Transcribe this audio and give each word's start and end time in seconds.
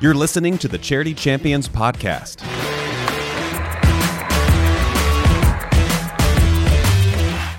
You're 0.00 0.14
listening 0.14 0.58
to 0.58 0.66
the 0.66 0.76
Charity 0.76 1.14
Champions 1.14 1.68
Podcast. 1.68 2.42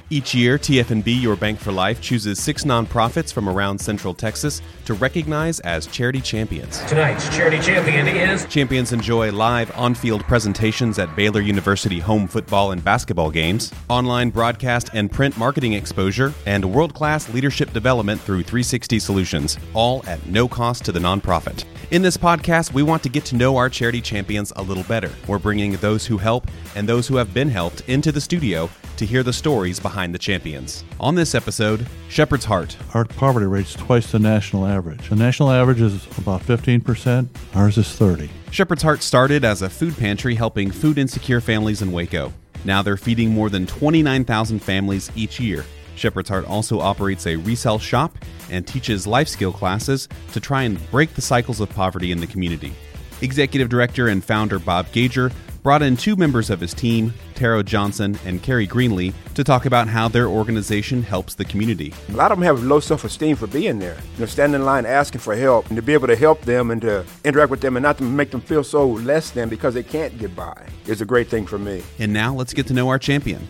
Each 0.10 0.36
year, 0.36 0.58
TFNB 0.58 1.22
Your 1.22 1.36
Bank 1.36 1.60
for 1.60 1.72
Life 1.72 2.00
chooses 2.02 2.42
six 2.42 2.64
nonprofits 2.64 3.34
from 3.34 3.50
around 3.50 3.80
Central 3.80 4.14
Texas 4.14 4.62
to 4.84 4.94
recognize 4.94 5.60
as 5.62 5.88
charity 5.88 6.22
champions. 6.22 6.80
Tonight's 6.86 7.28
charity 7.36 7.60
champion 7.60 8.08
is 8.08 8.46
Champions 8.46 8.94
enjoy 8.94 9.32
live 9.32 9.76
on 9.78 9.96
field 9.96 10.24
presentations 10.26 11.00
at 11.00 11.14
Baylor 11.16 11.42
University 11.42 12.00
home 12.00 12.28
football 12.28 12.72
and 12.72 12.84
basketball 12.84 13.32
games, 13.32 13.74
online 13.90 14.30
broadcast 14.30 14.90
and 14.94 15.12
print 15.12 15.38
marketing 15.38 15.74
exposure, 15.74 16.34
and 16.46 16.64
world 16.64 16.94
class 16.94 17.28
leadership 17.34 17.72
development 17.74 18.22
through 18.22 18.44
360 18.44 19.00
Solutions, 19.00 19.58
all 19.74 20.04
at 20.06 20.26
no 20.28 20.48
cost 20.48 20.86
to 20.86 20.92
the 20.92 21.00
nonprofit. 21.00 21.64
In 21.96 22.02
this 22.02 22.18
podcast, 22.18 22.74
we 22.74 22.84
want 22.84 23.04
to 23.04 23.10
get 23.10 23.24
to 23.28 23.38
know 23.38 23.56
our 23.56 23.70
charity 23.70 24.02
champions 24.02 24.52
a 24.58 24.62
little 24.62 24.84
better. 24.84 25.10
We're 25.28 25.40
bringing 25.40 25.78
those 25.78 26.06
who 26.06 26.18
help 26.18 26.46
and 26.76 26.90
those 26.90 27.08
who 27.08 27.16
have 27.16 27.34
been 27.34 27.48
helped 27.48 27.88
into 27.88 28.12
the 28.12 28.20
studio 28.20 28.70
to 28.98 29.06
hear 29.06 29.24
the 29.24 29.32
stories 29.32 29.80
behind 29.80 30.14
the 30.14 30.20
champions. 30.20 30.84
On 31.00 31.16
this 31.16 31.34
episode, 31.34 31.88
Shepherd's 32.10 32.44
Heart. 32.44 32.76
Our 32.94 33.06
poverty 33.06 33.46
rate's 33.46 33.76
twice 33.76 34.12
the 34.12 34.20
national 34.20 34.66
average. 34.66 35.08
The 35.08 35.16
national 35.16 35.52
average 35.52 35.80
is 35.80 36.06
about 36.18 36.42
15%, 36.42 37.30
ours 37.54 37.78
is 37.78 37.90
30. 37.94 38.30
Shepherd's 38.52 38.84
Heart 38.84 39.02
started 39.02 39.46
as 39.46 39.62
a 39.62 39.70
food 39.70 39.96
pantry 39.96 40.36
helping 40.36 40.72
food 40.72 40.98
insecure 40.98 41.40
families 41.40 41.82
in 41.82 41.94
Waco. 41.94 42.34
Now 42.66 42.82
they're 42.82 42.98
feeding 42.98 43.30
more 43.30 43.50
than 43.50 43.66
29,000 43.66 44.60
families 44.60 45.10
each 45.16 45.40
year. 45.40 45.64
Shepherd's 45.96 46.30
Heart 46.30 46.46
also 46.46 46.80
operates 46.80 47.26
a 47.26 47.36
resale 47.38 47.80
shop 47.80 48.18
and 48.50 48.68
teaches 48.68 49.08
life 49.08 49.28
skill 49.28 49.52
classes 49.52 50.08
to 50.34 50.40
try 50.40 50.64
and 50.64 50.80
break 50.92 51.14
the 51.14 51.22
cycles 51.22 51.60
of 51.60 51.70
poverty 51.70 52.12
in 52.12 52.20
the 52.20 52.28
community. 52.28 52.74
Executive 53.22 53.70
Director 53.70 54.10
and 54.10 54.24
founder 54.24 54.60
Bob 54.60 54.92
Gager 54.92 55.32
brought 55.64 55.82
in 55.82 55.98
two 55.98 56.16
members 56.16 56.52
of 56.52 56.60
his 56.60 56.76
team, 56.76 57.12
Taro 57.34 57.64
Johnson 57.64 58.20
and 58.24 58.44
Carrie 58.44 58.68
Greenlee, 58.68 59.16
to 59.34 59.44
talk 59.44 59.66
about 59.66 59.88
how 59.88 60.08
their 60.08 60.28
organization 60.28 61.02
helps 61.02 61.34
the 61.34 61.44
community. 61.44 61.92
A 62.10 62.12
lot 62.12 62.32
of 62.32 62.38
them 62.38 62.46
have 62.46 62.64
low 62.64 62.80
self-esteem 62.80 63.36
for 63.36 63.48
being 63.48 63.80
there. 63.80 63.98
You 64.14 64.20
know, 64.20 64.26
standing 64.28 64.62
in 64.62 64.66
line 64.66 64.86
asking 64.86 65.22
for 65.22 65.36
help 65.36 65.66
and 65.70 65.76
to 65.76 65.82
be 65.82 65.94
able 65.94 66.06
to 66.06 66.16
help 66.16 66.42
them 66.42 66.70
and 66.70 66.80
to 66.84 67.04
interact 67.24 67.50
with 67.50 67.62
them 67.62 67.78
and 67.78 67.84
not 67.84 67.98
to 67.98 68.04
make 68.04 68.30
them 68.30 68.42
feel 68.42 68.64
so 68.64 68.88
less 68.88 69.32
than 69.32 69.50
because 69.50 69.74
they 69.74 69.82
can't 69.82 70.16
get 70.20 70.36
by 70.36 70.68
is 70.86 71.02
a 71.02 71.06
great 71.06 71.30
thing 71.30 71.48
for 71.48 71.58
me. 71.58 71.82
And 71.98 72.14
now 72.14 72.36
let's 72.36 72.54
get 72.54 72.68
to 72.68 72.74
know 72.74 72.90
our 72.90 73.00
champion. 73.00 73.48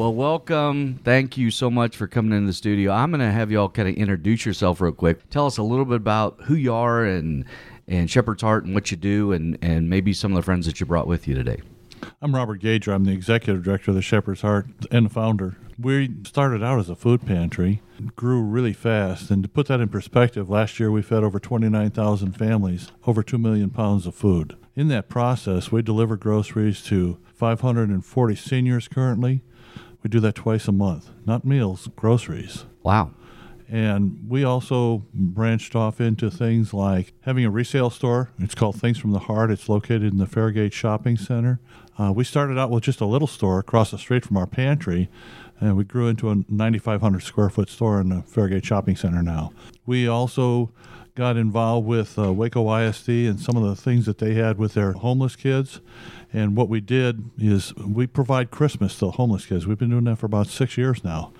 Well, 0.00 0.14
welcome. 0.14 0.98
Thank 1.04 1.36
you 1.36 1.50
so 1.50 1.70
much 1.70 1.94
for 1.94 2.06
coming 2.06 2.32
into 2.32 2.46
the 2.46 2.54
studio. 2.54 2.90
I'm 2.90 3.10
going 3.10 3.20
to 3.20 3.30
have 3.30 3.50
you 3.50 3.60
all 3.60 3.68
kind 3.68 3.86
of 3.86 3.96
introduce 3.96 4.46
yourself 4.46 4.80
real 4.80 4.92
quick. 4.92 5.28
Tell 5.28 5.44
us 5.44 5.58
a 5.58 5.62
little 5.62 5.84
bit 5.84 5.96
about 5.96 6.40
who 6.44 6.54
you 6.54 6.72
are 6.72 7.04
and 7.04 7.44
and 7.86 8.10
Shepherd's 8.10 8.40
Heart 8.40 8.64
and 8.64 8.74
what 8.74 8.90
you 8.90 8.96
do, 8.96 9.32
and 9.32 9.58
and 9.60 9.90
maybe 9.90 10.14
some 10.14 10.32
of 10.32 10.36
the 10.36 10.42
friends 10.42 10.64
that 10.64 10.80
you 10.80 10.86
brought 10.86 11.06
with 11.06 11.28
you 11.28 11.34
today. 11.34 11.60
I'm 12.22 12.34
Robert 12.34 12.62
Gager. 12.62 12.94
I'm 12.94 13.04
the 13.04 13.12
executive 13.12 13.62
director 13.62 13.90
of 13.90 13.94
the 13.94 14.00
Shepherd's 14.00 14.40
Heart 14.40 14.68
and 14.90 15.12
founder. 15.12 15.58
We 15.78 16.10
started 16.24 16.62
out 16.62 16.78
as 16.78 16.88
a 16.88 16.96
food 16.96 17.26
pantry, 17.26 17.82
grew 18.16 18.40
really 18.40 18.72
fast. 18.72 19.30
And 19.30 19.42
to 19.42 19.50
put 19.50 19.66
that 19.66 19.82
in 19.82 19.90
perspective, 19.90 20.48
last 20.48 20.80
year 20.80 20.90
we 20.90 21.02
fed 21.02 21.24
over 21.24 21.38
29,000 21.38 22.32
families, 22.32 22.90
over 23.06 23.22
2 23.22 23.36
million 23.36 23.68
pounds 23.68 24.06
of 24.06 24.14
food. 24.14 24.56
In 24.74 24.88
that 24.88 25.10
process, 25.10 25.70
we 25.70 25.82
deliver 25.82 26.16
groceries 26.16 26.82
to 26.84 27.18
540 27.34 28.34
seniors 28.34 28.88
currently. 28.88 29.42
We 30.02 30.08
do 30.08 30.20
that 30.20 30.34
twice 30.34 30.66
a 30.68 30.72
month, 30.72 31.10
not 31.26 31.44
meals, 31.44 31.88
groceries. 31.96 32.64
Wow. 32.82 33.12
And 33.68 34.26
we 34.28 34.42
also 34.42 35.04
branched 35.14 35.76
off 35.76 36.00
into 36.00 36.28
things 36.28 36.74
like 36.74 37.12
having 37.20 37.44
a 37.44 37.50
resale 37.50 37.90
store. 37.90 38.30
It's 38.40 38.54
called 38.54 38.80
Things 38.80 38.98
from 38.98 39.12
the 39.12 39.20
Heart. 39.20 39.52
It's 39.52 39.68
located 39.68 40.12
in 40.12 40.18
the 40.18 40.26
Fairgate 40.26 40.72
Shopping 40.72 41.16
Center. 41.16 41.60
Uh, 41.96 42.10
we 42.12 42.24
started 42.24 42.58
out 42.58 42.70
with 42.70 42.82
just 42.82 43.00
a 43.00 43.06
little 43.06 43.28
store 43.28 43.60
across 43.60 43.92
the 43.92 43.98
street 43.98 44.24
from 44.24 44.36
our 44.36 44.46
pantry, 44.46 45.08
and 45.60 45.76
we 45.76 45.84
grew 45.84 46.08
into 46.08 46.30
a 46.30 46.36
9,500 46.48 47.22
square 47.22 47.50
foot 47.50 47.68
store 47.68 48.00
in 48.00 48.08
the 48.08 48.22
Fairgate 48.22 48.64
Shopping 48.64 48.96
Center 48.96 49.22
now. 49.22 49.52
We 49.86 50.08
also 50.08 50.72
got 51.14 51.36
involved 51.36 51.86
with 51.86 52.18
uh, 52.18 52.32
Waco 52.32 52.74
ISD 52.74 53.08
and 53.08 53.40
some 53.40 53.56
of 53.56 53.62
the 53.62 53.76
things 53.76 54.06
that 54.06 54.18
they 54.18 54.34
had 54.34 54.58
with 54.58 54.74
their 54.74 54.92
homeless 54.92 55.36
kids. 55.36 55.80
And 56.32 56.56
what 56.56 56.68
we 56.68 56.80
did 56.80 57.30
is 57.38 57.74
we 57.74 58.06
provide 58.06 58.50
Christmas 58.50 58.96
to 59.00 59.10
homeless 59.10 59.46
kids. 59.46 59.66
We've 59.66 59.78
been 59.78 59.90
doing 59.90 60.04
that 60.04 60.16
for 60.16 60.26
about 60.26 60.46
six 60.46 60.78
years 60.78 61.02
now. 61.02 61.32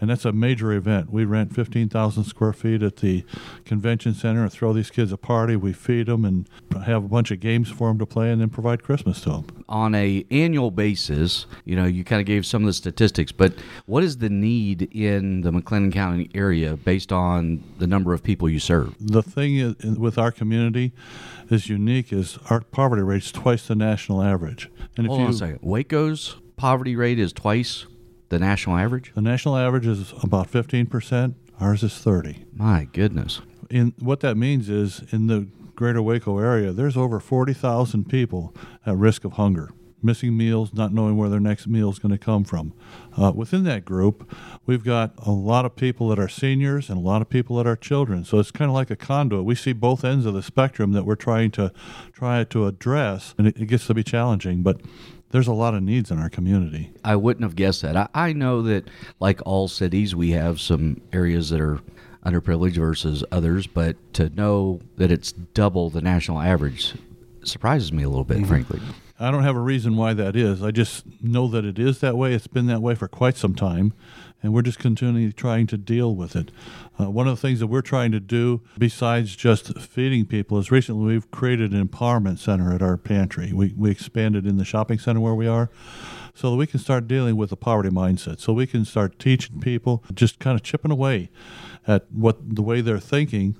And 0.00 0.10
that's 0.10 0.26
a 0.26 0.32
major 0.32 0.72
event. 0.72 1.10
We 1.10 1.24
rent 1.24 1.54
15,000 1.54 2.24
square 2.24 2.52
feet 2.52 2.82
at 2.82 2.96
the 2.96 3.24
convention 3.64 4.12
center 4.12 4.42
and 4.42 4.52
throw 4.52 4.72
these 4.72 4.90
kids 4.90 5.10
a 5.10 5.16
party. 5.16 5.56
We 5.56 5.72
feed 5.72 6.06
them 6.06 6.24
and 6.24 6.48
have 6.84 7.04
a 7.04 7.08
bunch 7.08 7.30
of 7.30 7.40
games 7.40 7.70
for 7.70 7.88
them 7.88 7.98
to 7.98 8.06
play 8.06 8.30
and 8.30 8.40
then 8.40 8.50
provide 8.50 8.82
Christmas 8.82 9.22
to 9.22 9.30
them. 9.30 9.64
On 9.68 9.94
a 9.94 10.24
annual 10.30 10.70
basis, 10.70 11.46
you 11.64 11.76
know, 11.76 11.86
you 11.86 12.04
kind 12.04 12.20
of 12.20 12.26
gave 12.26 12.44
some 12.44 12.62
of 12.62 12.66
the 12.66 12.74
statistics, 12.74 13.32
but 13.32 13.54
what 13.86 14.04
is 14.04 14.18
the 14.18 14.28
need 14.28 14.82
in 14.92 15.40
the 15.40 15.50
McLennan 15.50 15.92
County 15.92 16.30
area 16.34 16.76
based 16.76 17.10
on 17.10 17.64
the 17.78 17.86
number 17.86 18.12
of 18.12 18.22
people 18.22 18.50
you 18.50 18.60
serve? 18.60 18.94
The 19.00 19.15
thing 19.22 19.56
is, 19.56 19.98
with 19.98 20.18
our 20.18 20.30
community 20.30 20.92
is 21.50 21.68
unique 21.68 22.12
is 22.12 22.38
our 22.50 22.60
poverty 22.60 23.02
rate 23.02 23.22
is 23.22 23.32
twice 23.32 23.66
the 23.66 23.74
national 23.74 24.22
average. 24.22 24.70
And 24.96 25.06
if 25.06 25.10
Hold 25.10 25.20
you, 25.20 25.26
on 25.26 25.32
a 25.32 25.36
second. 25.36 25.58
Waco's 25.62 26.36
poverty 26.56 26.96
rate 26.96 27.18
is 27.18 27.32
twice 27.32 27.86
the 28.28 28.38
national 28.38 28.76
average? 28.76 29.12
The 29.14 29.22
national 29.22 29.56
average 29.56 29.86
is 29.86 30.12
about 30.22 30.50
15%. 30.50 31.34
Ours 31.60 31.82
is 31.82 31.96
30. 31.98 32.44
My 32.54 32.88
goodness. 32.92 33.40
In 33.70 33.94
what 33.98 34.20
that 34.20 34.36
means 34.36 34.68
is 34.68 35.02
in 35.10 35.26
the 35.26 35.48
greater 35.74 36.02
Waco 36.02 36.38
area, 36.38 36.72
there's 36.72 36.96
over 36.96 37.20
40,000 37.20 38.08
people 38.08 38.54
at 38.84 38.96
risk 38.96 39.24
of 39.24 39.34
hunger, 39.34 39.70
missing 40.06 40.36
meals, 40.36 40.72
not 40.72 40.94
knowing 40.94 41.18
where 41.18 41.28
their 41.28 41.40
next 41.40 41.66
meal 41.66 41.90
is 41.90 41.98
going 41.98 42.12
to 42.12 42.18
come 42.18 42.44
from. 42.44 42.72
Uh, 43.18 43.32
within 43.34 43.64
that 43.64 43.84
group, 43.84 44.32
we've 44.64 44.84
got 44.84 45.12
a 45.18 45.30
lot 45.30 45.66
of 45.66 45.76
people 45.76 46.08
that 46.08 46.18
are 46.18 46.28
seniors 46.28 46.88
and 46.88 46.96
a 46.96 47.02
lot 47.02 47.20
of 47.20 47.28
people 47.28 47.56
that 47.56 47.66
are 47.66 47.76
children. 47.76 48.24
So 48.24 48.38
it's 48.38 48.50
kind 48.50 48.70
of 48.70 48.74
like 48.74 48.90
a 48.90 48.96
conduit. 48.96 49.44
We 49.44 49.54
see 49.54 49.74
both 49.74 50.04
ends 50.04 50.24
of 50.24 50.32
the 50.32 50.42
spectrum 50.42 50.92
that 50.92 51.04
we're 51.04 51.16
trying 51.16 51.50
to 51.52 51.72
try 52.12 52.44
to 52.44 52.66
address, 52.66 53.34
and 53.36 53.48
it, 53.48 53.56
it 53.58 53.66
gets 53.66 53.86
to 53.88 53.94
be 53.94 54.02
challenging. 54.02 54.62
But 54.62 54.80
there's 55.30 55.48
a 55.48 55.52
lot 55.52 55.74
of 55.74 55.82
needs 55.82 56.10
in 56.10 56.18
our 56.18 56.30
community. 56.30 56.92
I 57.04 57.16
wouldn't 57.16 57.42
have 57.42 57.56
guessed 57.56 57.82
that. 57.82 57.96
I, 57.96 58.08
I 58.14 58.32
know 58.32 58.62
that, 58.62 58.88
like 59.20 59.40
all 59.44 59.68
cities, 59.68 60.14
we 60.14 60.30
have 60.30 60.60
some 60.60 61.02
areas 61.12 61.50
that 61.50 61.60
are 61.60 61.80
underprivileged 62.24 62.76
versus 62.76 63.24
others, 63.30 63.66
but 63.66 63.96
to 64.14 64.30
know 64.30 64.80
that 64.96 65.10
it's 65.10 65.32
double 65.32 65.90
the 65.90 66.00
national 66.00 66.40
average 66.40 66.94
surprises 67.44 67.92
me 67.92 68.02
a 68.02 68.08
little 68.08 68.24
bit, 68.24 68.38
mm-hmm. 68.38 68.46
frankly. 68.46 68.80
I 69.18 69.30
don't 69.30 69.44
have 69.44 69.56
a 69.56 69.60
reason 69.60 69.96
why 69.96 70.12
that 70.12 70.36
is. 70.36 70.62
I 70.62 70.70
just 70.70 71.04
know 71.22 71.48
that 71.48 71.64
it 71.64 71.78
is 71.78 72.00
that 72.00 72.16
way. 72.16 72.34
It's 72.34 72.46
been 72.46 72.66
that 72.66 72.82
way 72.82 72.94
for 72.94 73.08
quite 73.08 73.36
some 73.36 73.54
time, 73.54 73.94
and 74.42 74.52
we're 74.52 74.62
just 74.62 74.78
continually 74.78 75.32
trying 75.32 75.66
to 75.68 75.78
deal 75.78 76.14
with 76.14 76.36
it. 76.36 76.50
Uh, 77.00 77.10
one 77.10 77.26
of 77.26 77.34
the 77.34 77.40
things 77.40 77.60
that 77.60 77.68
we're 77.68 77.80
trying 77.80 78.12
to 78.12 78.20
do, 78.20 78.60
besides 78.76 79.34
just 79.34 79.78
feeding 79.78 80.26
people, 80.26 80.58
is 80.58 80.70
recently 80.70 81.14
we've 81.14 81.30
created 81.30 81.72
an 81.72 81.86
empowerment 81.86 82.38
center 82.38 82.74
at 82.74 82.82
our 82.82 82.98
pantry. 82.98 83.54
We, 83.54 83.72
we 83.76 83.90
expanded 83.90 84.46
in 84.46 84.58
the 84.58 84.66
shopping 84.66 84.98
center 84.98 85.20
where 85.20 85.34
we 85.34 85.46
are 85.46 85.70
so 86.34 86.50
that 86.50 86.56
we 86.56 86.66
can 86.66 86.78
start 86.78 87.08
dealing 87.08 87.36
with 87.36 87.48
the 87.48 87.56
poverty 87.56 87.88
mindset. 87.88 88.38
So 88.40 88.52
we 88.52 88.66
can 88.66 88.84
start 88.84 89.18
teaching 89.18 89.60
people, 89.60 90.04
just 90.12 90.38
kind 90.38 90.54
of 90.54 90.62
chipping 90.62 90.90
away 90.90 91.30
at 91.86 92.04
what 92.12 92.54
the 92.54 92.62
way 92.62 92.82
they're 92.82 93.00
thinking 93.00 93.56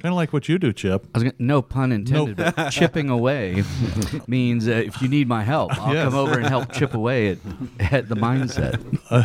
Kind 0.00 0.14
of 0.14 0.16
like 0.16 0.32
what 0.32 0.48
you 0.48 0.58
do, 0.58 0.72
Chip. 0.72 1.06
I 1.14 1.18
was 1.18 1.24
gonna, 1.24 1.34
no 1.38 1.60
pun 1.60 1.92
intended, 1.92 2.38
no. 2.38 2.52
but 2.56 2.70
chipping 2.70 3.10
away 3.10 3.62
means 4.26 4.66
uh, 4.66 4.72
if 4.72 5.02
you 5.02 5.08
need 5.08 5.28
my 5.28 5.42
help, 5.42 5.78
I'll 5.78 5.92
yes. 5.92 6.04
come 6.04 6.14
over 6.14 6.38
and 6.38 6.46
help 6.46 6.72
chip 6.72 6.94
away 6.94 7.28
at, 7.28 7.38
at 7.80 8.08
the 8.08 8.16
mindset. 8.16 8.80
Uh, 9.10 9.24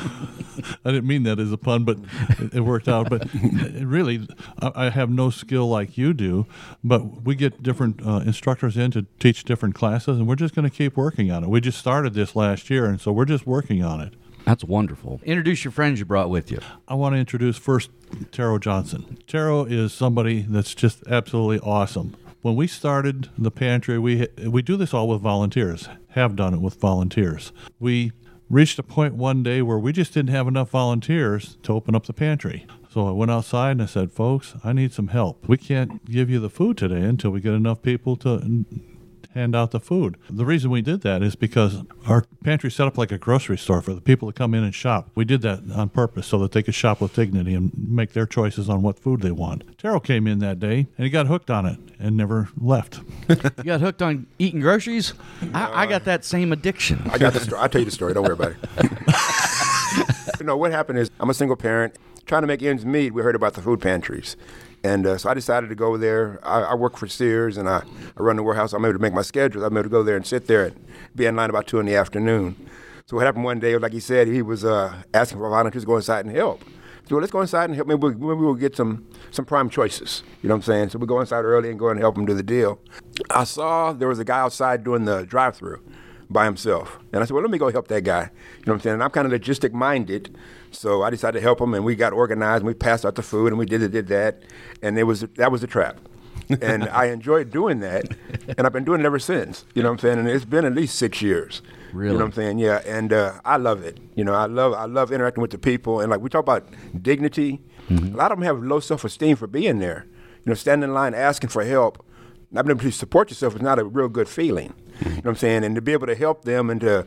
I 0.86 0.92
didn't 0.92 1.08
mean 1.08 1.24
that 1.24 1.40
as 1.40 1.54
a 1.54 1.58
pun, 1.58 1.86
but 1.86 1.98
it, 2.40 2.56
it 2.56 2.60
worked 2.62 2.90
out. 2.90 3.10
But 3.10 3.30
really, 3.34 4.28
I, 4.62 4.88
I, 4.88 4.90
have 4.90 5.10
no 5.10 5.30
skill 5.30 5.70
like 5.70 5.98
you 5.98 6.14
do, 6.14 6.46
but 6.84 7.24
we 7.24 7.36
get 7.36 7.64
different 7.64 8.06
uh, 8.06 8.24
instructors 8.26 8.76
in 8.76 8.92
to 8.92 9.06
teach 9.18 9.46
different 9.46 9.76
classes, 9.76 10.18
and 10.18 10.28
we're 10.28 10.36
just 10.36 10.56
going 10.56 10.70
to 10.70 10.76
keep 10.76 10.98
working 10.98 11.32
on 11.32 11.46
it. 11.46 11.50
We 11.50 11.62
just 11.62 11.78
started 11.78 12.16
this 12.16 12.36
last 12.36 12.70
year, 12.70 12.86
and 12.86 13.00
so 13.00 13.14
we're 13.14 13.24
just 13.24 13.48
working 13.48 13.82
on 13.82 14.02
it. 14.02 14.14
That's 14.46 14.64
wonderful. 14.64 15.20
Introduce 15.24 15.64
your 15.64 15.72
friends 15.72 16.00
you 16.00 16.06
brought 16.06 16.30
with 16.30 16.52
you. 16.52 16.60
I 16.88 16.94
want 16.94 17.16
to 17.16 17.20
introduce 17.20 17.58
first 17.58 17.90
Taro 18.32 18.60
Johnson. 18.60 19.18
Taro 19.28 19.66
is 19.66 19.92
somebody 19.92 20.42
that's 20.44 20.76
just 20.76 21.04
absolutely 21.08 21.60
awesome. 21.60 22.16
When 22.42 22.56
we 22.56 22.68
started 22.68 23.30
the 23.40 23.50
pantry, 23.50 23.98
we 23.98 24.28
we 24.46 24.62
do 24.62 24.78
this 24.78 24.94
all 24.94 25.08
with 25.08 25.22
volunteers. 25.22 25.90
Have 26.10 26.36
done 26.36 26.54
it 26.54 26.62
with 26.62 26.76
volunteers. 26.76 27.52
We 27.80 28.12
reached 28.48 28.78
a 28.78 28.84
point 28.84 29.16
one 29.16 29.42
day 29.42 29.64
where 29.64 29.80
we 29.80 29.92
just 29.92 30.14
didn't 30.14 30.30
have 30.30 30.48
enough 30.48 30.70
volunteers 30.70 31.58
to 31.64 31.74
open 31.74 31.96
up 31.96 32.06
the 32.06 32.14
pantry. 32.14 32.68
So 32.92 33.08
I 33.08 33.12
went 33.12 33.32
outside 33.32 33.72
and 33.72 33.82
I 33.82 33.88
said, 33.88 34.12
"Folks, 34.12 34.54
I 34.64 34.74
need 34.74 34.94
some 34.94 35.08
help. 35.08 35.50
We 35.50 35.58
can't 35.58 36.06
give 36.06 36.30
you 36.30 36.40
the 36.40 36.52
food 36.52 36.78
today 36.78 37.02
until 37.02 37.32
we 37.32 37.42
get 37.42 37.54
enough 37.56 37.82
people 37.82 38.16
to 38.18 38.64
hand 39.36 39.54
out 39.56 39.72
the 39.72 39.80
food. 39.80 40.18
The 40.30 40.46
reason 40.46 40.72
we 40.72 40.82
did 40.82 41.02
that 41.02 41.22
is 41.22 41.36
because 41.36 41.84
our 42.08 42.24
pantry 42.44 42.72
set 42.72 42.88
up 42.88 42.98
like 42.98 43.12
a 43.12 43.18
grocery 43.18 43.58
store 43.58 43.82
for 43.82 43.94
the 43.94 44.02
people 44.02 44.32
to 44.32 44.34
come 44.34 44.54
in 44.54 44.64
and 44.64 44.74
shop. 44.74 45.12
We 45.14 45.26
did 45.26 45.42
that 45.42 45.62
on 45.76 45.90
purpose 45.90 46.26
so 46.26 46.40
that 46.40 46.54
they 46.54 46.64
could 46.64 46.74
shop 46.74 47.02
with 47.02 47.14
dignity 47.14 47.54
and 47.54 47.72
make 47.76 48.14
their 48.14 48.26
choices 48.26 48.70
on 48.70 48.82
what 48.82 48.98
food 48.98 49.22
they 49.22 49.32
want. 49.32 49.78
Terrell 49.78 50.00
came 50.00 50.26
in 50.26 50.40
that 50.40 50.60
day 50.60 50.88
and 50.98 51.04
he 51.04 51.10
got 51.10 51.28
hooked 51.28 51.52
on 51.52 51.66
it 51.66 51.78
and 52.00 52.18
never 52.18 52.50
left. 52.58 53.02
You 53.58 53.64
got 53.72 53.82
hooked 53.82 54.02
on 54.02 54.28
eating 54.38 54.60
groceries? 54.60 55.14
I, 55.54 55.84
I 55.84 55.86
got 55.88 56.06
that 56.06 56.24
same 56.24 56.52
addiction. 56.54 57.02
I 57.12 57.18
got 57.18 57.34
the 57.34 57.40
story. 57.40 57.62
I'll 57.62 57.70
tell 57.70 57.82
you 57.82 57.86
the 57.86 57.92
story. 57.92 58.14
Don't 58.14 58.24
worry 58.24 58.34
about 58.34 58.52
it. 58.52 60.40
you 60.40 60.46
know, 60.46 60.56
what 60.56 60.72
happened 60.72 61.00
is 61.00 61.10
I'm 61.20 61.30
a 61.30 61.34
single 61.34 61.56
parent 61.56 61.96
trying 62.26 62.42
to 62.42 62.48
make 62.48 62.62
ends 62.62 62.86
meet. 62.86 63.14
We 63.14 63.22
heard 63.22 63.36
about 63.36 63.54
the 63.54 63.62
food 63.62 63.82
pantries. 63.82 64.36
And 64.86 65.08
uh, 65.08 65.18
so 65.18 65.32
I 65.32 65.34
decided 65.34 65.70
to 65.70 65.76
go 65.76 65.98
there. 65.98 66.40
I, 66.44 66.62
I 66.62 66.76
work 66.76 66.96
for 66.96 67.08
Sears 67.08 67.58
and 67.58 67.68
I, 67.68 67.82
I 68.16 68.22
run 68.22 68.36
the 68.36 68.44
warehouse. 68.44 68.72
I'm 68.72 68.86
able 68.86 68.94
to 68.94 69.00
make 69.00 69.14
my 69.14 69.24
schedule. 69.24 69.66
I'm 69.66 69.76
able 69.76 69.86
to 69.86 69.90
go 69.90 70.04
there 70.04 70.16
and 70.16 70.28
sit 70.28 70.46
there 70.46 70.66
and 70.66 70.86
be 71.16 71.26
in 71.26 71.36
line 71.36 71.50
about 71.50 71.66
2 71.66 71.80
in 71.80 71.88
the 71.88 71.96
afternoon. 71.96 72.56
So 73.08 73.16
what 73.16 73.26
happened 73.26 73.46
one 73.46 73.60
day, 73.60 73.76
like 73.80 73.94
he 73.94 74.00
said, 74.00 74.28
he 74.28 74.44
was 74.44 74.64
uh, 74.64 75.02
asking 75.12 75.40
for 75.40 75.50
volunteers 75.50 75.82
to 75.84 75.88
go 75.88 75.96
inside 75.96 76.28
and 76.28 76.36
help. 76.36 76.64
So 77.10 77.16
let's 77.16 77.32
go 77.32 77.42
inside 77.42 77.66
and 77.66 77.76
help. 77.76 77.88
Maybe 77.88 77.98
we'll, 78.00 78.14
maybe 78.14 78.46
we'll 78.46 78.54
get 78.54 78.76
some, 78.76 79.08
some 79.32 79.46
prime 79.46 79.72
choices. 79.72 80.22
You 80.44 80.50
know 80.50 80.56
what 80.56 80.60
I'm 80.60 80.64
saying? 80.64 80.90
So 80.90 81.00
we 81.00 81.08
go 81.08 81.20
inside 81.20 81.46
early 81.46 81.72
and 81.72 81.80
go 81.80 81.90
and 81.90 82.00
help 82.00 82.16
him 82.16 82.26
do 82.28 82.36
the 82.36 82.44
deal. 82.44 82.80
I 83.32 83.44
saw 83.44 83.92
there 83.92 84.08
was 84.08 84.20
a 84.20 84.24
guy 84.24 84.40
outside 84.40 84.84
doing 84.84 85.06
the 85.06 85.24
drive-through 85.26 85.82
by 86.30 86.46
himself. 86.46 87.00
And 87.12 87.24
I 87.24 87.26
said, 87.26 87.34
well, 87.34 87.42
let 87.42 87.52
me 87.52 87.58
go 87.58 87.72
help 87.72 87.88
that 87.88 88.04
guy. 88.04 88.22
You 88.22 88.66
know 88.68 88.74
what 88.74 88.74
I'm 88.74 88.82
saying? 88.82 88.94
And 88.96 89.04
I'm 89.04 89.10
kind 89.10 89.32
of 89.32 89.40
logistic 89.40 89.74
minded. 89.74 90.38
So 90.76 91.04
I 91.04 91.10
decided 91.10 91.40
to 91.40 91.42
help 91.42 91.60
them, 91.60 91.74
and 91.74 91.84
we 91.84 91.96
got 91.96 92.14
organized 92.14 92.62
and 92.62 92.68
we 92.68 92.74
passed 92.74 93.06
out 93.06 93.16
the 93.16 93.24
food 93.24 93.48
and 93.48 93.58
we 93.58 93.66
did 93.66 93.82
it, 93.82 93.92
did 93.92 94.08
that. 94.08 94.44
And 94.82 94.98
it 94.98 95.04
was, 95.04 95.22
that 95.22 95.52
was 95.52 95.64
a 95.64 95.68
trap. 95.68 96.00
and 96.62 96.84
I 96.90 97.06
enjoyed 97.06 97.52
doing 97.52 97.80
that. 97.80 98.06
And 98.58 98.66
I've 98.66 98.74
been 98.74 98.84
doing 98.84 99.00
it 99.00 99.06
ever 99.06 99.20
since. 99.20 99.66
You 99.74 99.84
know 99.84 99.90
what 99.90 99.94
I'm 99.94 100.00
saying? 100.00 100.20
And 100.20 100.28
it's 100.28 100.46
been 100.46 100.66
at 100.66 100.74
least 100.74 100.96
six 100.96 101.22
years. 101.22 101.62
Really? 101.94 102.12
You 102.12 102.18
know 102.18 102.26
what 102.26 102.32
I'm 102.32 102.34
saying? 102.34 102.60
Yeah. 102.60 102.82
And 102.86 103.14
uh, 103.14 103.40
I 103.46 103.58
love 103.58 103.84
it. 103.84 104.00
You 104.16 104.24
know, 104.24 104.34
I 104.34 104.46
love, 104.46 104.74
I 104.74 104.86
love 104.86 105.12
interacting 105.12 105.42
with 105.42 105.52
the 105.52 105.58
people. 105.58 106.02
And 106.02 106.12
like 106.12 106.20
we 106.20 106.30
talk 106.30 106.44
about 106.44 106.68
dignity, 107.02 107.62
a 107.90 107.94
lot 107.94 108.32
of 108.32 108.38
them 108.38 108.46
have 108.46 108.62
low 108.62 108.80
self-esteem 108.80 109.38
for 109.38 109.48
being 109.48 109.80
there. 109.80 110.06
You 110.44 110.52
know, 110.52 110.54
standing 110.54 110.90
in 110.90 110.94
line 110.94 111.14
asking 111.14 111.50
for 111.50 111.64
help 111.64 112.06
not 112.56 112.66
being 112.66 112.78
able 112.78 112.84
to 112.90 112.92
support 112.92 113.30
yourself 113.30 113.56
is 113.56 113.62
not 113.62 113.80
a 113.80 113.84
real 113.84 114.08
good 114.08 114.30
feeling. 114.30 114.74
You 115.04 115.10
know 115.10 115.16
what 115.18 115.28
I'm 115.28 115.36
saying? 115.36 115.64
And 115.64 115.76
to 115.76 115.82
be 115.82 115.92
able 115.92 116.08
to 116.08 116.16
help 116.16 116.46
them 116.46 116.70
and 116.70 116.80
to 116.82 117.06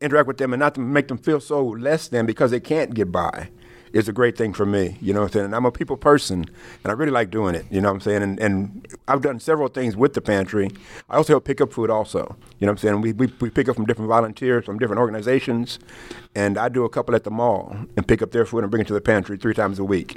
interact 0.00 0.28
with 0.28 0.38
them 0.38 0.52
and 0.52 0.60
not 0.60 0.74
to 0.74 0.80
make 0.80 1.08
them 1.08 1.18
feel 1.18 1.40
so 1.40 1.64
less 1.64 2.08
than 2.08 2.26
because 2.26 2.50
they 2.50 2.60
can't 2.60 2.94
get 2.94 3.10
by 3.10 3.50
is 3.92 4.08
a 4.08 4.12
great 4.12 4.36
thing 4.36 4.52
for 4.52 4.66
me. 4.66 4.96
You 5.00 5.12
know 5.12 5.20
what 5.20 5.26
I'm 5.28 5.32
saying? 5.32 5.44
And 5.46 5.54
I'm 5.54 5.64
a 5.64 5.70
people 5.72 5.96
person, 5.96 6.44
and 6.84 6.90
I 6.90 6.92
really 6.92 7.12
like 7.12 7.30
doing 7.30 7.54
it. 7.54 7.64
You 7.70 7.80
know 7.80 7.88
what 7.88 7.94
I'm 7.94 8.00
saying? 8.00 8.22
And, 8.22 8.38
and 8.40 8.86
I've 9.08 9.22
done 9.22 9.40
several 9.40 9.68
things 9.68 9.96
with 9.96 10.14
the 10.14 10.20
pantry. 10.20 10.70
I 11.08 11.16
also 11.16 11.32
help 11.34 11.44
pick 11.44 11.60
up 11.60 11.72
food 11.72 11.90
also. 11.90 12.36
You 12.58 12.66
know 12.66 12.72
what 12.72 12.78
I'm 12.84 12.88
saying? 12.88 13.00
We, 13.00 13.12
we, 13.12 13.32
we 13.40 13.50
pick 13.50 13.68
up 13.68 13.76
from 13.76 13.86
different 13.86 14.08
volunteers 14.08 14.64
from 14.64 14.78
different 14.78 15.00
organizations, 15.00 15.78
and 16.34 16.58
I 16.58 16.68
do 16.68 16.84
a 16.84 16.88
couple 16.88 17.14
at 17.14 17.24
the 17.24 17.30
mall 17.30 17.76
and 17.96 18.06
pick 18.06 18.22
up 18.22 18.32
their 18.32 18.44
food 18.44 18.64
and 18.64 18.70
bring 18.70 18.80
it 18.80 18.86
to 18.88 18.94
the 18.94 19.00
pantry 19.00 19.36
three 19.36 19.54
times 19.54 19.78
a 19.78 19.84
week. 19.84 20.14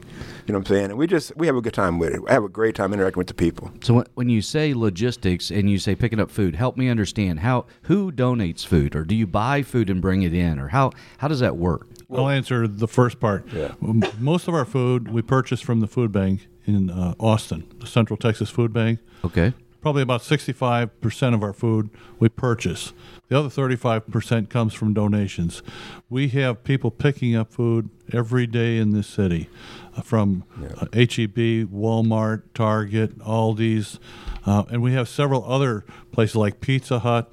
You 0.48 0.54
know 0.54 0.60
what 0.60 0.70
I'm 0.70 0.76
saying? 0.76 0.86
And 0.86 0.98
we 0.98 1.08
just, 1.08 1.36
we 1.38 1.48
have 1.48 1.56
a 1.56 1.62
good 1.62 1.74
time 1.74 2.00
with 2.00 2.14
it. 2.14 2.22
I 2.28 2.34
have 2.34 2.44
a 2.44 2.50
great 2.50 2.76
time 2.76 2.94
interacting 2.94 3.20
with 3.20 3.28
the 3.28 3.34
people. 3.34 3.72
So 3.82 4.04
when- 4.16 4.30
you 4.30 4.42
say 4.44 4.76
logistics 4.76 5.50
and 5.50 5.70
you 5.72 5.80
say 5.80 5.96
picking 5.96 6.20
up 6.20 6.30
food, 6.30 6.56
help 6.56 6.78
me 6.78 6.88
understand 6.88 7.40
how 7.40 7.66
who 7.84 8.12
donates 8.12 8.64
food, 8.64 8.96
or 8.96 9.04
do 9.04 9.16
you 9.16 9.26
buy 9.26 9.64
food 9.64 9.90
and 9.90 10.02
bring 10.02 10.22
it 10.22 10.34
in, 10.36 10.60
or 10.60 10.68
how 10.68 10.92
how 11.18 11.28
does 11.28 11.40
that 11.40 11.58
work? 11.58 11.88
I'll 12.12 12.30
answer 12.30 12.68
the 12.68 12.88
first 12.88 13.20
part. 13.20 13.46
M- 13.82 14.02
Most 14.20 14.48
of 14.48 14.54
our 14.54 14.66
food 14.66 15.12
we 15.12 15.22
purchase 15.22 15.62
from 15.62 15.80
the 15.80 15.88
food 15.88 16.12
bank 16.12 16.48
in 16.66 16.90
uh, 16.90 17.14
Austin, 17.20 17.66
the 17.80 17.88
Central 17.88 18.18
Texas 18.18 18.50
Food 18.50 18.74
Bank. 18.74 19.00
Okay. 19.24 19.54
Probably 19.82 20.02
about 20.02 20.22
65% 20.22 21.34
of 21.34 21.42
our 21.42 21.54
food 21.54 21.90
we 22.20 22.28
purchase. 22.28 22.92
The 23.30 23.40
other 23.40 23.48
35% 23.50 24.50
comes 24.50 24.74
from 24.74 24.94
donations. 24.94 25.62
We 26.10 26.28
have 26.30 26.64
people 26.64 26.92
picking 26.92 27.36
up 27.36 27.54
food 27.54 27.90
every 28.12 28.46
day 28.46 28.78
in 28.78 28.90
this 28.92 29.08
city 29.08 29.48
uh, 29.96 30.02
from 30.02 30.44
uh, 30.62 30.86
HEB, 30.94 31.70
Walmart, 31.72 32.42
Target, 32.54 33.20
Aldi's, 33.20 34.00
uh, 34.46 34.64
and 34.70 34.82
we 34.82 34.94
have 34.94 35.08
several 35.08 35.46
other 35.46 35.86
places 36.12 36.36
like 36.36 36.60
Pizza 36.60 37.00
Hut. 37.00 37.32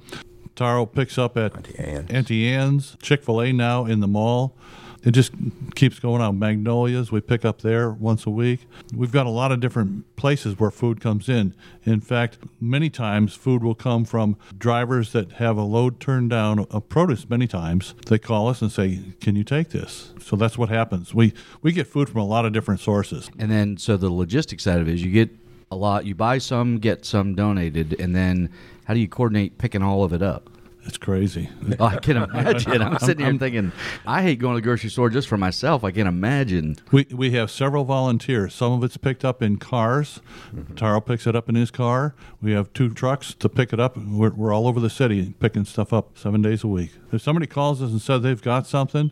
Taro 0.57 0.87
picks 0.87 1.19
up 1.19 1.37
at 1.37 1.55
Auntie 1.55 1.77
Anne's. 1.77 2.09
Auntie 2.09 2.47
Anne's, 2.47 2.97
Chick 3.01 3.23
fil 3.23 3.41
A 3.41 3.53
now 3.53 3.85
in 3.85 3.99
the 3.99 4.07
mall. 4.07 4.55
It 5.03 5.11
just 5.11 5.31
keeps 5.75 5.99
going 5.99 6.19
on. 6.19 6.39
Magnolias, 6.39 7.11
we 7.11 7.21
pick 7.21 7.45
up 7.45 7.61
there 7.61 7.91
once 7.91 8.25
a 8.25 8.31
week. 8.31 8.67
We've 8.93 9.11
got 9.11 9.27
a 9.27 9.29
lot 9.29 9.51
of 9.51 9.59
different 9.59 10.15
places 10.15 10.59
where 10.59 10.71
food 10.71 10.99
comes 10.99 11.29
in. 11.29 11.53
In 11.83 12.01
fact, 12.01 12.39
many 12.59 12.89
times 12.89 13.35
food 13.35 13.63
will 13.63 13.75
come 13.75 14.03
from 14.03 14.35
drivers 14.57 15.11
that 15.11 15.33
have 15.33 15.57
a 15.57 15.61
load 15.61 15.99
turned 15.99 16.31
down 16.31 16.65
of 16.71 16.89
produce 16.89 17.29
many 17.29 17.45
times. 17.47 17.93
They 18.07 18.17
call 18.17 18.47
us 18.49 18.59
and 18.61 18.71
say, 18.71 18.99
Can 19.21 19.35
you 19.35 19.43
take 19.43 19.69
this? 19.69 20.11
So 20.19 20.35
that's 20.35 20.57
what 20.57 20.69
happens. 20.69 21.13
We 21.13 21.33
we 21.61 21.71
get 21.71 21.85
food 21.85 22.09
from 22.09 22.21
a 22.21 22.25
lot 22.25 22.45
of 22.45 22.51
different 22.51 22.81
sources. 22.81 23.29
And 23.37 23.51
then 23.51 23.77
so 23.77 23.95
the 23.95 24.09
logistics 24.09 24.63
side 24.63 24.81
of 24.81 24.87
it 24.87 24.95
is 24.95 25.03
you 25.03 25.11
get 25.11 25.29
a 25.69 25.75
lot, 25.75 26.05
you 26.05 26.15
buy 26.15 26.37
some, 26.37 26.79
get 26.79 27.05
some 27.05 27.35
donated, 27.35 27.99
and 27.99 28.15
then 28.15 28.49
how 28.87 28.93
do 28.93 29.01
you 29.01 29.09
coordinate 29.09 29.57
picking 29.57 29.83
all 29.83 30.05
of 30.05 30.13
it 30.13 30.21
up? 30.21 30.49
That's 30.81 30.97
crazy. 30.97 31.49
I 31.81 31.97
can 31.97 32.15
imagine. 32.15 32.81
I'm 32.81 32.97
sitting 32.99 33.25
here 33.25 33.37
thinking, 33.37 33.73
I 34.05 34.21
hate 34.21 34.39
going 34.39 34.55
to 34.55 34.61
the 34.61 34.63
grocery 34.63 34.89
store 34.89 35.09
just 35.09 35.27
for 35.27 35.35
myself. 35.35 35.83
I 35.83 35.91
can 35.91 36.07
imagine. 36.07 36.77
We 36.93 37.05
we 37.11 37.31
have 37.31 37.51
several 37.51 37.83
volunteers. 37.83 38.53
Some 38.53 38.71
of 38.71 38.85
it's 38.85 38.95
picked 38.95 39.25
up 39.25 39.41
in 39.41 39.57
cars. 39.57 40.21
Mm-hmm. 40.55 40.75
Taro 40.75 41.01
picks 41.01 41.27
it 41.27 41.35
up 41.35 41.49
in 41.49 41.55
his 41.55 41.69
car. 41.69 42.15
We 42.41 42.53
have 42.53 42.71
two 42.71 42.89
trucks 42.93 43.33
to 43.33 43.49
pick 43.49 43.73
it 43.73 43.79
up. 43.81 43.97
We're, 43.97 44.29
we're 44.29 44.53
all 44.53 44.69
over 44.69 44.79
the 44.79 44.89
city 44.89 45.33
picking 45.41 45.65
stuff 45.65 45.91
up 45.91 46.17
seven 46.17 46.41
days 46.41 46.63
a 46.63 46.67
week. 46.69 46.91
If 47.11 47.21
somebody 47.21 47.47
calls 47.47 47.81
us 47.81 47.91
and 47.91 48.01
says 48.01 48.21
they've 48.21 48.41
got 48.41 48.65
something, 48.65 49.11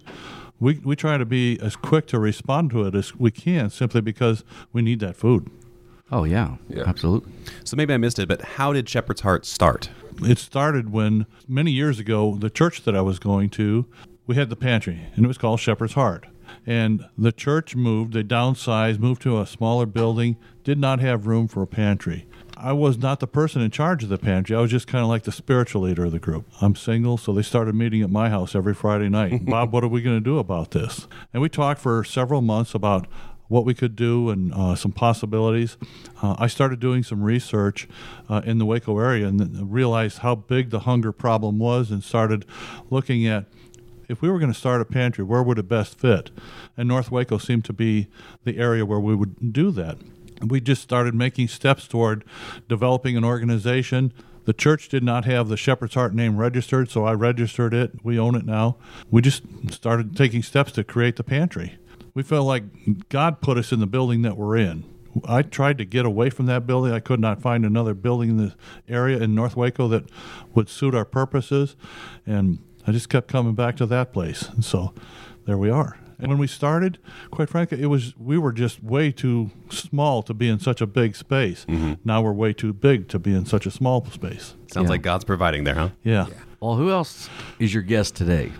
we 0.57 0.80
we 0.86 0.95
try 0.95 1.18
to 1.18 1.25
be 1.25 1.60
as 1.60 1.75
quick 1.75 2.07
to 2.07 2.19
respond 2.19 2.72
to 2.72 2.86
it 2.86 2.95
as 2.95 3.18
we 3.18 3.31
can, 3.31 3.69
simply 3.69 4.00
because 4.00 4.45
we 4.72 4.81
need 4.81 5.01
that 5.01 5.18
food. 5.18 5.51
Oh 6.11 6.23
yeah, 6.23 6.57
Yeah. 6.69 6.83
absolutely. 6.85 7.31
So 7.63 7.75
maybe 7.75 7.93
I 7.93 7.97
missed 7.97 8.19
it, 8.19 8.27
but 8.27 8.41
how 8.41 8.73
did 8.73 8.87
Shepherd's 8.87 9.21
Heart 9.21 9.45
start? 9.45 9.89
It 10.21 10.37
started 10.37 10.91
when 10.91 11.25
many 11.47 11.71
years 11.71 11.99
ago, 11.99 12.35
the 12.39 12.49
church 12.49 12.83
that 12.83 12.95
I 12.95 13.01
was 13.01 13.17
going 13.19 13.49
to, 13.51 13.85
we 14.27 14.35
had 14.35 14.49
the 14.49 14.55
pantry, 14.55 15.07
and 15.15 15.25
it 15.25 15.27
was 15.27 15.37
called 15.37 15.59
Shepherd's 15.59 15.93
Heart. 15.93 16.27
And 16.65 17.05
the 17.17 17.31
church 17.31 17.75
moved, 17.75 18.13
they 18.13 18.23
downsized, 18.23 18.99
moved 18.99 19.21
to 19.23 19.39
a 19.41 19.47
smaller 19.47 19.85
building, 19.87 20.37
did 20.63 20.77
not 20.77 20.99
have 20.99 21.25
room 21.27 21.47
for 21.47 21.63
a 21.63 21.67
pantry. 21.67 22.27
I 22.55 22.71
was 22.71 22.97
not 22.97 23.19
the 23.19 23.27
person 23.27 23.61
in 23.61 23.71
charge 23.71 24.03
of 24.03 24.09
the 24.09 24.17
pantry. 24.17 24.55
I 24.55 24.61
was 24.61 24.71
just 24.71 24.87
kind 24.87 25.01
of 25.03 25.09
like 25.09 25.23
the 25.23 25.31
spiritual 25.31 25.81
leader 25.81 26.05
of 26.05 26.11
the 26.11 26.19
group. 26.19 26.45
I'm 26.61 26.75
single, 26.75 27.17
so 27.17 27.33
they 27.33 27.41
started 27.41 27.75
meeting 27.75 28.01
at 28.03 28.09
my 28.09 28.29
house 28.29 28.55
every 28.55 28.73
Friday 28.73 29.09
night. 29.09 29.45
Bob, 29.47 29.73
what 29.73 29.83
are 29.83 29.87
we 29.89 30.01
going 30.01 30.17
to 30.17 30.23
do 30.23 30.37
about 30.37 30.71
this? 30.71 31.07
And 31.33 31.41
we 31.41 31.49
talked 31.49 31.81
for 31.81 32.03
several 32.03 32.41
months 32.41 32.74
about 32.74 33.07
what 33.47 33.65
we 33.65 33.73
could 33.73 33.95
do 33.95 34.29
and 34.29 34.53
uh, 34.53 34.75
some 34.75 34.91
possibilities. 34.91 35.77
Uh, 36.21 36.35
I 36.39 36.47
started 36.47 36.79
doing 36.79 37.03
some 37.03 37.23
research 37.23 37.87
uh, 38.29 38.41
in 38.45 38.57
the 38.57 38.65
Waco 38.65 38.97
area 38.99 39.27
and 39.27 39.71
realized 39.71 40.19
how 40.19 40.35
big 40.35 40.69
the 40.69 40.81
hunger 40.81 41.11
problem 41.11 41.59
was 41.59 41.91
and 41.91 42.03
started 42.03 42.45
looking 42.89 43.27
at 43.27 43.45
if 44.07 44.21
we 44.21 44.29
were 44.29 44.39
going 44.39 44.53
to 44.53 44.57
start 44.57 44.81
a 44.81 44.85
pantry, 44.85 45.23
where 45.23 45.41
would 45.41 45.57
it 45.57 45.67
best 45.67 45.97
fit? 45.97 46.31
And 46.77 46.87
North 46.87 47.11
Waco 47.11 47.37
seemed 47.37 47.65
to 47.65 47.73
be 47.73 48.07
the 48.43 48.57
area 48.57 48.85
where 48.85 48.99
we 48.99 49.15
would 49.15 49.51
do 49.53 49.71
that. 49.71 49.97
We 50.41 50.61
just 50.61 50.81
started 50.81 51.15
making 51.15 51.47
steps 51.47 51.87
toward 51.87 52.23
developing 52.67 53.17
an 53.17 53.23
organization. 53.23 54.13
The 54.43 54.53
church 54.53 54.89
did 54.89 55.03
not 55.03 55.25
have 55.25 55.47
the 55.47 55.57
Shepherd's 55.57 55.95
Heart 55.95 56.13
name 56.13 56.37
registered, 56.37 56.89
so 56.89 57.05
I 57.05 57.13
registered 57.13 57.73
it. 57.73 58.03
We 58.03 58.19
own 58.19 58.35
it 58.35 58.45
now. 58.45 58.77
We 59.09 59.21
just 59.21 59.43
started 59.71 60.15
taking 60.15 60.43
steps 60.43 60.71
to 60.73 60.83
create 60.83 61.15
the 61.15 61.23
pantry. 61.23 61.77
We 62.15 62.24
felt 62.24 62.48
like 62.48 62.63
God 63.10 63.41
put 63.41 63.57
us 63.57 63.72
in 63.72 63.79
the 63.79 63.86
building 63.88 64.24
that 64.24 64.38
we're 64.38 64.57
in. 64.57 64.86
I 65.27 65.43
tried 65.43 65.77
to 65.77 65.86
get 65.86 66.05
away 66.05 66.29
from 66.29 66.45
that 66.48 66.65
building. 66.65 66.91
I 66.91 67.00
could 67.00 67.19
not 67.19 67.41
find 67.41 67.65
another 67.65 67.93
building 67.93 68.31
in 68.31 68.38
the 68.38 68.55
area 68.89 69.19
in 69.19 69.36
North 69.36 69.55
Waco 69.55 69.88
that 69.89 70.05
would 70.53 70.67
suit 70.69 70.95
our 70.95 71.05
purposes. 71.05 71.75
And 72.25 72.60
I 72.88 72.91
just 72.91 73.10
kept 73.10 73.27
coming 73.27 73.53
back 73.53 73.77
to 73.77 73.86
that 73.86 74.12
place. 74.12 74.43
And 74.50 74.63
so 74.65 74.93
there 75.45 75.57
we 75.57 75.69
are. 75.69 75.98
And 76.17 76.29
when 76.29 76.38
we 76.38 76.48
started, 76.48 76.98
quite 77.31 77.50
frankly, 77.50 77.81
it 77.81 77.88
was 77.88 78.17
we 78.17 78.38
were 78.38 78.53
just 78.53 78.81
way 78.81 79.12
too 79.12 79.51
small 79.69 80.24
to 80.24 80.34
be 80.34 80.48
in 80.48 80.60
such 80.60 80.79
a 80.79 80.88
big 80.88 81.15
space. 81.15 81.65
Mm-hmm. 81.67 81.93
Now 82.05 82.22
we're 82.22 82.31
way 82.31 82.53
too 82.53 82.72
big 82.72 83.10
to 83.10 83.19
be 83.19 83.34
in 83.36 83.45
such 83.45 83.65
a 83.65 83.72
small 83.72 84.05
space. 84.05 84.55
Sounds 84.72 84.86
Yeah. 84.86 84.91
like 84.91 85.01
God's 85.01 85.25
providing 85.25 85.65
there, 85.65 85.75
huh? 85.75 85.89
Yeah. 86.03 86.27
Well, 86.62 86.75
who 86.75 86.89
else 86.89 87.29
is 87.60 87.74
your 87.74 87.84
guest 87.84 88.15
today? 88.15 88.53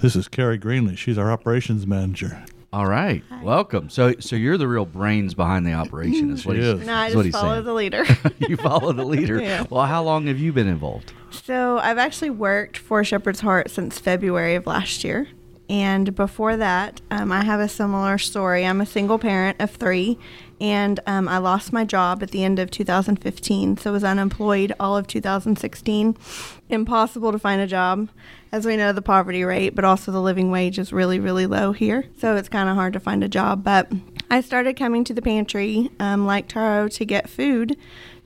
This 0.00 0.16
is 0.16 0.28
Carrie 0.28 0.58
Greenlee. 0.58 0.96
She's 0.96 1.18
our 1.18 1.30
operations 1.30 1.86
manager. 1.86 2.42
All 2.74 2.86
right, 2.86 3.22
welcome. 3.40 3.88
So, 3.88 4.14
so 4.18 4.34
you're 4.34 4.58
the 4.58 4.66
real 4.66 4.84
brains 4.84 5.32
behind 5.34 5.64
the 5.64 5.74
operation, 5.74 6.32
is 6.32 6.44
what, 6.44 6.56
She 6.56 6.62
he's, 6.62 6.80
is. 6.80 6.84
No, 6.88 6.92
I 6.92 7.12
just 7.12 7.30
follow 7.30 7.52
saying. 7.54 7.64
the 7.66 7.72
leader. 7.72 8.04
you 8.48 8.56
follow 8.56 8.92
the 8.92 9.04
leader. 9.04 9.40
Yeah. 9.44 9.64
Well, 9.70 9.86
how 9.86 10.02
long 10.02 10.26
have 10.26 10.40
you 10.40 10.52
been 10.52 10.66
involved? 10.66 11.12
so 11.30 11.78
I've 11.78 11.98
actually 11.98 12.30
worked 12.30 12.76
for 12.76 13.04
Shepherd's 13.04 13.38
Heart 13.38 13.70
since 13.70 14.00
February 14.00 14.56
of 14.56 14.66
last 14.66 15.04
year. 15.04 15.28
And 15.68 16.16
before 16.16 16.56
that, 16.56 17.00
um, 17.12 17.30
I 17.30 17.44
have 17.44 17.60
a 17.60 17.68
similar 17.68 18.18
story. 18.18 18.66
I'm 18.66 18.80
a 18.80 18.86
single 18.86 19.20
parent 19.20 19.60
of 19.60 19.70
three, 19.70 20.18
and 20.60 20.98
um, 21.06 21.28
I 21.28 21.38
lost 21.38 21.72
my 21.72 21.84
job 21.84 22.24
at 22.24 22.32
the 22.32 22.42
end 22.42 22.58
of 22.58 22.72
2015. 22.72 23.76
So 23.76 23.90
I 23.90 23.92
was 23.92 24.02
unemployed 24.02 24.72
all 24.80 24.96
of 24.96 25.06
2016. 25.06 26.16
Impossible 26.68 27.30
to 27.30 27.38
find 27.38 27.60
a 27.60 27.68
job. 27.68 28.08
As 28.54 28.64
we 28.64 28.76
know, 28.76 28.92
the 28.92 29.02
poverty 29.02 29.42
rate, 29.42 29.74
but 29.74 29.84
also 29.84 30.12
the 30.12 30.22
living 30.22 30.48
wage 30.48 30.78
is 30.78 30.92
really, 30.92 31.18
really 31.18 31.44
low 31.44 31.72
here. 31.72 32.04
So 32.18 32.36
it's 32.36 32.48
kind 32.48 32.68
of 32.68 32.76
hard 32.76 32.92
to 32.92 33.00
find 33.00 33.24
a 33.24 33.28
job. 33.28 33.64
But 33.64 33.90
I 34.30 34.42
started 34.42 34.76
coming 34.76 35.02
to 35.02 35.12
the 35.12 35.20
pantry, 35.20 35.90
um, 35.98 36.24
like 36.24 36.46
Taro, 36.46 36.86
to 36.86 37.04
get 37.04 37.28
food 37.28 37.76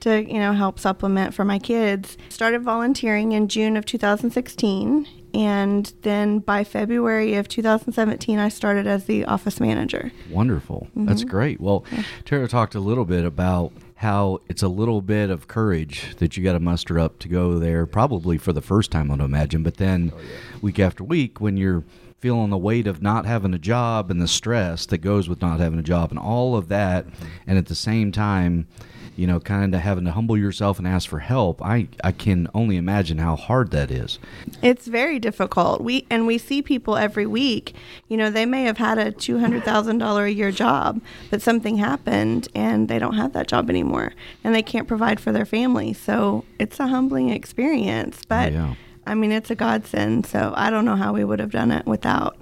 to 0.00 0.22
you 0.30 0.38
know 0.38 0.52
help 0.52 0.78
supplement 0.78 1.32
for 1.32 1.46
my 1.46 1.58
kids. 1.58 2.18
Started 2.28 2.60
volunteering 2.60 3.32
in 3.32 3.48
June 3.48 3.74
of 3.74 3.86
2016 3.86 5.08
and 5.32 5.92
then 6.02 6.40
by 6.40 6.62
February 6.62 7.34
of 7.34 7.48
2017 7.48 8.38
I 8.38 8.50
started 8.50 8.86
as 8.86 9.06
the 9.06 9.24
office 9.24 9.60
manager. 9.60 10.12
Wonderful. 10.30 10.88
That's 10.94 11.24
great. 11.24 11.58
Well, 11.58 11.86
Tara 12.26 12.48
talked 12.48 12.74
a 12.74 12.80
little 12.80 13.06
bit 13.06 13.24
about 13.24 13.72
how 13.98 14.38
it's 14.48 14.62
a 14.62 14.68
little 14.68 15.02
bit 15.02 15.28
of 15.28 15.48
courage 15.48 16.14
that 16.18 16.36
you 16.36 16.44
got 16.44 16.52
to 16.52 16.60
muster 16.60 17.00
up 17.00 17.18
to 17.18 17.28
go 17.28 17.58
there 17.58 17.84
probably 17.84 18.38
for 18.38 18.52
the 18.52 18.62
first 18.62 18.92
time 18.92 19.10
I'd 19.10 19.18
imagine, 19.18 19.64
but 19.64 19.76
then 19.78 20.12
oh, 20.14 20.20
week 20.62 20.78
after 20.78 21.02
week 21.02 21.40
when 21.40 21.56
you're 21.56 21.82
feeling 22.20 22.50
the 22.50 22.58
weight 22.58 22.86
of 22.86 23.02
not 23.02 23.26
having 23.26 23.52
a 23.54 23.58
job 23.58 24.08
and 24.08 24.22
the 24.22 24.28
stress 24.28 24.86
that 24.86 24.98
goes 24.98 25.28
with 25.28 25.42
not 25.42 25.58
having 25.58 25.80
a 25.80 25.82
job 25.82 26.10
and 26.10 26.18
all 26.18 26.56
of 26.56 26.68
that 26.68 27.06
mm-hmm. 27.06 27.24
and 27.48 27.58
at 27.58 27.66
the 27.66 27.74
same 27.74 28.12
time 28.12 28.68
you 29.18 29.26
know, 29.26 29.40
kind 29.40 29.74
of 29.74 29.80
having 29.80 30.04
to 30.04 30.12
humble 30.12 30.36
yourself 30.36 30.78
and 30.78 30.86
ask 30.86 31.08
for 31.10 31.18
help. 31.18 31.60
I, 31.60 31.88
I 32.04 32.12
can 32.12 32.46
only 32.54 32.76
imagine 32.76 33.18
how 33.18 33.34
hard 33.34 33.72
that 33.72 33.90
is. 33.90 34.20
It's 34.62 34.86
very 34.86 35.18
difficult. 35.18 35.80
We 35.80 36.06
and 36.08 36.24
we 36.24 36.38
see 36.38 36.62
people 36.62 36.96
every 36.96 37.26
week. 37.26 37.74
You 38.06 38.16
know, 38.16 38.30
they 38.30 38.46
may 38.46 38.62
have 38.62 38.78
had 38.78 38.96
a 38.96 39.10
two 39.10 39.40
hundred 39.40 39.64
thousand 39.64 39.98
dollar 39.98 40.26
a 40.26 40.30
year 40.30 40.52
job, 40.52 41.02
but 41.30 41.42
something 41.42 41.78
happened 41.78 42.46
and 42.54 42.88
they 42.88 43.00
don't 43.00 43.14
have 43.14 43.32
that 43.32 43.48
job 43.48 43.68
anymore, 43.68 44.12
and 44.44 44.54
they 44.54 44.62
can't 44.62 44.86
provide 44.86 45.18
for 45.18 45.32
their 45.32 45.44
family. 45.44 45.92
So 45.92 46.44
it's 46.60 46.78
a 46.78 46.86
humbling 46.86 47.30
experience. 47.30 48.24
But 48.24 48.52
yeah. 48.52 48.74
I 49.04 49.16
mean, 49.16 49.32
it's 49.32 49.50
a 49.50 49.56
godsend. 49.56 50.26
So 50.26 50.52
I 50.56 50.70
don't 50.70 50.84
know 50.84 50.96
how 50.96 51.12
we 51.12 51.24
would 51.24 51.40
have 51.40 51.50
done 51.50 51.72
it 51.72 51.86
without. 51.86 52.36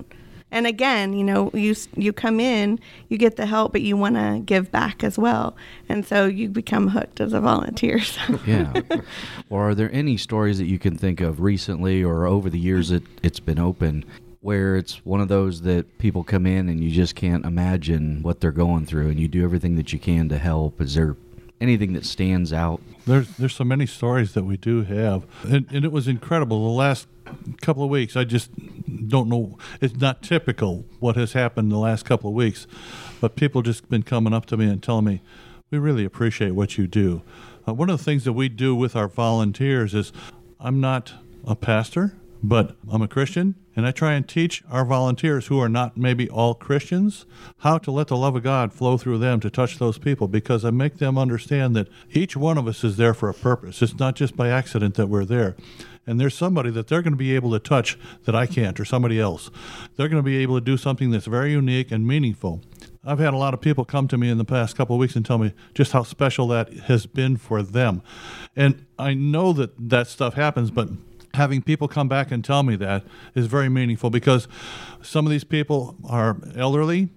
And 0.53 0.67
again, 0.67 1.13
you 1.13 1.25
know, 1.25 1.51
you 1.53 1.75
you 1.97 2.13
come 2.13 2.39
in, 2.41 2.79
you 3.09 3.19
get 3.19 3.37
the 3.37 3.47
help, 3.47 3.73
but 3.73 3.83
you 3.83 3.97
want 3.97 4.15
to 4.15 4.41
give 4.45 4.71
back 4.71 5.03
as 5.03 5.19
well, 5.19 5.57
and 5.89 6.07
so 6.07 6.27
you 6.27 6.49
become 6.49 6.89
hooked 6.89 7.21
as 7.21 7.33
a 7.33 7.41
volunteer. 7.41 8.01
So. 8.07 8.41
Yeah. 8.47 8.73
or 9.51 9.71
are 9.71 9.75
there 9.75 9.91
any 9.93 10.17
stories 10.17 10.59
that 10.59 10.67
you 10.67 10.79
can 10.79 10.97
think 10.97 11.21
of 11.21 11.41
recently 11.41 12.03
or 12.05 12.27
over 12.27 12.49
the 12.49 12.59
years 12.59 12.91
that 12.91 13.03
it's 13.23 13.41
been 13.41 13.59
open 13.59 14.05
where 14.41 14.77
it's 14.77 15.05
one 15.05 15.21
of 15.21 15.27
those 15.27 15.63
that 15.63 15.99
people 15.99 16.23
come 16.23 16.47
in 16.47 16.69
and 16.69 16.83
you 16.83 16.91
just 16.91 17.17
can't 17.17 17.45
imagine 17.45 18.23
what 18.23 18.41
they're 18.41 18.53
going 18.53 18.87
through 18.87 19.09
and 19.09 19.19
you 19.19 19.27
do 19.27 19.43
everything 19.43 19.75
that 19.75 19.93
you 19.93 19.99
can 19.99 20.29
to 20.29 20.39
help? 20.39 20.81
Is 20.81 20.95
there 20.95 21.17
anything 21.61 21.93
that 21.95 22.05
stands 22.05 22.53
out? 22.53 22.81
There's 23.07 23.29
there's 23.37 23.55
so 23.55 23.65
many 23.65 23.87
stories 23.87 24.35
that 24.35 24.45
we 24.45 24.57
do 24.57 24.83
have, 24.83 25.27
and, 25.45 25.67
and 25.71 25.85
it 25.85 25.93
was 25.93 26.09
incredible. 26.09 26.65
The 26.65 26.77
last 26.77 27.07
couple 27.61 27.85
of 27.85 27.91
weeks, 27.91 28.17
I 28.17 28.25
just 28.25 28.51
don't 29.09 29.29
know. 29.29 29.59
It's 29.81 29.97
not 29.97 30.23
typical 30.23 30.85
what 31.01 31.17
has 31.17 31.33
happened 31.33 31.71
the 31.71 31.79
last 31.79 32.05
couple 32.05 32.31
of 32.31 32.37
weeks, 32.37 32.67
but 33.21 33.37
people 33.37 33.63
just 33.63 33.89
been 33.89 34.03
coming 34.03 34.33
up 34.33 34.47
to 34.47 34.57
me 34.57 34.67
and 34.67 34.83
telling 34.83 35.05
me, 35.05 35.23
"We 35.71 35.79
really 35.79 36.05
appreciate 36.05 36.53
what 36.53 36.77
you 36.79 36.87
do." 36.87 37.23
Uh, 37.67 37.75
one 37.75 37.91
of 37.91 37.99
the 37.99 38.05
things 38.05 38.25
that 38.25 38.33
we 38.33 38.49
do 38.49 38.75
with 38.75 38.95
our 38.95 39.09
volunteers 39.09 39.95
is, 39.95 40.13
I'm 40.61 40.81
not 40.81 41.15
a 41.47 41.57
pastor, 41.57 42.15
but 42.43 42.77
I'm 42.91 43.03
a 43.03 43.09
Christian, 43.09 43.55
and 43.75 43.87
I 43.87 43.91
try 43.91 44.15
and 44.15 44.27
teach 44.27 44.63
our 44.71 44.85
volunteers 44.85 45.47
who 45.47 45.61
are 45.61 45.69
not 45.69 45.97
maybe 45.97 46.29
all 46.29 46.55
Christians 46.55 47.27
how 47.59 47.79
to 47.79 47.91
let 47.91 48.09
the 48.09 48.17
love 48.17 48.37
of 48.37 48.43
God 48.43 48.73
flow 48.73 48.97
through 48.97 49.19
them 49.19 49.41
to 49.41 49.51
touch 49.51 49.79
those 49.79 49.99
people 49.99 50.29
because 50.29 50.65
I 50.65 50.71
make 50.71 50.99
them 50.99 51.19
understand 51.19 51.77
that 51.77 51.89
each 52.11 52.37
one 52.37 52.59
of 52.59 52.67
us 52.67 52.85
is 52.85 52.97
there 52.97 53.15
for 53.15 53.29
a 53.29 53.35
purpose. 53.35 53.83
It's 53.83 53.99
not 53.99 54.17
just 54.17 54.37
by 54.37 54.49
accident 54.49 54.95
that 54.95 55.09
we're 55.09 55.25
there. 55.25 55.57
And 56.07 56.21
there's 56.21 56.35
somebody 56.35 56.71
that 56.71 56.87
they're 56.87 57.03
going 57.03 57.15
to 57.15 57.19
be 57.19 57.35
able 57.35 57.51
to 57.51 57.59
touch 57.59 57.99
that 58.25 58.35
I 58.35 58.47
can't, 58.47 58.79
or 58.79 58.85
somebody 58.85 59.21
else. 59.21 59.51
They're 59.97 60.09
going 60.09 60.23
to 60.23 60.27
be 60.27 60.37
able 60.39 60.57
to 60.57 60.65
do 60.65 60.77
something 60.77 61.11
that's 61.11 61.27
very 61.27 61.51
unique 61.51 61.91
and 61.91 62.07
meaningful. 62.07 62.63
I've 63.05 63.19
had 63.19 63.35
a 63.35 63.39
lot 63.39 63.55
of 63.55 63.61
people 63.61 63.85
come 63.85 64.09
to 64.09 64.19
me 64.19 64.31
in 64.31 64.39
the 64.39 64.45
past 64.45 64.77
couple 64.77 64.97
of 64.97 65.01
weeks 65.01 65.17
and 65.17 65.25
tell 65.25 65.39
me 65.39 65.53
just 65.75 65.93
how 65.93 66.03
special 66.03 66.49
that 66.49 66.73
has 66.73 67.07
been 67.07 67.37
for 67.37 67.63
them. 67.63 68.03
And 68.55 68.87
I 68.99 69.15
know 69.15 69.53
that 69.53 69.91
that 69.91 70.07
stuff 70.07 70.35
happens, 70.35 70.71
but 70.71 70.89
having 71.37 71.63
people 71.63 71.89
come 71.89 72.09
back 72.09 72.31
and 72.31 72.45
tell 72.45 72.63
me 72.63 72.77
that 72.77 73.05
is 73.35 73.47
very 73.47 73.69
meaningful 73.69 74.11
because 74.11 74.49
some 75.03 75.25
of 75.27 75.31
these 75.31 75.45
people 75.45 75.97
are 76.09 76.37
elderly. 76.57 77.09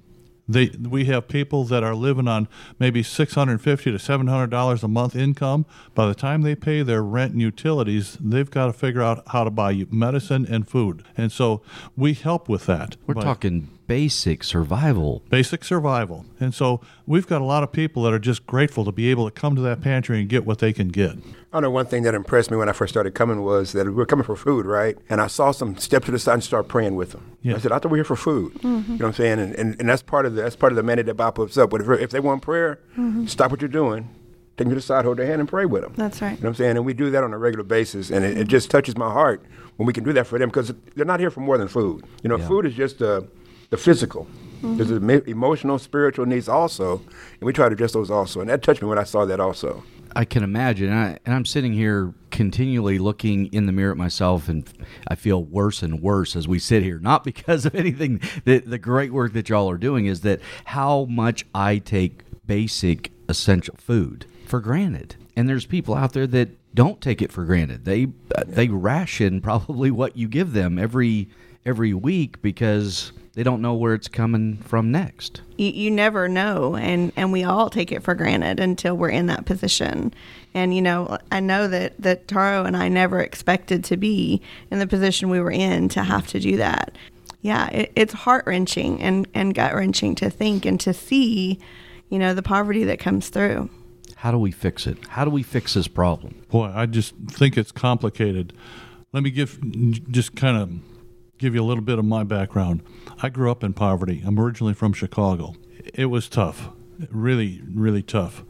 They, 0.48 0.70
we 0.70 1.06
have 1.06 1.28
people 1.28 1.64
that 1.66 1.84
are 1.84 1.94
living 1.94 2.28
on 2.28 2.48
maybe 2.80 3.04
six 3.04 3.36
hundred 3.36 3.62
fifty 3.62 3.92
to 3.92 4.00
seven 4.00 4.26
hundred 4.28 4.50
dollars 4.50 4.82
a 4.84 4.88
month 4.88 5.16
income. 5.16 5.66
By 5.94 6.08
the 6.08 6.16
time 6.16 6.42
they 6.42 6.56
pay 6.56 6.82
their 6.82 7.04
rent 7.04 7.34
and 7.34 7.42
utilities, 7.42 8.18
they've 8.20 8.50
got 8.50 8.66
to 8.66 8.74
figure 8.74 9.04
out 9.04 9.22
how 9.28 9.44
to 9.44 9.52
buy 9.52 9.86
medicine 9.92 10.48
and 10.50 10.68
food, 10.68 11.04
and 11.16 11.32
so 11.32 11.62
we 11.96 12.14
help 12.16 12.50
with 12.50 12.66
that. 12.66 12.98
We're 13.06 13.14
But- 13.14 13.24
talking 13.26 13.70
basic 13.90 14.44
survival. 14.44 15.24
basic 15.30 15.64
survival. 15.64 16.24
And 16.40 16.54
so 16.54 16.80
we've 17.08 17.26
got 17.26 17.42
a 17.42 17.44
lot 17.44 17.64
of 17.64 17.72
people 17.72 18.04
that 18.04 18.14
are 18.14 18.20
just 18.20 18.46
grateful 18.46 18.86
to 18.86 18.92
be 18.92 19.10
able 19.10 19.26
to 19.28 19.32
come 19.32 19.56
to 19.56 19.62
that 19.64 19.82
pantry 19.82 20.20
and 20.20 20.30
get 20.30 20.46
what 20.46 20.60
they 20.60 20.72
can 20.72 20.90
get. 20.90 21.18
I 21.52 21.60
know 21.60 21.72
one 21.72 21.88
thing 21.88 22.04
that 22.04 22.14
impressed 22.14 22.52
me 22.52 22.58
when 22.58 22.70
I 22.70 22.72
first 22.72 22.94
started 22.94 23.16
coming 23.16 23.42
was 23.42 23.72
that 23.72 23.88
we 23.88 23.92
were 23.92 24.06
coming 24.06 24.24
for 24.24 24.36
food, 24.36 24.68
right? 24.68 24.96
And 25.10 25.20
I 25.20 25.26
saw 25.26 25.50
some 25.50 25.76
step 25.78 26.06
to 26.06 26.12
the 26.12 26.20
side 26.20 26.36
and 26.36 26.44
start 26.44 26.68
praying 26.68 26.96
with 26.98 27.14
them. 27.14 27.36
Yeah. 27.42 27.56
I 27.56 27.58
said, 27.58 27.72
I 27.72 27.80
thought 27.80 27.86
we 27.86 27.98
were 27.98 27.98
here 27.98 28.04
for 28.04 28.16
food. 28.16 28.54
Mm-hmm. 28.54 28.92
You 28.92 29.00
know 29.00 29.06
what 29.06 29.08
I'm 29.08 29.14
saying? 29.14 29.40
And, 29.40 29.56
and, 29.56 29.80
and 29.80 29.90
that's 29.90 30.04
part 30.04 30.28
of 30.28 30.36
the 30.36 30.44
that's 30.44 30.56
part 30.56 30.72
of 30.72 30.76
the 30.78 30.84
mandate 30.84 31.08
that 31.08 31.16
Bob 31.16 31.34
puts 31.34 31.58
up. 31.58 31.72
But 31.72 31.82
if, 31.82 31.90
if 31.90 32.12
they 32.12 32.20
want 32.20 32.44
prayer, 32.44 32.80
mm-hmm. 32.96 33.26
stop 33.26 33.50
what 33.50 33.60
you're 33.60 33.70
doing, 33.70 34.04
take 34.56 34.66
them 34.66 34.70
to 34.70 34.76
the 34.76 34.82
side, 34.82 35.04
hold 35.04 35.18
their 35.18 35.26
hand, 35.26 35.40
and 35.40 35.50
pray 35.50 35.66
with 35.66 35.82
them. 35.82 35.94
That's 35.96 36.22
right. 36.22 36.34
You 36.34 36.36
know 36.36 36.42
what 36.42 36.50
I'm 36.50 36.56
saying? 36.56 36.78
And 36.78 36.86
we 36.86 36.94
do 36.94 37.10
that 37.10 37.24
on 37.24 37.34
a 37.34 37.40
regular 37.40 37.64
basis, 37.64 38.12
and 38.12 38.24
it, 38.24 38.38
it 38.38 38.48
just 38.48 38.70
touches 38.70 38.96
my 38.96 39.12
heart 39.12 39.44
when 39.78 39.88
we 39.88 39.94
can 39.94 40.04
do 40.04 40.14
that 40.14 40.28
for 40.28 40.38
them 40.38 40.50
because 40.50 40.72
they're 40.96 41.06
not 41.06 41.20
here 41.20 41.32
for 41.32 41.40
more 41.40 41.58
than 41.58 41.68
food. 41.68 42.06
You 42.22 42.30
know, 42.30 42.38
Yeah. 42.38 42.48
food 42.48 42.68
is 42.68 42.76
just 42.76 43.00
the 43.00 43.28
the 43.70 43.78
physical. 43.78 44.28
There's 44.62 44.92
emo- 44.92 45.24
emotional, 45.26 45.80
spiritual 45.80 46.26
needs 46.26 46.50
also, 46.50 46.98
and 46.98 47.42
we 47.42 47.54
try 47.54 47.70
to 47.70 47.74
address 47.74 47.94
those 47.94 48.12
also. 48.12 48.42
And 48.42 48.50
that 48.50 48.62
touched 48.62 48.82
me 48.82 48.90
when 48.90 48.98
I 48.98 49.04
saw 49.04 49.26
that 49.26 49.40
also. 49.40 49.84
I 50.16 50.26
can 50.26 50.44
imagine. 50.44 50.90
And, 50.90 51.00
I, 51.00 51.20
and 51.26 51.34
I'm 51.34 51.46
sitting 51.46 51.72
here 51.72 52.14
continually 52.32 53.00
looking 53.00 53.46
in 53.54 53.68
the 53.68 53.72
mirror 53.72 53.92
at 53.92 53.98
myself, 53.98 54.50
and 54.50 54.68
I 55.08 55.16
feel 55.16 55.44
worse 55.44 55.82
and 55.82 56.02
worse 56.02 56.36
as 56.36 56.48
we 56.48 56.60
sit 56.60 56.84
here. 56.84 57.00
Not 57.00 57.24
because 57.24 57.66
of 57.66 57.76
anything, 57.76 58.22
the, 58.44 58.60
the 58.60 58.78
great 58.78 59.14
work 59.14 59.34
that 59.34 59.50
y'all 59.50 59.70
are 59.70 59.78
doing 59.78 60.08
is 60.08 60.22
that 60.22 60.42
how 60.66 61.06
much 61.06 61.46
I 61.54 61.78
take 61.78 62.24
basic, 62.46 63.12
essential 63.30 63.76
food 63.78 64.26
for 64.46 64.60
granted. 64.60 65.16
And 65.36 65.48
there's 65.48 65.66
people 65.66 65.96
out 65.96 66.14
there 66.14 66.28
that 66.28 66.50
don't 66.76 67.00
take 67.00 67.22
it 67.22 67.32
for 67.32 67.46
granted. 67.46 67.86
They 67.86 68.08
they 68.46 68.68
ration 68.68 69.42
probably 69.42 69.90
what 70.02 70.18
you 70.18 70.28
give 70.28 70.54
them 70.54 70.78
every 70.78 71.30
every 71.66 71.94
week 71.94 72.42
because 72.42 73.12
they 73.40 73.44
don't 73.44 73.62
know 73.62 73.74
where 73.74 73.94
it's 73.94 74.10
coming 74.10 74.58
from 74.58 74.92
next. 74.92 75.40
you, 75.56 75.68
you 75.68 75.90
never 75.90 76.28
know 76.28 76.76
and 76.76 77.14
and 77.16 77.32
we 77.32 77.46
all 77.46 77.70
take 77.70 77.90
it 77.90 78.04
for 78.04 78.14
granted 78.14 78.60
until 78.60 78.98
we're 78.98 79.08
in 79.08 79.28
that 79.28 79.46
position 79.46 80.14
and 80.54 80.76
you 80.76 80.82
know 80.82 81.18
i 81.32 81.40
know 81.40 81.66
that 81.66 81.94
that 82.02 82.28
taro 82.28 82.66
and 82.66 82.76
i 82.76 82.90
never 82.90 83.22
expected 83.22 83.82
to 83.82 83.96
be 83.96 84.42
in 84.72 84.80
the 84.80 84.86
position 84.86 85.30
we 85.30 85.40
were 85.40 85.50
in 85.50 85.88
to 85.88 86.04
have 86.04 86.28
to 86.28 86.38
do 86.38 86.58
that 86.58 86.98
yeah 87.42 87.70
it, 87.70 87.94
it's 87.96 88.12
heart-wrenching 88.12 89.02
and 89.02 89.26
and 89.34 89.56
gut-wrenching 89.56 90.16
to 90.16 90.30
think 90.30 90.66
and 90.66 90.82
to 90.82 90.92
see 90.94 91.58
you 92.10 92.20
know 92.20 92.34
the 92.34 92.44
poverty 92.44 92.84
that 92.84 93.00
comes 93.00 93.30
through 93.30 93.70
How 94.18 94.32
do 94.32 94.38
we 94.38 94.52
fix 94.52 94.86
it? 94.86 94.98
How 95.08 95.24
do 95.24 95.32
we 95.32 95.44
fix 95.44 95.76
this 95.76 95.88
problem? 95.88 96.44
Boy, 96.50 96.70
I 96.76 96.88
just 96.88 97.16
think 97.30 97.58
it's 97.58 97.72
complicated. 97.72 98.52
Let 99.14 99.24
me 99.24 99.32
give 99.32 99.58
just 100.12 100.36
kind 100.36 100.58
of 100.58 100.70
give 101.40 101.56
you 101.56 101.64
a 101.64 101.66
little 101.66 101.84
bit 101.84 101.98
of 101.98 102.06
my 102.06 102.24
background. 102.24 102.84
I 103.24 103.30
grew 103.30 103.50
up 103.50 103.64
in 103.64 103.74
poverty. 103.74 104.22
I'm 104.26 104.40
originally 104.40 104.74
from 104.74 104.94
Chicago. 104.94 105.56
It 105.94 106.08
was 106.08 106.30
tough. 106.30 106.70
Really, 107.10 107.64
really 107.66 108.04
tough. 108.04 108.44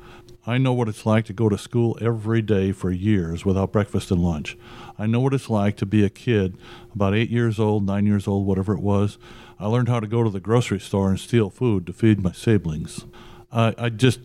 I 0.48 0.58
know 0.58 0.74
what 0.74 0.89
it's 0.89 1.05
like 1.05 1.25
to 1.25 1.34
go 1.34 1.48
to 1.48 1.58
school 1.58 1.98
every 2.01 2.41
day 2.41 2.72
for 2.72 2.89
years 2.89 3.46
without 3.46 3.72
breakfast 3.72 4.10
and 4.10 4.24
lunch. 4.24 4.58
I 4.98 5.05
know 5.05 5.19
what 5.19 5.36
it's 5.36 5.50
like 5.50 5.77
to 5.77 5.86
be 5.86 6.03
a 6.03 6.10
kid, 6.10 6.58
about 6.93 7.13
eight 7.13 7.29
years 7.29 7.60
old, 7.60 7.86
nine 7.86 8.08
years 8.08 8.27
old, 8.27 8.48
whatever 8.48 8.74
it 8.74 8.81
was. 8.81 9.19
I 9.60 9.67
learned 9.67 9.89
how 9.89 10.00
to 10.00 10.08
go 10.08 10.24
to 10.24 10.29
the 10.29 10.39
grocery 10.39 10.79
store 10.79 11.10
and 11.10 11.19
steal 11.19 11.51
food 11.51 11.86
to 11.86 11.93
feed 11.93 12.24
my 12.24 12.31
siblings. 12.31 13.05
I, 13.51 13.75
I 13.77 13.89
just 13.89 14.22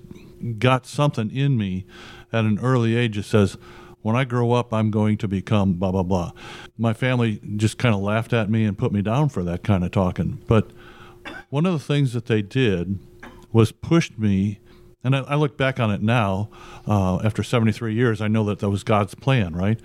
got 0.58 0.86
something 0.86 1.30
in 1.30 1.58
me 1.58 1.84
at 2.32 2.46
an 2.46 2.58
early 2.58 2.96
age 2.96 3.16
that 3.16 3.24
says, 3.24 3.58
when 4.04 4.16
I 4.16 4.24
grow 4.24 4.52
up, 4.52 4.74
I'm 4.74 4.90
going 4.90 5.16
to 5.16 5.26
become 5.26 5.72
blah, 5.74 5.90
blah, 5.90 6.02
blah. 6.02 6.32
My 6.76 6.92
family 6.92 7.40
just 7.56 7.78
kind 7.78 7.94
of 7.94 8.02
laughed 8.02 8.34
at 8.34 8.50
me 8.50 8.64
and 8.64 8.76
put 8.76 8.92
me 8.92 9.00
down 9.00 9.30
for 9.30 9.42
that 9.44 9.64
kind 9.64 9.82
of 9.82 9.92
talking. 9.92 10.42
But 10.46 10.72
one 11.48 11.64
of 11.64 11.72
the 11.72 11.78
things 11.78 12.12
that 12.12 12.26
they 12.26 12.42
did 12.42 12.98
was 13.50 13.72
pushed 13.72 14.18
me, 14.18 14.60
and 15.02 15.16
I, 15.16 15.20
I 15.20 15.34
look 15.36 15.56
back 15.56 15.80
on 15.80 15.90
it 15.90 16.02
now, 16.02 16.50
uh, 16.86 17.18
after 17.24 17.42
73 17.42 17.94
years, 17.94 18.20
I 18.20 18.28
know 18.28 18.44
that 18.44 18.58
that 18.58 18.68
was 18.68 18.84
God's 18.84 19.14
plan, 19.14 19.56
right? 19.56 19.80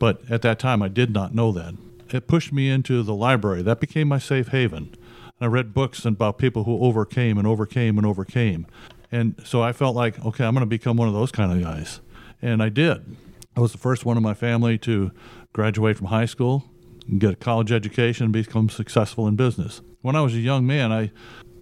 But 0.00 0.28
at 0.28 0.42
that 0.42 0.58
time, 0.58 0.82
I 0.82 0.88
did 0.88 1.12
not 1.12 1.32
know 1.32 1.52
that. 1.52 1.74
it 2.10 2.26
pushed 2.26 2.52
me 2.52 2.68
into 2.68 3.04
the 3.04 3.14
library. 3.14 3.62
That 3.62 3.78
became 3.78 4.08
my 4.08 4.18
safe 4.18 4.48
haven. 4.48 4.96
I 5.40 5.46
read 5.46 5.72
books 5.72 6.04
about 6.04 6.38
people 6.38 6.64
who 6.64 6.82
overcame 6.82 7.38
and 7.38 7.46
overcame 7.46 7.98
and 7.98 8.06
overcame. 8.06 8.66
And 9.12 9.40
so 9.44 9.62
I 9.62 9.72
felt 9.72 9.94
like, 9.94 10.18
okay, 10.26 10.44
I'm 10.44 10.54
going 10.54 10.62
to 10.62 10.66
become 10.66 10.96
one 10.96 11.06
of 11.06 11.14
those 11.14 11.30
kind 11.30 11.52
of 11.52 11.62
guys. 11.62 12.00
And 12.42 12.60
I 12.60 12.68
did. 12.68 13.16
I 13.56 13.60
was 13.60 13.72
the 13.72 13.78
first 13.78 14.04
one 14.04 14.16
in 14.16 14.22
my 14.22 14.34
family 14.34 14.78
to 14.78 15.10
graduate 15.52 15.96
from 15.96 16.06
high 16.06 16.26
school, 16.26 16.70
get 17.18 17.32
a 17.32 17.36
college 17.36 17.72
education, 17.72 18.24
and 18.24 18.32
become 18.32 18.68
successful 18.68 19.26
in 19.26 19.36
business. 19.36 19.80
When 20.02 20.16
I 20.16 20.20
was 20.20 20.34
a 20.34 20.38
young 20.38 20.66
man, 20.66 20.92
I 20.92 21.10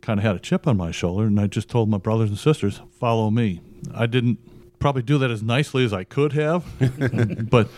kind 0.02 0.21
of 0.21 0.25
had 0.25 0.37
a 0.37 0.38
chip 0.38 0.66
on 0.66 0.76
my 0.76 0.90
shoulder, 0.90 1.25
and 1.25 1.40
I 1.40 1.47
just 1.47 1.68
told 1.68 1.88
my 1.88 1.99
brothers 1.99 2.28
and 2.28 2.38
sisters, 2.38 2.80
follow 3.00 3.30
me. 3.30 3.61
I 3.95 4.07
didn't 4.07 4.38
probably 4.78 5.02
do 5.02 5.18
that 5.18 5.30
as 5.30 5.42
nicely 5.42 5.85
as 5.85 5.92
I 5.92 6.04
could 6.04 6.35
have, 6.35 6.64
but 7.50 7.68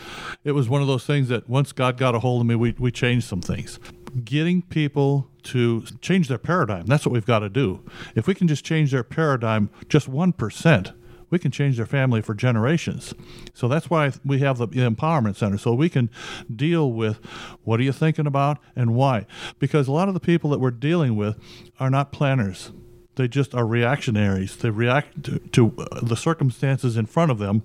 it 0.44 0.52
was 0.52 0.68
one 0.68 0.82
of 0.82 0.88
those 0.88 1.06
things 1.06 1.28
that 1.28 1.48
once 1.48 1.72
God 1.72 1.96
got 1.96 2.14
a 2.14 2.18
hold 2.18 2.42
of 2.42 2.46
me, 2.46 2.56
we, 2.56 2.74
we 2.78 2.90
changed 2.90 3.26
some 3.26 3.40
things. 3.40 3.78
Getting 4.24 4.62
people 4.62 5.30
to 5.44 5.82
change 6.00 6.28
their 6.28 6.38
paradigm, 6.38 6.86
that's 6.86 7.06
what 7.06 7.12
we've 7.12 7.24
got 7.24 7.38
to 7.38 7.48
do. 7.48 7.82
If 8.14 8.26
we 8.26 8.34
can 8.34 8.48
just 8.48 8.64
change 8.64 8.90
their 8.90 9.04
paradigm 9.04 9.70
just 9.88 10.10
1%, 10.10 10.94
we 11.30 11.38
can 11.38 11.50
change 11.50 11.76
their 11.76 11.86
family 11.86 12.20
for 12.20 12.34
generations. 12.34 13.14
So 13.54 13.68
that's 13.68 13.88
why 13.88 14.12
we 14.24 14.40
have 14.40 14.58
the 14.58 14.68
empowerment 14.68 15.36
center, 15.36 15.58
so 15.58 15.72
we 15.72 15.88
can 15.88 16.10
deal 16.54 16.92
with 16.92 17.24
what 17.64 17.80
are 17.80 17.84
you 17.84 17.92
thinking 17.92 18.26
about 18.26 18.58
and 18.76 18.94
why. 18.94 19.26
Because 19.58 19.88
a 19.88 19.92
lot 19.92 20.08
of 20.08 20.14
the 20.14 20.20
people 20.20 20.50
that 20.50 20.58
we're 20.58 20.70
dealing 20.70 21.16
with 21.16 21.38
are 21.78 21.90
not 21.90 22.12
planners. 22.12 22.72
They 23.16 23.28
just 23.28 23.54
are 23.54 23.66
reactionaries. 23.66 24.56
They 24.56 24.70
react 24.70 25.24
to, 25.24 25.38
to 25.38 25.74
uh, 25.78 26.00
the 26.02 26.16
circumstances 26.16 26.96
in 26.96 27.06
front 27.06 27.30
of 27.30 27.38
them 27.38 27.62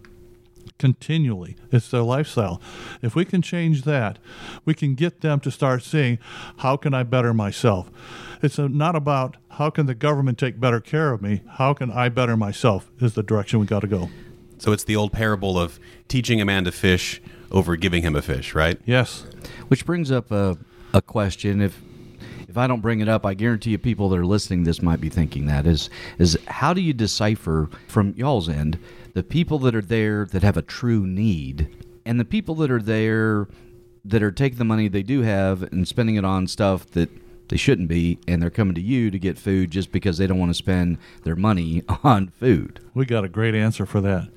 continually. 0.77 1.55
It's 1.71 1.89
their 1.89 2.01
lifestyle. 2.01 2.61
If 3.01 3.15
we 3.15 3.25
can 3.25 3.41
change 3.41 3.83
that, 3.83 4.19
we 4.65 4.73
can 4.73 4.95
get 4.95 5.21
them 5.21 5.39
to 5.41 5.51
start 5.51 5.83
seeing 5.83 6.19
how 6.57 6.77
can 6.77 6.93
I 6.93 7.03
better 7.03 7.33
myself. 7.33 7.89
It's 8.41 8.57
not 8.57 8.95
about 8.95 9.37
how 9.51 9.69
can 9.69 9.85
the 9.85 9.95
government 9.95 10.37
take 10.37 10.59
better 10.59 10.79
care 10.79 11.11
of 11.11 11.21
me. 11.21 11.41
How 11.51 11.73
can 11.73 11.91
I 11.91 12.09
better 12.09 12.35
myself 12.35 12.91
is 12.99 13.13
the 13.13 13.23
direction 13.23 13.59
we 13.59 13.65
got 13.65 13.79
to 13.81 13.87
go. 13.87 14.09
So 14.57 14.71
it's 14.71 14.83
the 14.83 14.95
old 14.95 15.11
parable 15.11 15.57
of 15.57 15.79
teaching 16.07 16.41
a 16.41 16.45
man 16.45 16.63
to 16.65 16.71
fish 16.71 17.21
over 17.51 17.75
giving 17.75 18.03
him 18.03 18.15
a 18.15 18.21
fish, 18.21 18.53
right? 18.53 18.79
Yes. 18.85 19.25
Which 19.67 19.85
brings 19.85 20.11
up 20.11 20.31
a, 20.31 20.57
a 20.93 21.01
question. 21.01 21.61
If 21.61 21.81
if 22.47 22.57
I 22.57 22.67
don't 22.67 22.79
bring 22.79 23.01
it 23.01 23.09
up, 23.09 23.25
I 23.25 23.33
guarantee 23.33 23.71
you 23.71 23.77
people 23.77 24.07
that 24.09 24.17
are 24.17 24.25
listening 24.25 24.63
this 24.63 24.81
might 24.81 25.01
be 25.01 25.09
thinking 25.09 25.45
that 25.47 25.67
is 25.67 25.89
is 26.19 26.37
how 26.47 26.73
do 26.73 26.79
you 26.81 26.93
decipher 26.93 27.69
from 27.87 28.13
y'all's 28.15 28.47
end 28.47 28.79
the 29.15 29.23
people 29.23 29.57
that 29.59 29.73
are 29.73 29.81
there 29.81 30.25
that 30.25 30.43
have 30.43 30.57
a 30.57 30.61
true 30.61 31.07
need 31.07 31.73
and 32.05 32.19
the 32.19 32.25
people 32.25 32.53
that 32.53 32.69
are 32.69 32.81
there 32.81 33.47
that 34.03 34.21
are 34.21 34.31
taking 34.31 34.59
the 34.59 34.65
money 34.65 34.87
they 34.89 35.01
do 35.01 35.21
have 35.21 35.63
and 35.63 35.87
spending 35.87 36.15
it 36.15 36.25
on 36.25 36.45
stuff 36.45 36.85
that 36.91 37.09
they 37.47 37.55
shouldn't 37.55 37.87
be 37.87 38.19
and 38.27 38.41
they're 38.41 38.49
coming 38.49 38.75
to 38.75 38.81
you 38.81 39.09
to 39.09 39.17
get 39.17 39.37
food 39.37 39.71
just 39.71 39.91
because 39.91 40.17
they 40.17 40.27
don't 40.27 40.37
want 40.37 40.49
to 40.49 40.53
spend 40.53 40.97
their 41.23 41.35
money 41.35 41.81
on 42.03 42.27
food. 42.27 42.81
We 42.93 43.05
got 43.05 43.23
a 43.23 43.29
great 43.29 43.55
answer 43.55 43.85
for 43.85 44.01
that. 44.01 44.27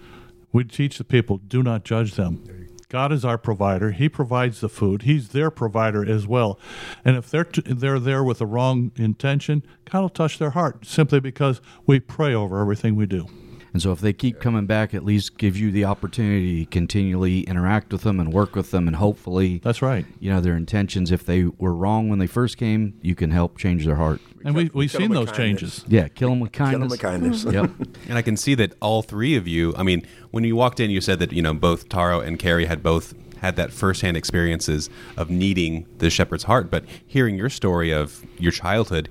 We 0.52 0.62
teach 0.62 0.96
the 0.96 1.04
people 1.04 1.38
do 1.38 1.62
not 1.62 1.84
judge 1.84 2.14
them. 2.14 2.68
God 2.88 3.12
is 3.12 3.24
our 3.24 3.36
provider. 3.36 3.90
He 3.90 4.08
provides 4.08 4.60
the 4.60 4.68
food. 4.68 5.02
He's 5.02 5.30
their 5.30 5.50
provider 5.50 6.08
as 6.08 6.26
well. 6.26 6.58
And 7.04 7.16
if 7.16 7.28
they're 7.28 7.44
t- 7.44 7.62
they're 7.66 7.98
there 7.98 8.24
with 8.24 8.38
the 8.38 8.46
wrong 8.46 8.92
intention, 8.96 9.62
God 9.90 10.00
will 10.00 10.08
touch 10.08 10.38
their 10.38 10.50
heart 10.50 10.86
simply 10.86 11.20
because 11.20 11.60
we 11.84 12.00
pray 12.00 12.32
over 12.32 12.60
everything 12.60 12.94
we 12.96 13.04
do. 13.04 13.26
And 13.72 13.82
so 13.82 13.92
if 13.92 14.00
they 14.00 14.12
keep 14.12 14.40
coming 14.40 14.66
back, 14.66 14.94
at 14.94 15.04
least 15.04 15.36
give 15.38 15.56
you 15.56 15.70
the 15.70 15.84
opportunity 15.84 16.64
to 16.64 16.70
continually 16.70 17.40
interact 17.42 17.92
with 17.92 18.02
them 18.02 18.18
and 18.20 18.32
work 18.32 18.54
with 18.56 18.70
them 18.70 18.86
and 18.86 18.96
hopefully 18.96 19.60
That's 19.62 19.82
right. 19.82 20.06
you 20.20 20.30
know 20.30 20.40
their 20.40 20.56
intentions 20.56 21.10
if 21.12 21.24
they 21.26 21.44
were 21.44 21.74
wrong 21.74 22.08
when 22.08 22.18
they 22.18 22.26
first 22.26 22.56
came, 22.56 22.94
you 23.02 23.14
can 23.14 23.30
help 23.30 23.58
change 23.58 23.84
their 23.84 23.96
heart. 23.96 24.20
And 24.44 24.54
we, 24.54 24.70
we've 24.72 24.90
Kill 24.90 25.00
seen 25.00 25.04
'em 25.06 25.10
with 25.10 25.28
those 25.28 25.36
kindness. 25.36 25.60
changes. 25.60 25.84
Yeah, 25.88 26.08
kill 26.08 26.30
them 26.30 26.40
with 26.40 26.52
kindness. 26.52 26.96
Kill 26.96 27.10
kindness. 27.10 27.42
them 27.42 27.52
with 27.52 27.62
kindness. 27.76 27.88
Yep. 27.88 27.96
And 28.08 28.18
I 28.18 28.22
can 28.22 28.36
see 28.36 28.54
that 28.54 28.72
all 28.80 29.02
three 29.02 29.36
of 29.36 29.46
you, 29.48 29.74
I 29.76 29.82
mean, 29.82 30.06
when 30.30 30.44
you 30.44 30.56
walked 30.56 30.80
in, 30.80 30.90
you 30.90 31.00
said 31.00 31.18
that, 31.18 31.32
you 31.32 31.42
know, 31.42 31.52
both 31.54 31.88
Taro 31.88 32.20
and 32.20 32.38
Carrie 32.38 32.66
had 32.66 32.82
both 32.82 33.14
had 33.40 33.56
that 33.56 33.72
firsthand 33.72 34.16
experiences 34.16 34.88
of 35.16 35.30
needing 35.30 35.86
the 35.98 36.10
shepherd's 36.10 36.44
heart. 36.44 36.70
But 36.70 36.84
hearing 37.06 37.36
your 37.36 37.50
story 37.50 37.92
of 37.92 38.24
your 38.38 38.52
childhood, 38.52 39.08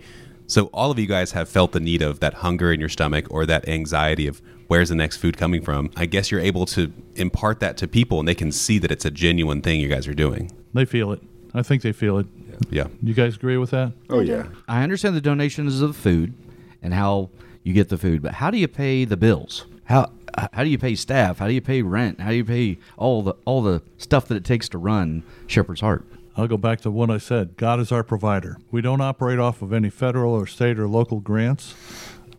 so 0.47 0.67
all 0.67 0.91
of 0.91 0.97
you 0.97 1.05
guys 1.05 1.33
have 1.33 1.49
felt 1.49 1.73
the 1.73 1.79
need 1.79 2.01
of 2.01 2.19
that 2.21 2.35
hunger 2.35 2.71
in 2.71 2.79
your 2.79 2.89
stomach 2.89 3.27
or 3.29 3.45
that 3.45 3.67
anxiety 3.67 4.27
of 4.27 4.41
where's 4.67 4.89
the 4.89 4.95
next 4.95 5.17
food 5.17 5.37
coming 5.37 5.61
from. 5.61 5.91
I 5.95 6.05
guess 6.05 6.31
you're 6.31 6.41
able 6.41 6.65
to 6.67 6.91
impart 7.15 7.59
that 7.59 7.77
to 7.77 7.87
people 7.87 8.19
and 8.19 8.27
they 8.27 8.35
can 8.35 8.51
see 8.51 8.79
that 8.79 8.91
it's 8.91 9.05
a 9.05 9.11
genuine 9.11 9.61
thing 9.61 9.79
you 9.79 9.87
guys 9.87 10.07
are 10.07 10.13
doing. 10.13 10.51
They 10.73 10.85
feel 10.85 11.11
it. 11.11 11.21
I 11.53 11.63
think 11.63 11.81
they 11.81 11.91
feel 11.91 12.17
it. 12.17 12.27
Yeah. 12.69 12.87
You 13.01 13.13
guys 13.13 13.35
agree 13.35 13.57
with 13.57 13.71
that? 13.71 13.93
Oh 14.09 14.19
yeah. 14.19 14.47
I 14.67 14.83
understand 14.83 15.15
the 15.15 15.21
donations 15.21 15.81
of 15.81 15.93
the 15.93 15.99
food 15.99 16.33
and 16.81 16.93
how 16.93 17.29
you 17.63 17.73
get 17.73 17.89
the 17.89 17.97
food, 17.97 18.21
but 18.21 18.35
how 18.35 18.49
do 18.49 18.57
you 18.57 18.67
pay 18.67 19.05
the 19.05 19.17
bills? 19.17 19.65
How 19.85 20.11
how 20.53 20.63
do 20.63 20.69
you 20.69 20.77
pay 20.77 20.93
staff? 20.95 21.39
How 21.39 21.47
do 21.47 21.53
you 21.53 21.61
pay 21.61 21.81
rent? 21.81 22.19
How 22.19 22.29
do 22.29 22.35
you 22.35 22.45
pay 22.45 22.77
all 22.95 23.23
the 23.23 23.33
all 23.45 23.61
the 23.61 23.81
stuff 23.97 24.27
that 24.27 24.35
it 24.35 24.45
takes 24.45 24.69
to 24.69 24.77
run 24.77 25.23
Shepherd's 25.47 25.81
Heart? 25.81 26.05
I'll 26.37 26.47
go 26.47 26.57
back 26.57 26.81
to 26.81 26.91
what 26.91 27.09
I 27.09 27.17
said. 27.17 27.57
God 27.57 27.79
is 27.79 27.91
our 27.91 28.03
provider. 28.03 28.57
We 28.69 28.81
don't 28.81 29.01
operate 29.01 29.39
off 29.39 29.63
of 29.63 29.73
any 29.73 29.89
federal 29.89 30.33
or 30.33 30.45
state 30.45 30.77
or 30.77 30.87
local 30.87 31.19
grants. 31.19 31.73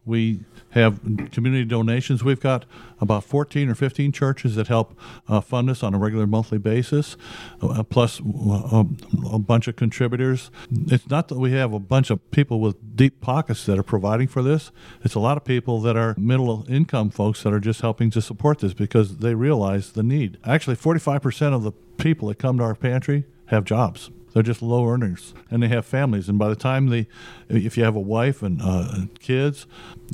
We 0.07 0.45
have 0.71 1.01
community 1.33 1.65
donations. 1.65 2.23
We've 2.23 2.41
got 2.41 2.65
about 3.01 3.25
14 3.25 3.69
or 3.69 3.75
15 3.75 4.13
churches 4.13 4.55
that 4.55 4.69
help 4.69 4.97
uh, 5.27 5.41
fund 5.41 5.69
us 5.69 5.83
on 5.83 5.95
a 5.95 5.99
regular 5.99 6.27
monthly 6.27 6.59
basis, 6.59 7.17
uh, 7.61 7.83
plus 7.83 8.21
uh, 8.21 8.85
a 9.33 9.39
bunch 9.39 9.67
of 9.67 9.77
contributors. 9.77 10.51
It's 10.71 11.09
not 11.09 11.29
that 11.29 11.39
we 11.39 11.53
have 11.53 11.73
a 11.73 11.81
bunch 11.81 12.11
of 12.11 12.31
people 12.31 12.61
with 12.61 12.97
deep 12.97 13.21
pockets 13.21 13.67
that 13.67 13.79
are 13.79 13.83
providing 13.83 14.29
for 14.29 14.43
this. 14.43 14.71
It's 15.03 15.15
a 15.15 15.21
lot 15.21 15.37
of 15.37 15.45
people 15.45 15.81
that 15.81 15.97
are 15.97 16.15
middle 16.17 16.67
income 16.69 17.11
folks 17.11 17.43
that 17.43 17.53
are 17.53 17.61
just 17.61 17.81
helping 17.81 18.11
to 18.11 18.21
support 18.21 18.61
this 18.61 18.75
because 18.75 19.19
they 19.19 19.35
realize 19.35 19.93
the 19.93 20.03
need. 20.03 20.39
Actually, 20.45 20.77
45% 20.77 21.55
of 21.55 21.63
the 21.63 21.73
people 21.73 22.29
that 22.29 22.39
come 22.39 22.59
to 22.59 22.65
our 22.65 22.75
pantry 22.75 23.25
have 23.49 23.65
jobs. 23.65 24.11
They're 24.33 24.43
just 24.43 24.63
low 24.63 24.87
earners, 24.87 25.35
and 25.51 25.63
they 25.63 25.69
have 25.69 25.87
families. 25.87 26.29
And 26.29 26.39
by 26.39 26.49
the 26.49 26.57
time 26.57 26.89
they, 26.89 27.09
if 27.49 27.77
you 27.77 27.85
have 27.85 27.97
a 27.97 28.01
wife 28.01 28.43
and 28.43 28.61
uh, 28.63 29.07
kids, 29.19 29.67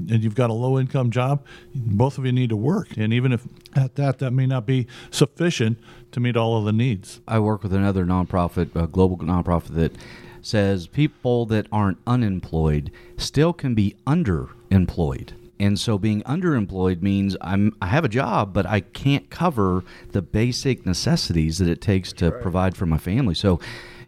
and 0.09 0.23
you've 0.23 0.37
got 0.37 0.51
a 0.51 0.55
low 0.55 0.79
income 0.79 1.11
job, 1.11 1.45
both 1.75 2.17
of 2.17 2.25
you 2.25 2.33
need 2.33 2.51
to 2.51 2.57
work. 2.57 2.97
And 2.97 3.13
even 3.13 3.33
if 3.33 3.47
at 3.75 3.97
that 3.97 4.21
that 4.21 4.31
may 4.31 4.47
not 4.47 4.67
be 4.67 4.87
sufficient 5.11 5.79
to 6.13 6.21
meet 6.21 6.37
all 6.37 6.57
of 6.57 6.65
the 6.65 6.73
needs. 6.73 7.21
I 7.27 7.41
work 7.41 7.63
with 7.63 7.73
another 7.73 8.05
nonprofit, 8.05 8.75
a 8.75 8.87
global 8.87 9.19
nonprofit 9.19 9.75
that 9.75 9.93
says 10.41 10.87
people 10.87 11.47
that 11.47 11.67
aren't 11.73 11.99
unemployed 12.07 12.91
still 13.17 13.53
can 13.53 13.75
be 13.75 13.97
underemployed. 14.07 15.33
And 15.59 15.79
so 15.79 15.99
being 15.99 16.23
underemployed 16.23 17.03
means 17.03 17.37
I'm 17.41 17.77
I 17.81 17.87
have 17.87 18.05
a 18.05 18.09
job, 18.09 18.53
but 18.53 18.67
I 18.67 18.81
can't 18.81 19.31
cover 19.31 19.85
the 20.13 20.23
basic 20.23 20.85
necessities 20.85 21.59
that 21.59 21.69
it 21.69 21.81
takes 21.81 22.13
to 22.15 22.31
provide 22.31 22.77
for 22.77 22.87
my 22.87 22.99
family. 22.99 23.35
So 23.35 23.61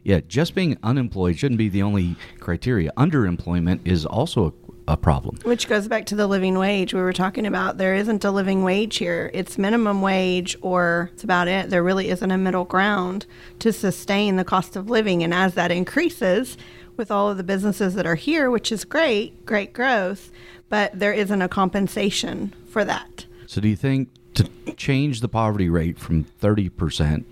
yeah, 0.07 0.21
just 0.29 0.55
being 0.55 0.77
unemployed 0.85 1.37
shouldn't 1.37 1.59
be 1.59 1.69
the 1.69 1.83
only 1.83 2.15
criteria. 2.39 2.93
Underemployment 2.97 3.81
is 3.85 4.07
also 4.07 4.55
a, 4.87 4.93
a 4.93 4.97
problem. 4.97 5.37
Which 5.43 5.69
goes 5.69 5.89
back 5.89 6.07
to 6.07 6.15
the 6.15 6.29
living 6.29 6.59
wage 6.59 6.95
we 6.95 7.01
were 7.01 7.13
talking 7.13 7.45
about. 7.45 7.79
There 7.79 7.95
isn't 7.95 8.25
a 8.25 8.31
living 8.31 8.63
wage 8.63 8.99
here. 8.99 9.33
It's 9.35 9.59
minimum 9.59 10.03
wage 10.03 10.57
or 10.63 11.11
it's 11.13 11.25
about 11.25 11.49
it. 11.49 11.71
There 11.71 11.83
really 11.83 12.09
isn't 12.09 12.31
a 12.31 12.39
middle 12.39 12.65
ground 12.65 13.27
to 13.59 13.73
sustain 13.73 14.37
the 14.37 14.45
cost 14.45 14.77
of 14.77 14.89
living. 14.89 15.25
And 15.25 15.35
as 15.35 15.55
that 15.55 15.73
increases 15.73 16.57
with 16.97 17.11
all 17.11 17.29
of 17.29 17.37
the 17.37 17.43
businesses 17.43 17.95
that 17.95 18.07
are 18.07 18.15
here, 18.15 18.49
which 18.49 18.71
is 18.71 18.85
great, 18.85 19.45
great 19.45 19.73
growth, 19.73 20.31
but 20.69 20.99
there 20.99 21.13
isn't 21.13 21.43
a 21.43 21.49
compensation 21.49 22.55
for 22.69 22.85
that. 22.85 23.27
So 23.47 23.61
do 23.61 23.69
you 23.69 23.77
think 23.77 24.09
to 24.35 24.49
change 24.77 25.21
the 25.21 25.29
poverty 25.29 25.69
rate 25.69 25.99
from 25.99 26.25
30% 26.25 27.25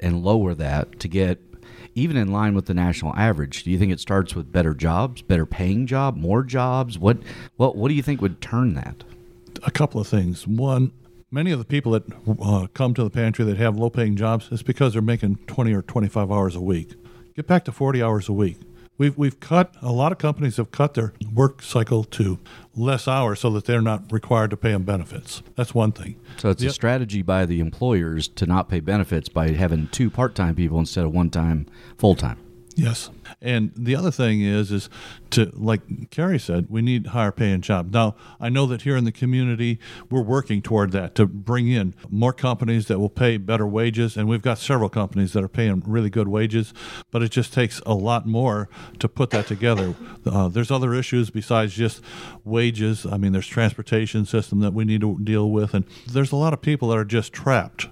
and 0.00 0.22
lower 0.22 0.54
that 0.54 0.98
to 1.00 1.08
get 1.08 1.40
even 1.94 2.16
in 2.16 2.32
line 2.32 2.54
with 2.54 2.66
the 2.66 2.74
national 2.74 3.14
average, 3.16 3.64
do 3.64 3.70
you 3.70 3.78
think 3.78 3.92
it 3.92 4.00
starts 4.00 4.34
with 4.34 4.50
better 4.50 4.74
jobs, 4.74 5.22
better 5.22 5.46
paying 5.46 5.86
job, 5.86 6.16
more 6.16 6.42
jobs? 6.42 6.98
What 6.98 7.18
what 7.56 7.76
what 7.76 7.88
do 7.88 7.94
you 7.94 8.02
think 8.02 8.20
would 8.20 8.40
turn 8.40 8.74
that? 8.74 9.04
A 9.64 9.70
couple 9.70 10.00
of 10.00 10.08
things. 10.08 10.46
One, 10.46 10.92
many 11.30 11.50
of 11.50 11.58
the 11.58 11.64
people 11.64 11.92
that 11.92 12.04
uh, 12.40 12.66
come 12.72 12.94
to 12.94 13.04
the 13.04 13.10
pantry 13.10 13.44
that 13.44 13.58
have 13.58 13.76
low 13.76 13.90
paying 13.90 14.16
jobs, 14.16 14.48
it's 14.50 14.62
because 14.62 14.94
they're 14.94 15.02
making 15.02 15.36
20 15.46 15.72
or 15.74 15.82
25 15.82 16.32
hours 16.32 16.56
a 16.56 16.60
week. 16.60 16.94
Get 17.36 17.46
back 17.46 17.64
to 17.66 17.72
40 17.72 18.02
hours 18.02 18.28
a 18.28 18.32
week. 18.32 18.58
We've, 18.98 19.16
we've 19.16 19.40
cut, 19.40 19.74
a 19.80 19.90
lot 19.90 20.12
of 20.12 20.18
companies 20.18 20.58
have 20.58 20.70
cut 20.70 20.94
their 20.94 21.12
work 21.32 21.62
cycle 21.62 22.04
to 22.04 22.38
less 22.76 23.08
hours 23.08 23.40
so 23.40 23.50
that 23.50 23.64
they're 23.64 23.82
not 23.82 24.12
required 24.12 24.50
to 24.50 24.56
pay 24.56 24.72
them 24.72 24.82
benefits. 24.84 25.42
That's 25.56 25.74
one 25.74 25.92
thing. 25.92 26.16
So 26.36 26.50
it's 26.50 26.62
a 26.62 26.70
strategy 26.70 27.22
by 27.22 27.46
the 27.46 27.60
employers 27.60 28.28
to 28.28 28.46
not 28.46 28.68
pay 28.68 28.80
benefits 28.80 29.28
by 29.28 29.52
having 29.52 29.88
two 29.88 30.10
part-time 30.10 30.54
people 30.54 30.78
instead 30.78 31.04
of 31.04 31.12
one 31.12 31.30
time 31.30 31.66
full-time. 31.98 32.38
Yes. 32.74 33.10
And 33.40 33.72
the 33.76 33.94
other 33.96 34.10
thing 34.10 34.40
is, 34.40 34.70
is 34.70 34.88
to, 35.30 35.50
like 35.54 36.10
Carrie 36.10 36.38
said, 36.38 36.66
we 36.68 36.80
need 36.82 37.08
higher 37.08 37.32
paying 37.32 37.60
jobs. 37.60 37.92
Now, 37.92 38.14
I 38.40 38.48
know 38.48 38.66
that 38.66 38.82
here 38.82 38.96
in 38.96 39.04
the 39.04 39.12
community, 39.12 39.78
we're 40.10 40.22
working 40.22 40.62
toward 40.62 40.92
that 40.92 41.14
to 41.16 41.26
bring 41.26 41.68
in 41.68 41.94
more 42.08 42.32
companies 42.32 42.86
that 42.86 42.98
will 42.98 43.10
pay 43.10 43.36
better 43.36 43.66
wages. 43.66 44.16
And 44.16 44.28
we've 44.28 44.42
got 44.42 44.58
several 44.58 44.88
companies 44.88 45.32
that 45.32 45.42
are 45.42 45.48
paying 45.48 45.82
really 45.86 46.10
good 46.10 46.28
wages, 46.28 46.72
but 47.10 47.22
it 47.22 47.30
just 47.30 47.52
takes 47.52 47.80
a 47.84 47.94
lot 47.94 48.26
more 48.26 48.68
to 48.98 49.08
put 49.08 49.30
that 49.30 49.46
together. 49.46 49.94
Uh, 50.24 50.48
there's 50.48 50.70
other 50.70 50.94
issues 50.94 51.30
besides 51.30 51.74
just 51.74 52.00
wages. 52.44 53.04
I 53.04 53.16
mean, 53.16 53.32
there's 53.32 53.46
transportation 53.46 54.24
system 54.24 54.60
that 54.60 54.72
we 54.72 54.84
need 54.84 55.00
to 55.02 55.18
deal 55.18 55.50
with. 55.50 55.74
And 55.74 55.84
there's 56.06 56.32
a 56.32 56.36
lot 56.36 56.52
of 56.52 56.62
people 56.62 56.88
that 56.88 56.98
are 56.98 57.04
just 57.04 57.32
trapped 57.32 57.88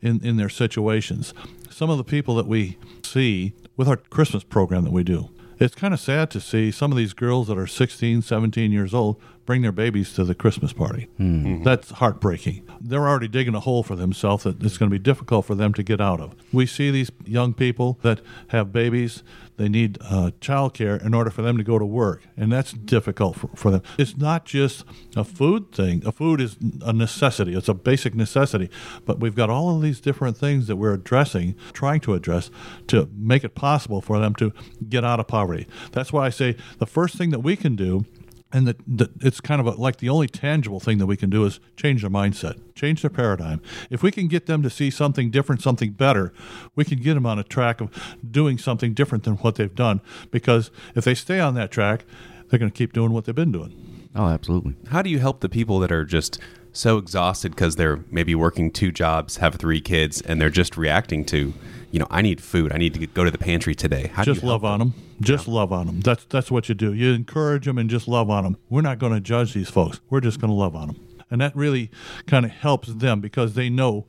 in, 0.00 0.24
in 0.24 0.36
their 0.36 0.48
situations. 0.48 1.32
Some 1.70 1.90
of 1.90 1.96
the 1.96 2.04
people 2.04 2.34
that 2.36 2.46
we 2.46 2.76
see 3.02 3.54
with 3.76 3.88
our 3.88 3.96
Christmas 3.96 4.44
program 4.44 4.84
that 4.84 4.92
we 4.92 5.02
do, 5.04 5.30
it's 5.58 5.74
kind 5.74 5.94
of 5.94 6.00
sad 6.00 6.30
to 6.32 6.40
see 6.40 6.70
some 6.70 6.90
of 6.90 6.98
these 6.98 7.12
girls 7.12 7.48
that 7.48 7.56
are 7.56 7.66
16, 7.66 8.22
17 8.22 8.72
years 8.72 8.92
old 8.92 9.20
bring 9.44 9.62
their 9.62 9.72
babies 9.72 10.12
to 10.14 10.24
the 10.24 10.34
Christmas 10.34 10.72
party. 10.72 11.08
Hmm. 11.16 11.62
That's 11.62 11.90
heartbreaking. 11.90 12.68
They're 12.80 13.06
already 13.08 13.28
digging 13.28 13.54
a 13.54 13.60
hole 13.60 13.82
for 13.82 13.96
themselves 13.96 14.44
that 14.44 14.62
it's 14.62 14.78
going 14.78 14.90
to 14.90 14.94
be 14.94 15.02
difficult 15.02 15.46
for 15.46 15.54
them 15.54 15.72
to 15.74 15.82
get 15.82 16.00
out 16.00 16.20
of. 16.20 16.34
We 16.52 16.66
see 16.66 16.90
these 16.90 17.10
young 17.24 17.54
people 17.54 17.98
that 18.02 18.20
have 18.48 18.72
babies, 18.72 19.22
they 19.62 19.68
need 19.68 19.98
uh, 20.02 20.32
child 20.40 20.74
care 20.74 20.96
in 20.96 21.14
order 21.14 21.30
for 21.30 21.42
them 21.42 21.56
to 21.56 21.64
go 21.64 21.78
to 21.78 21.84
work, 21.84 22.22
and 22.36 22.50
that's 22.50 22.72
difficult 22.72 23.36
for, 23.36 23.48
for 23.54 23.70
them. 23.70 23.82
It's 23.98 24.16
not 24.16 24.44
just 24.44 24.84
a 25.16 25.24
food 25.24 25.72
thing. 25.72 26.02
A 26.04 26.12
food 26.12 26.40
is 26.40 26.56
a 26.82 26.92
necessity, 26.92 27.54
it's 27.54 27.68
a 27.68 27.74
basic 27.74 28.14
necessity, 28.14 28.70
but 29.06 29.20
we've 29.20 29.34
got 29.34 29.50
all 29.50 29.76
of 29.76 29.82
these 29.82 30.00
different 30.00 30.36
things 30.36 30.66
that 30.66 30.76
we're 30.76 30.94
addressing, 30.94 31.54
trying 31.72 32.00
to 32.00 32.14
address 32.14 32.50
to 32.88 33.08
make 33.16 33.44
it 33.44 33.54
possible 33.54 34.00
for 34.00 34.18
them 34.18 34.34
to 34.36 34.52
get 34.88 35.04
out 35.04 35.20
of 35.20 35.28
poverty. 35.28 35.66
That's 35.92 36.12
why 36.12 36.26
I 36.26 36.30
say 36.30 36.56
the 36.78 36.86
first 36.86 37.16
thing 37.16 37.30
that 37.30 37.40
we 37.40 37.56
can 37.56 37.76
do 37.76 38.04
and 38.52 38.66
that 38.66 38.76
that 38.86 39.10
it's 39.20 39.40
kind 39.40 39.60
of 39.60 39.66
a, 39.66 39.70
like 39.70 39.96
the 39.96 40.08
only 40.08 40.28
tangible 40.28 40.80
thing 40.80 40.98
that 40.98 41.06
we 41.06 41.16
can 41.16 41.30
do 41.30 41.44
is 41.44 41.60
change 41.76 42.02
their 42.02 42.10
mindset, 42.10 42.60
change 42.74 43.02
their 43.02 43.10
paradigm. 43.10 43.60
If 43.90 44.02
we 44.02 44.10
can 44.10 44.28
get 44.28 44.46
them 44.46 44.62
to 44.62 44.70
see 44.70 44.90
something 44.90 45.30
different, 45.30 45.62
something 45.62 45.92
better, 45.92 46.32
we 46.74 46.84
can 46.84 47.00
get 47.00 47.14
them 47.14 47.26
on 47.26 47.38
a 47.38 47.44
track 47.44 47.80
of 47.80 48.16
doing 48.28 48.58
something 48.58 48.94
different 48.94 49.24
than 49.24 49.34
what 49.36 49.56
they've 49.56 49.74
done. 49.74 50.00
Because 50.30 50.70
if 50.94 51.04
they 51.04 51.14
stay 51.14 51.40
on 51.40 51.54
that 51.54 51.70
track, 51.70 52.04
they're 52.48 52.58
going 52.58 52.70
to 52.70 52.76
keep 52.76 52.92
doing 52.92 53.12
what 53.12 53.24
they've 53.24 53.34
been 53.34 53.52
doing. 53.52 54.10
Oh, 54.14 54.26
absolutely. 54.26 54.74
How 54.88 55.00
do 55.00 55.08
you 55.08 55.18
help 55.18 55.40
the 55.40 55.48
people 55.48 55.78
that 55.80 55.90
are 55.90 56.04
just 56.04 56.38
so 56.72 56.98
exhausted 56.98 57.52
because 57.52 57.76
they're 57.76 58.00
maybe 58.10 58.34
working 58.34 58.70
two 58.70 58.90
jobs, 58.90 59.36
have 59.36 59.56
three 59.56 59.80
kids, 59.80 60.20
and 60.20 60.40
they're 60.40 60.50
just 60.50 60.76
reacting 60.76 61.24
to, 61.26 61.52
you 61.90 61.98
know, 61.98 62.06
I 62.10 62.22
need 62.22 62.40
food. 62.40 62.72
I 62.72 62.78
need 62.78 62.94
to 62.94 63.06
go 63.06 63.24
to 63.24 63.30
the 63.30 63.38
pantry 63.38 63.74
today. 63.74 64.10
How 64.14 64.24
just 64.24 64.40
do 64.40 64.46
you 64.46 64.52
love 64.52 64.64
on 64.64 64.78
them. 64.78 64.94
Just 65.20 65.46
love 65.46 65.72
on 65.72 65.86
them. 65.86 66.00
That's 66.00 66.24
that's 66.24 66.50
what 66.50 66.68
you 66.68 66.74
do. 66.74 66.92
You 66.92 67.12
encourage 67.12 67.66
them 67.66 67.78
and 67.78 67.88
just 67.88 68.08
love 68.08 68.30
on 68.30 68.44
them. 68.44 68.56
We're 68.68 68.82
not 68.82 68.98
going 68.98 69.12
to 69.12 69.20
judge 69.20 69.54
these 69.54 69.70
folks. 69.70 70.00
We're 70.10 70.20
just 70.20 70.40
going 70.40 70.50
to 70.50 70.56
love 70.56 70.74
on 70.74 70.88
them, 70.88 71.06
and 71.30 71.40
that 71.40 71.54
really 71.54 71.90
kind 72.26 72.44
of 72.44 72.50
helps 72.50 72.88
them 72.88 73.20
because 73.20 73.54
they 73.54 73.68
know 73.68 74.06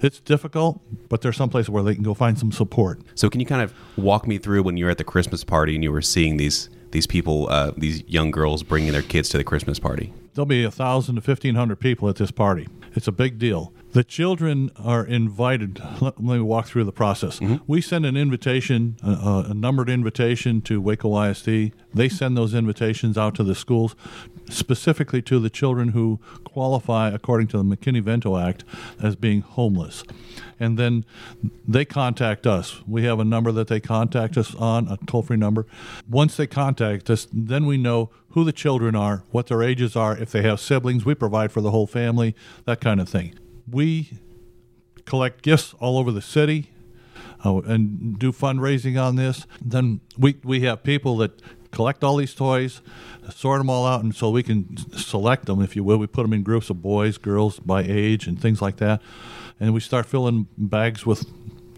it's 0.00 0.20
difficult, 0.20 0.80
but 1.08 1.22
there's 1.22 1.36
some 1.36 1.48
place 1.48 1.68
where 1.68 1.82
they 1.82 1.94
can 1.94 2.02
go 2.02 2.14
find 2.14 2.38
some 2.38 2.52
support. 2.52 3.00
So 3.14 3.30
can 3.30 3.40
you 3.40 3.46
kind 3.46 3.62
of 3.62 3.72
walk 3.96 4.26
me 4.26 4.38
through 4.38 4.62
when 4.64 4.76
you 4.76 4.84
were 4.84 4.90
at 4.90 4.98
the 4.98 5.04
Christmas 5.04 5.44
party 5.44 5.74
and 5.74 5.82
you 5.82 5.92
were 5.92 6.02
seeing 6.02 6.36
these 6.36 6.68
these 6.90 7.06
people, 7.06 7.48
uh, 7.48 7.72
these 7.76 8.04
young 8.06 8.30
girls 8.30 8.62
bringing 8.62 8.92
their 8.92 9.02
kids 9.02 9.30
to 9.30 9.38
the 9.38 9.44
Christmas 9.44 9.78
party? 9.78 10.12
There'll 10.34 10.46
be 10.46 10.64
a 10.64 10.70
thousand 10.70 11.16
to 11.16 11.20
fifteen 11.20 11.54
hundred 11.54 11.80
people 11.80 12.08
at 12.08 12.16
this 12.16 12.30
party. 12.30 12.66
It's 12.94 13.08
a 13.08 13.12
big 13.12 13.38
deal. 13.38 13.72
The 13.92 14.04
children 14.04 14.70
are 14.76 15.04
invited. 15.04 15.78
Let, 16.00 16.22
let 16.22 16.36
me 16.36 16.40
walk 16.40 16.66
through 16.66 16.84
the 16.84 16.92
process. 16.92 17.38
Mm-hmm. 17.38 17.56
We 17.66 17.82
send 17.82 18.06
an 18.06 18.16
invitation, 18.16 18.96
a, 19.02 19.46
a 19.50 19.54
numbered 19.54 19.90
invitation 19.90 20.62
to 20.62 20.80
Waco 20.80 21.22
ISD. 21.22 21.72
They 21.92 22.08
send 22.08 22.36
those 22.36 22.54
invitations 22.54 23.18
out 23.18 23.34
to 23.34 23.44
the 23.44 23.54
schools, 23.54 23.94
specifically 24.52 25.22
to 25.22 25.38
the 25.38 25.50
children 25.50 25.88
who 25.88 26.20
qualify 26.44 27.10
according 27.10 27.48
to 27.48 27.58
the 27.58 27.64
McKinney-Vento 27.64 28.36
Act 28.36 28.64
as 29.02 29.16
being 29.16 29.40
homeless. 29.40 30.04
And 30.60 30.78
then 30.78 31.04
they 31.66 31.84
contact 31.84 32.46
us. 32.46 32.82
We 32.86 33.04
have 33.04 33.18
a 33.18 33.24
number 33.24 33.50
that 33.52 33.68
they 33.68 33.80
contact 33.80 34.36
us 34.36 34.54
on, 34.54 34.88
a 34.88 34.98
toll-free 35.06 35.36
number. 35.36 35.66
Once 36.08 36.36
they 36.36 36.46
contact 36.46 37.10
us, 37.10 37.26
then 37.32 37.66
we 37.66 37.76
know 37.76 38.10
who 38.30 38.44
the 38.44 38.52
children 38.52 38.94
are, 38.94 39.24
what 39.30 39.48
their 39.48 39.62
ages 39.62 39.96
are, 39.96 40.16
if 40.16 40.30
they 40.30 40.42
have 40.42 40.60
siblings, 40.60 41.04
we 41.04 41.14
provide 41.14 41.50
for 41.52 41.60
the 41.60 41.70
whole 41.70 41.86
family, 41.86 42.34
that 42.64 42.80
kind 42.80 43.00
of 43.00 43.08
thing. 43.08 43.34
We 43.70 44.18
collect 45.04 45.42
gifts 45.42 45.74
all 45.80 45.98
over 45.98 46.12
the 46.12 46.22
city 46.22 46.70
uh, 47.44 47.58
and 47.62 48.18
do 48.18 48.32
fundraising 48.32 49.02
on 49.02 49.16
this. 49.16 49.46
Then 49.60 50.00
we, 50.16 50.36
we 50.44 50.60
have 50.60 50.82
people 50.82 51.16
that 51.18 51.40
collect 51.72 52.04
all 52.04 52.16
these 52.16 52.34
toys, 52.34 52.80
sort 53.34 53.58
them 53.58 53.68
all 53.68 53.84
out, 53.84 54.04
and 54.04 54.14
so 54.14 54.30
we 54.30 54.42
can 54.44 54.76
select 54.96 55.46
them, 55.46 55.60
if 55.60 55.74
you 55.74 55.82
will. 55.82 55.98
We 55.98 56.06
put 56.06 56.22
them 56.22 56.32
in 56.32 56.42
groups 56.44 56.70
of 56.70 56.80
boys, 56.80 57.18
girls 57.18 57.58
by 57.58 57.82
age, 57.82 58.26
and 58.28 58.40
things 58.40 58.62
like 58.62 58.76
that. 58.76 59.02
And 59.58 59.74
we 59.74 59.80
start 59.80 60.06
filling 60.06 60.46
bags 60.56 61.04
with 61.04 61.24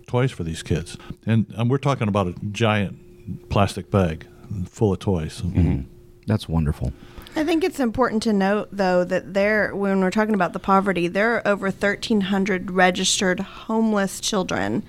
toys 0.06 0.30
for 0.30 0.44
these 0.44 0.62
kids. 0.62 0.98
And, 1.24 1.46
and 1.56 1.70
we're 1.70 1.78
talking 1.78 2.08
about 2.08 2.26
a 2.28 2.34
giant 2.52 3.48
plastic 3.48 3.90
bag 3.90 4.26
full 4.66 4.92
of 4.92 4.98
toys. 4.98 5.40
Mm-hmm. 5.40 5.82
That's 6.26 6.48
wonderful. 6.48 6.92
I 7.36 7.44
think 7.44 7.64
it's 7.64 7.80
important 7.80 8.22
to 8.24 8.32
note, 8.32 8.68
though, 8.70 9.02
that 9.04 9.34
there, 9.34 9.74
when 9.74 10.00
we're 10.00 10.12
talking 10.12 10.34
about 10.34 10.52
the 10.52 10.60
poverty, 10.60 11.08
there 11.08 11.34
are 11.34 11.46
over 11.46 11.66
1,300 11.66 12.70
registered 12.70 13.40
homeless 13.40 14.20
children 14.20 14.84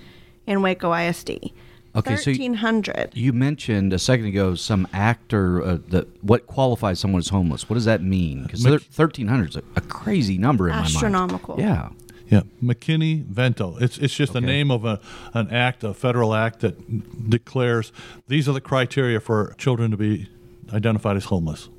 in 0.45 0.61
Waco 0.61 0.93
ISD. 0.93 1.51
Okay, 1.95 2.15
so 2.17 2.31
y- 2.31 2.37
1,300. 2.37 3.11
You 3.13 3.31
mentioned 3.33 3.93
a 3.93 3.99
second 3.99 4.25
ago 4.25 4.55
some 4.55 4.87
actor 4.93 5.63
uh, 5.63 5.77
that 5.89 6.07
what 6.23 6.45
qualifies 6.47 6.99
someone 6.99 7.19
as 7.19 7.29
homeless. 7.29 7.69
What 7.69 7.75
does 7.75 7.85
that 7.85 8.01
mean? 8.03 8.43
Because 8.43 8.65
Mc- 8.65 8.81
thirteen 8.81 9.27
hundred 9.27 9.49
is 9.51 9.55
a, 9.57 9.63
a 9.75 9.81
crazy 9.81 10.37
number 10.37 10.67
in 10.67 10.71
my 10.73 10.79
mind. 10.81 10.95
Astronomical. 10.95 11.55
Yeah. 11.59 11.89
Yeah, 12.27 12.41
McKinney 12.61 13.23
Vento. 13.23 13.77
It's 13.79 13.99
it's 13.99 14.15
just 14.15 14.33
the 14.33 14.41
name 14.41 14.71
of 14.71 14.83
a 14.83 14.99
an 15.35 15.51
act, 15.51 15.83
a 15.83 15.93
federal 15.93 16.33
act 16.33 16.61
that 16.61 17.29
declares 17.29 17.91
these 18.27 18.49
are 18.49 18.51
the 18.53 18.61
criteria 18.61 19.19
for 19.19 19.53
children 19.59 19.91
to 19.91 19.97
be 19.97 20.27
identified 20.73 21.17
as 21.17 21.25
homeless. 21.25 21.69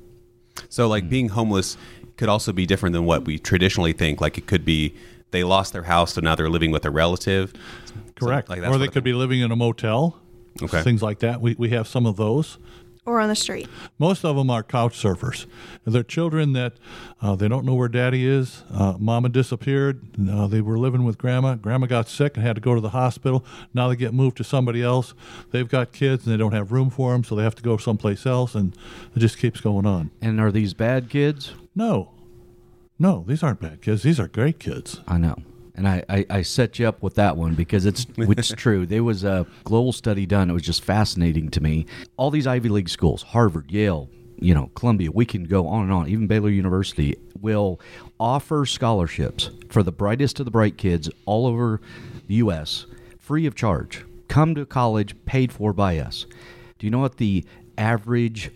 So 0.69 0.87
like 0.87 1.09
being 1.09 1.29
homeless 1.29 1.75
could 2.15 2.29
also 2.29 2.53
be 2.53 2.65
different 2.65 2.93
than 2.93 3.03
what 3.05 3.25
we 3.25 3.37
traditionally 3.37 3.91
think. 3.91 4.21
Like 4.21 4.37
it 4.37 4.47
could 4.47 4.63
be 4.63 4.95
they 5.31 5.43
lost 5.43 5.73
their 5.73 5.83
house, 5.83 6.13
so 6.13 6.21
now 6.21 6.33
they're 6.35 6.49
living 6.49 6.71
with 6.71 6.85
a 6.85 6.89
relative. 6.91 7.53
Correct. 8.19 8.49
like 8.49 8.61
that 8.61 8.67
or 8.67 8.71
sort 8.73 8.79
they 8.79 8.87
of 8.87 8.93
could 8.93 9.03
be 9.03 9.13
living 9.13 9.41
in 9.41 9.51
a 9.51 9.55
motel. 9.55 10.19
Okay. 10.61 10.81
Things 10.81 11.01
like 11.03 11.19
that. 11.19 11.39
We 11.41 11.55
we 11.57 11.69
have 11.69 11.87
some 11.87 12.05
of 12.05 12.15
those. 12.17 12.57
Or 13.05 13.21
on 13.21 13.29
the 13.29 13.35
street. 13.35 13.69
Most 13.97 14.25
of 14.25 14.35
them 14.35 14.49
are 14.49 14.61
couch 14.63 15.01
surfers. 15.01 15.45
They're 15.85 16.03
children 16.03 16.51
that 16.53 16.73
uh, 17.21 17.37
they 17.37 17.47
don't 17.47 17.63
know 17.65 17.73
where 17.73 17.87
daddy 17.87 18.27
is. 18.27 18.65
Uh, 18.69 18.95
mama 18.99 19.29
disappeared. 19.29 20.01
Uh, 20.29 20.45
they 20.47 20.59
were 20.59 20.77
living 20.77 21.05
with 21.05 21.17
grandma. 21.17 21.55
Grandma 21.55 21.87
got 21.87 22.09
sick 22.09 22.35
and 22.35 22.45
had 22.45 22.55
to 22.57 22.61
go 22.61 22.75
to 22.75 22.81
the 22.81 22.89
hospital. 22.89 23.45
Now 23.73 23.87
they 23.87 23.95
get 23.95 24.13
moved 24.13 24.35
to 24.37 24.43
somebody 24.43 24.83
else. 24.83 25.13
They've 25.51 25.69
got 25.69 25.93
kids 25.93 26.25
and 26.25 26.33
they 26.33 26.37
don't 26.37 26.51
have 26.51 26.73
room 26.73 26.89
for 26.89 27.13
them, 27.13 27.23
so 27.23 27.33
they 27.35 27.43
have 27.43 27.55
to 27.55 27.63
go 27.63 27.77
someplace 27.77 28.25
else, 28.25 28.55
and 28.55 28.75
it 29.15 29.19
just 29.19 29.37
keeps 29.37 29.61
going 29.61 29.85
on. 29.85 30.11
And 30.21 30.41
are 30.41 30.51
these 30.51 30.73
bad 30.73 31.09
kids? 31.09 31.53
No, 31.75 32.11
no, 32.99 33.23
these 33.25 33.41
aren't 33.41 33.61
bad 33.61 33.81
kids. 33.81 34.03
These 34.03 34.19
are 34.19 34.27
great 34.27 34.59
kids. 34.59 34.99
I 35.07 35.17
know. 35.17 35.37
And 35.77 35.87
I, 35.87 36.03
I, 36.09 36.25
I 36.29 36.41
set 36.41 36.79
you 36.79 36.87
up 36.87 37.03
with 37.03 37.15
that 37.15 37.37
one 37.37 37.53
because 37.53 37.85
it's 37.85 38.07
it's 38.17 38.49
true. 38.57 38.87
There 38.87 39.03
was 39.03 39.23
a 39.23 39.45
global 39.63 39.93
study 39.93 40.25
done. 40.25 40.49
It 40.49 40.53
was 40.53 40.63
just 40.63 40.83
fascinating 40.83 41.49
to 41.51 41.61
me. 41.61 41.85
All 42.17 42.31
these 42.31 42.47
Ivy 42.47 42.69
League 42.69 42.89
schools, 42.89 43.21
Harvard, 43.21 43.71
Yale, 43.71 44.09
you 44.39 44.55
know, 44.55 44.71
Columbia, 44.73 45.11
we 45.11 45.25
can 45.25 45.43
go 45.43 45.67
on 45.67 45.83
and 45.83 45.93
on. 45.93 46.09
Even 46.09 46.25
Baylor 46.25 46.49
University 46.49 47.15
will 47.39 47.79
offer 48.19 48.65
scholarships 48.65 49.51
for 49.69 49.83
the 49.83 49.91
brightest 49.91 50.39
of 50.39 50.45
the 50.45 50.51
bright 50.51 50.77
kids 50.77 51.09
all 51.25 51.45
over 51.45 51.79
the 52.25 52.35
U.S. 52.35 52.87
free 53.19 53.45
of 53.45 53.53
charge. 53.53 54.03
Come 54.27 54.55
to 54.55 54.65
college 54.65 55.15
paid 55.25 55.51
for 55.51 55.73
by 55.73 55.99
us. 55.99 56.25
Do 56.79 56.87
you 56.87 56.91
know 56.91 56.99
what 56.99 57.17
the 57.17 57.45
average 57.77 58.51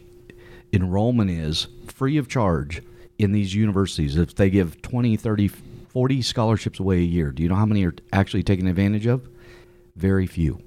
enrollment 0.74 1.30
is 1.30 1.68
free 1.88 2.18
of 2.18 2.28
charge 2.28 2.82
in 3.20 3.32
these 3.32 3.54
universities 3.54 4.18
if 4.18 4.36
they 4.36 4.50
give 4.50 4.82
20 4.82 5.16
30 5.16 5.52
40 5.92 6.22
scholarships 6.22 6.80
away 6.80 7.00
a 7.00 7.02
year. 7.02 7.32
Do 7.32 7.44
you 7.44 7.50
know 7.50 7.56
how 7.56 7.66
many 7.66 7.86
are 7.86 7.94
actually 8.14 8.44
taken 8.44 8.66
advantage 8.66 9.06
of? 9.06 9.28
Very 9.98 10.26
few. 10.26 10.62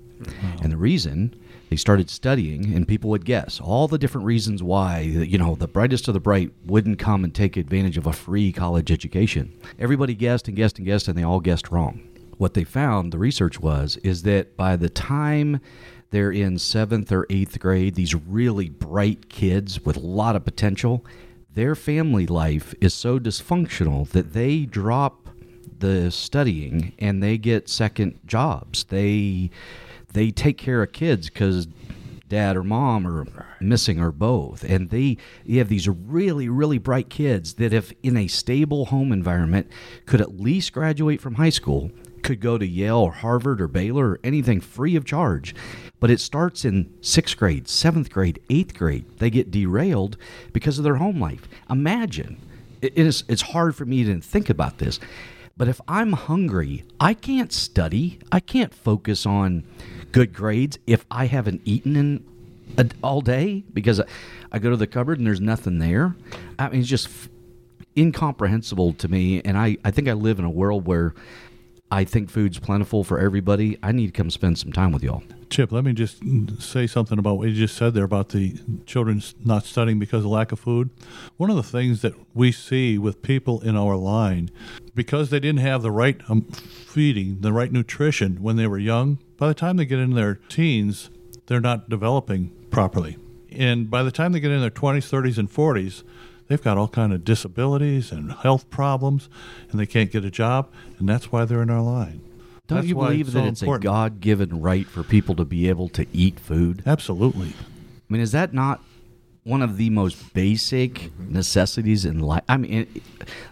And 0.63 0.71
the 0.71 0.77
reason 0.77 1.35
they 1.71 1.77
started 1.77 2.11
studying 2.11 2.75
and 2.75 2.87
people 2.87 3.09
would 3.11 3.25
guess 3.25 3.59
all 3.59 3.89
the 3.89 3.99
different 3.99 4.27
reasons 4.27 4.63
why 4.63 5.01
you 5.01 5.39
know 5.39 5.55
the 5.55 5.67
brightest 5.67 6.09
of 6.09 6.15
the 6.15 6.21
bright 6.21 6.53
wouldn't 6.67 6.99
come 6.99 7.25
and 7.25 7.35
take 7.35 7.57
advantage 7.57 7.97
of 7.97 8.07
a 8.07 8.13
free 8.13 8.53
college 8.53 8.93
education. 8.93 9.59
Everybody 9.79 10.15
guessed 10.15 10.47
and 10.47 10.57
guessed 10.57 10.77
and 10.79 10.87
guessed 10.87 11.09
and 11.09 11.17
they 11.17 11.25
all 11.25 11.41
guessed 11.41 11.71
wrong. 11.71 12.07
What 12.37 12.55
they 12.55 12.65
found 12.65 13.11
the 13.11 13.19
research 13.19 13.61
was 13.61 13.97
is 13.99 14.25
that 14.25 14.59
by 14.59 14.77
the 14.77 14.91
time 14.91 15.61
they're 16.11 16.33
in 16.33 16.59
seventh 16.59 17.11
or 17.11 17.27
eighth 17.31 17.59
grade, 17.59 17.95
these 17.95 18.15
really 18.15 18.69
bright 18.69 19.31
kids 19.31 19.85
with 19.85 19.97
a 19.97 20.01
lot 20.01 20.37
of 20.37 20.45
potential, 20.45 21.05
their 21.55 21.75
family 21.75 22.27
life 22.27 22.75
is 22.81 22.93
so 22.93 23.19
dysfunctional 23.19 24.09
that 24.11 24.33
they 24.33 24.65
drop 24.65 25.29
the 25.79 26.11
studying 26.11 26.93
and 26.99 27.23
they 27.23 27.39
get 27.39 27.69
second 27.69 28.19
jobs. 28.27 28.85
They 28.85 29.51
they 30.13 30.31
take 30.31 30.59
care 30.59 30.83
of 30.83 30.93
kids 30.93 31.29
because 31.29 31.67
dad 32.29 32.57
or 32.57 32.65
mom 32.65 33.07
are 33.07 33.47
missing 33.61 34.01
or 34.01 34.11
both 34.11 34.65
and 34.65 34.89
they 34.91 35.17
you 35.45 35.59
have 35.59 35.69
these 35.69 35.87
really 35.87 36.49
really 36.49 36.79
bright 36.79 37.11
kids 37.11 37.55
that 37.55 37.73
if 37.73 37.93
in 38.03 38.17
a 38.17 38.27
stable 38.27 38.87
home 38.87 39.13
environment 39.13 39.69
could 40.07 40.23
at 40.23 40.41
least 40.41 40.73
graduate 40.73 41.21
from 41.21 41.35
high 41.35 41.51
school 41.51 41.91
could 42.25 42.41
go 42.41 42.59
to 42.59 42.67
Yale 42.67 42.97
or 42.97 43.13
Harvard 43.13 43.61
or 43.61 43.69
Baylor 43.69 44.11
or 44.13 44.21
anything 44.25 44.61
free 44.61 44.97
of 44.97 45.05
charge. 45.05 45.55
But 46.01 46.11
it 46.11 46.19
starts 46.19 46.65
in 46.65 46.93
sixth 47.01 47.37
grade, 47.37 47.69
seventh 47.69 48.11
grade, 48.11 48.41
eighth 48.51 48.75
grade. 48.77 49.05
They 49.19 49.31
get 49.31 49.51
derailed 49.51 50.17
because 50.53 50.79
of 50.79 50.85
their 50.85 50.97
home 50.97 51.21
life. 51.21 51.47
Imagine. 51.71 52.39
It 52.83 52.99
is, 52.99 53.25
it's 53.29 53.43
hard 53.43 53.77
for 53.77 53.85
me 53.85 54.05
to 54.05 54.21
think 54.21 54.51
about 54.51 54.79
this. 54.79 54.99
But 55.57 55.69
if 55.69 55.81
I'm 55.87 56.13
hungry, 56.13 56.85
I 56.99 57.15
can't 57.15 57.53
study. 57.53 58.19
I 58.33 58.41
can't 58.41 58.75
focus 58.75 59.25
on 59.25 59.65
good 60.11 60.35
grades 60.35 60.79
if 60.87 61.07
I 61.11 61.27
haven't 61.27 61.63
eaten 61.65 61.97
in 61.97 62.25
a, 62.77 62.89
all 63.03 63.21
day 63.21 63.65
because 63.73 64.01
I 64.51 64.59
go 64.59 64.71
to 64.71 64.77
the 64.77 64.87
cupboard 64.87 65.19
and 65.19 65.27
there's 65.27 65.41
nothing 65.41 65.79
there. 65.79 66.17
I 66.59 66.69
mean, 66.71 66.81
it's 66.81 66.89
just 66.89 67.09
incomprehensible 67.97 68.95
to 68.95 69.09
me. 69.09 69.41
And 69.45 69.57
I, 69.57 69.77
I 69.85 69.91
think 69.91 70.09
I 70.09 70.15
live 70.15 70.39
in 70.39 70.45
a 70.45 70.51
world 70.51 70.87
where 70.87 71.15
I 71.91 72.05
think 72.05 72.31
food's 72.31 72.59
plentiful 72.59 73.05
for 73.05 73.19
everybody. 73.19 73.79
I 73.83 73.93
need 73.93 74.07
to 74.07 74.13
come 74.13 74.31
spend 74.31 74.59
some 74.59 74.73
time 74.73 74.91
with 74.91 75.03
y'all. 75.03 75.23
Chip, 75.51 75.71
let 75.71 75.85
me 75.85 75.93
just 75.93 76.21
say 76.61 76.87
something 76.87 77.19
about 77.19 77.39
what 77.39 77.49
you 77.49 77.55
just 77.55 77.77
said 77.77 77.95
there 77.95 78.05
about 78.05 78.31
the 78.31 78.59
children 78.87 79.23
not 79.45 79.65
studying 79.65 79.99
because 79.99 80.25
of 80.25 80.31
lack 80.31 80.51
of 80.51 80.59
food. 80.59 80.91
One 81.37 81.51
of 81.51 81.57
the 81.57 81.63
things 81.63 82.03
that 82.03 82.15
we 82.35 82.51
see 82.51 82.99
with 82.99 83.23
people 83.23 83.61
in 83.61 83.77
our 83.77 83.95
line, 83.95 84.51
because 84.95 85.31
they 85.31 85.39
didn't 85.39 85.61
have 85.61 85.83
the 85.83 85.93
right 85.93 86.21
um, 86.29 86.43
feeding, 86.43 87.41
the 87.43 87.53
right 87.53 87.71
nutrition 87.71 88.43
when 88.43 88.57
they 88.57 88.67
were 88.67 88.79
young, 88.79 89.19
by 89.37 89.47
the 89.47 89.55
time 89.55 89.77
they 89.77 89.85
get 89.85 90.01
in 90.01 90.15
their 90.15 90.37
teens, 90.49 91.11
they're 91.47 91.61
not 91.61 91.89
developing 91.89 92.51
properly. 92.71 93.19
And 93.53 93.89
by 93.89 94.03
the 94.03 94.11
time 94.11 94.33
they 94.33 94.41
get 94.41 94.51
in 94.51 94.61
their 94.61 94.71
20s, 94.71 95.09
30s, 95.09 95.39
and 95.39 95.49
40s, 95.49 96.03
they've 96.55 96.63
got 96.63 96.79
all 96.79 96.87
kind 96.87 97.13
of 97.13 97.25
disabilities 97.25 98.13
and 98.13 98.31
health 98.31 98.71
problems, 98.71 99.29
and 99.71 99.81
they 99.81 99.87
can't 99.87 100.13
get 100.13 100.25
a 100.25 100.31
job, 100.31 100.71
and 101.01 101.09
that's 101.09 101.33
why 101.33 101.45
they're 101.45 101.63
in 101.63 101.69
our 101.69 101.83
line. 101.83 102.21
Don't 102.69 102.79
That's 102.79 102.89
you 102.89 102.95
believe 102.95 103.27
it's 103.27 103.35
that 103.35 103.41
so 103.41 103.47
it's 103.49 103.63
important. 103.63 103.85
a 103.85 103.89
God 103.89 104.21
given 104.21 104.61
right 104.61 104.87
for 104.87 105.03
people 105.03 105.35
to 105.35 105.45
be 105.45 105.69
able 105.69 105.89
to 105.91 106.07
eat 106.13 106.39
food? 106.39 106.85
Absolutely. 106.87 107.49
I 107.49 108.13
mean, 108.13 108.23
is 108.23 108.31
that 108.33 108.55
not 108.55 108.81
one 109.43 109.63
of 109.63 109.77
the 109.77 109.91
most 109.91 110.33
basic 110.33 111.11
necessities 111.19 112.05
in 112.05 112.21
life? 112.21 112.45
I 112.49 112.57
mean, 112.57 112.87
it, 112.95 113.03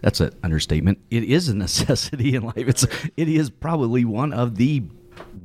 that's 0.01 0.21
an 0.21 0.33
understatement. 0.45 1.01
It 1.11 1.25
is 1.25 1.49
a 1.49 1.57
necessity 1.57 2.37
in 2.37 2.45
life. 2.45 2.57
It's 2.57 2.87
it 3.17 3.29
is 3.29 3.51
probably 3.51 4.05
one 4.05 4.33
of 4.33 4.57
the 4.57 4.85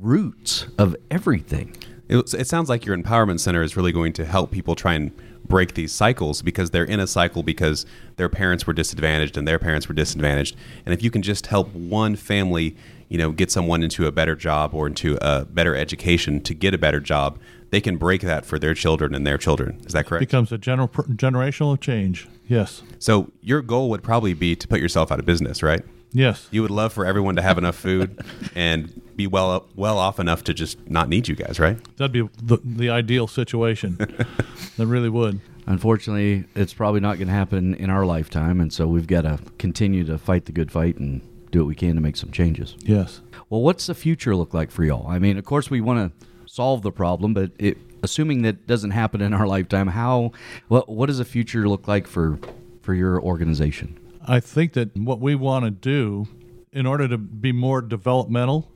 roots 0.00 0.66
of 0.78 0.94
everything. 1.10 1.76
It, 2.08 2.32
it 2.34 2.46
sounds 2.46 2.68
like 2.68 2.86
your 2.86 2.96
empowerment 2.96 3.40
center 3.40 3.62
is 3.62 3.76
really 3.76 3.92
going 3.92 4.12
to 4.14 4.24
help 4.24 4.52
people 4.52 4.76
try 4.76 4.94
and 4.94 5.12
break 5.48 5.74
these 5.74 5.92
cycles 5.92 6.42
because 6.42 6.70
they're 6.70 6.84
in 6.84 7.00
a 7.00 7.06
cycle 7.06 7.42
because 7.42 7.86
their 8.16 8.28
parents 8.28 8.66
were 8.66 8.72
disadvantaged 8.72 9.36
and 9.36 9.48
their 9.48 9.58
parents 9.58 9.88
were 9.88 9.94
disadvantaged. 9.94 10.56
And 10.84 10.92
if 10.92 11.02
you 11.02 11.10
can 11.10 11.22
just 11.22 11.46
help 11.46 11.72
one 11.74 12.16
family, 12.16 12.76
you 13.08 13.18
know, 13.18 13.32
get 13.32 13.50
someone 13.50 13.82
into 13.82 14.06
a 14.06 14.12
better 14.12 14.36
job 14.36 14.74
or 14.74 14.86
into 14.86 15.18
a 15.20 15.44
better 15.44 15.74
education 15.74 16.40
to 16.42 16.54
get 16.54 16.74
a 16.74 16.78
better 16.78 17.00
job, 17.00 17.38
they 17.70 17.80
can 17.80 17.96
break 17.96 18.22
that 18.22 18.44
for 18.44 18.58
their 18.58 18.74
children 18.74 19.14
and 19.14 19.26
their 19.26 19.38
children. 19.38 19.80
Is 19.86 19.92
that 19.92 20.06
correct? 20.06 20.20
Becomes 20.20 20.52
a 20.52 20.58
general 20.58 20.88
generational 20.88 21.78
change. 21.80 22.28
Yes. 22.46 22.82
so 22.98 23.30
your 23.42 23.60
goal 23.60 23.90
would 23.90 24.02
probably 24.02 24.32
be 24.32 24.56
to 24.56 24.66
put 24.66 24.80
yourself 24.80 25.12
out 25.12 25.18
of 25.18 25.26
business, 25.26 25.62
right? 25.62 25.84
Yes. 26.12 26.48
You 26.50 26.62
would 26.62 26.70
love 26.70 26.92
for 26.92 27.04
everyone 27.04 27.36
to 27.36 27.42
have 27.42 27.58
enough 27.58 27.76
food 27.76 28.20
and 28.54 29.02
be 29.16 29.26
well 29.26 29.66
well 29.74 29.98
off 29.98 30.18
enough 30.20 30.44
to 30.44 30.54
just 30.54 30.88
not 30.88 31.08
need 31.08 31.28
you 31.28 31.34
guys, 31.34 31.58
right? 31.58 31.78
That'd 31.96 32.12
be 32.12 32.28
the, 32.42 32.58
the 32.64 32.90
ideal 32.90 33.26
situation. 33.26 33.96
that 34.76 34.86
really 34.86 35.08
would. 35.08 35.40
Unfortunately, 35.66 36.44
it's 36.54 36.72
probably 36.72 37.00
not 37.00 37.18
going 37.18 37.28
to 37.28 37.34
happen 37.34 37.74
in 37.74 37.90
our 37.90 38.06
lifetime, 38.06 38.58
and 38.60 38.72
so 38.72 38.86
we've 38.86 39.06
got 39.06 39.22
to 39.22 39.38
continue 39.58 40.02
to 40.04 40.16
fight 40.16 40.46
the 40.46 40.52
good 40.52 40.72
fight 40.72 40.96
and 40.96 41.20
do 41.50 41.58
what 41.58 41.68
we 41.68 41.74
can 41.74 41.94
to 41.94 42.00
make 42.00 42.16
some 42.16 42.30
changes. 42.30 42.74
Yes. 42.80 43.20
Well, 43.50 43.60
what's 43.60 43.86
the 43.86 43.94
future 43.94 44.34
look 44.34 44.54
like 44.54 44.70
for 44.70 44.84
y'all? 44.84 45.06
I 45.08 45.18
mean, 45.18 45.36
of 45.36 45.44
course, 45.44 45.68
we 45.70 45.80
want 45.82 46.18
to 46.18 46.26
solve 46.46 46.82
the 46.82 46.92
problem, 46.92 47.34
but 47.34 47.50
it, 47.58 47.76
assuming 48.02 48.42
that 48.42 48.66
doesn't 48.66 48.92
happen 48.92 49.20
in 49.20 49.34
our 49.34 49.46
lifetime, 49.46 49.88
how 49.88 50.32
what 50.68 50.88
what 50.88 51.06
does 51.06 51.18
the 51.18 51.24
future 51.24 51.68
look 51.68 51.86
like 51.86 52.06
for 52.06 52.38
for 52.82 52.94
your 52.94 53.20
organization? 53.20 53.98
I 54.30 54.40
think 54.40 54.74
that 54.74 54.94
what 54.94 55.20
we 55.20 55.34
want 55.34 55.64
to 55.64 55.70
do 55.70 56.28
in 56.70 56.84
order 56.84 57.08
to 57.08 57.16
be 57.16 57.50
more 57.50 57.80
developmental 57.80 58.70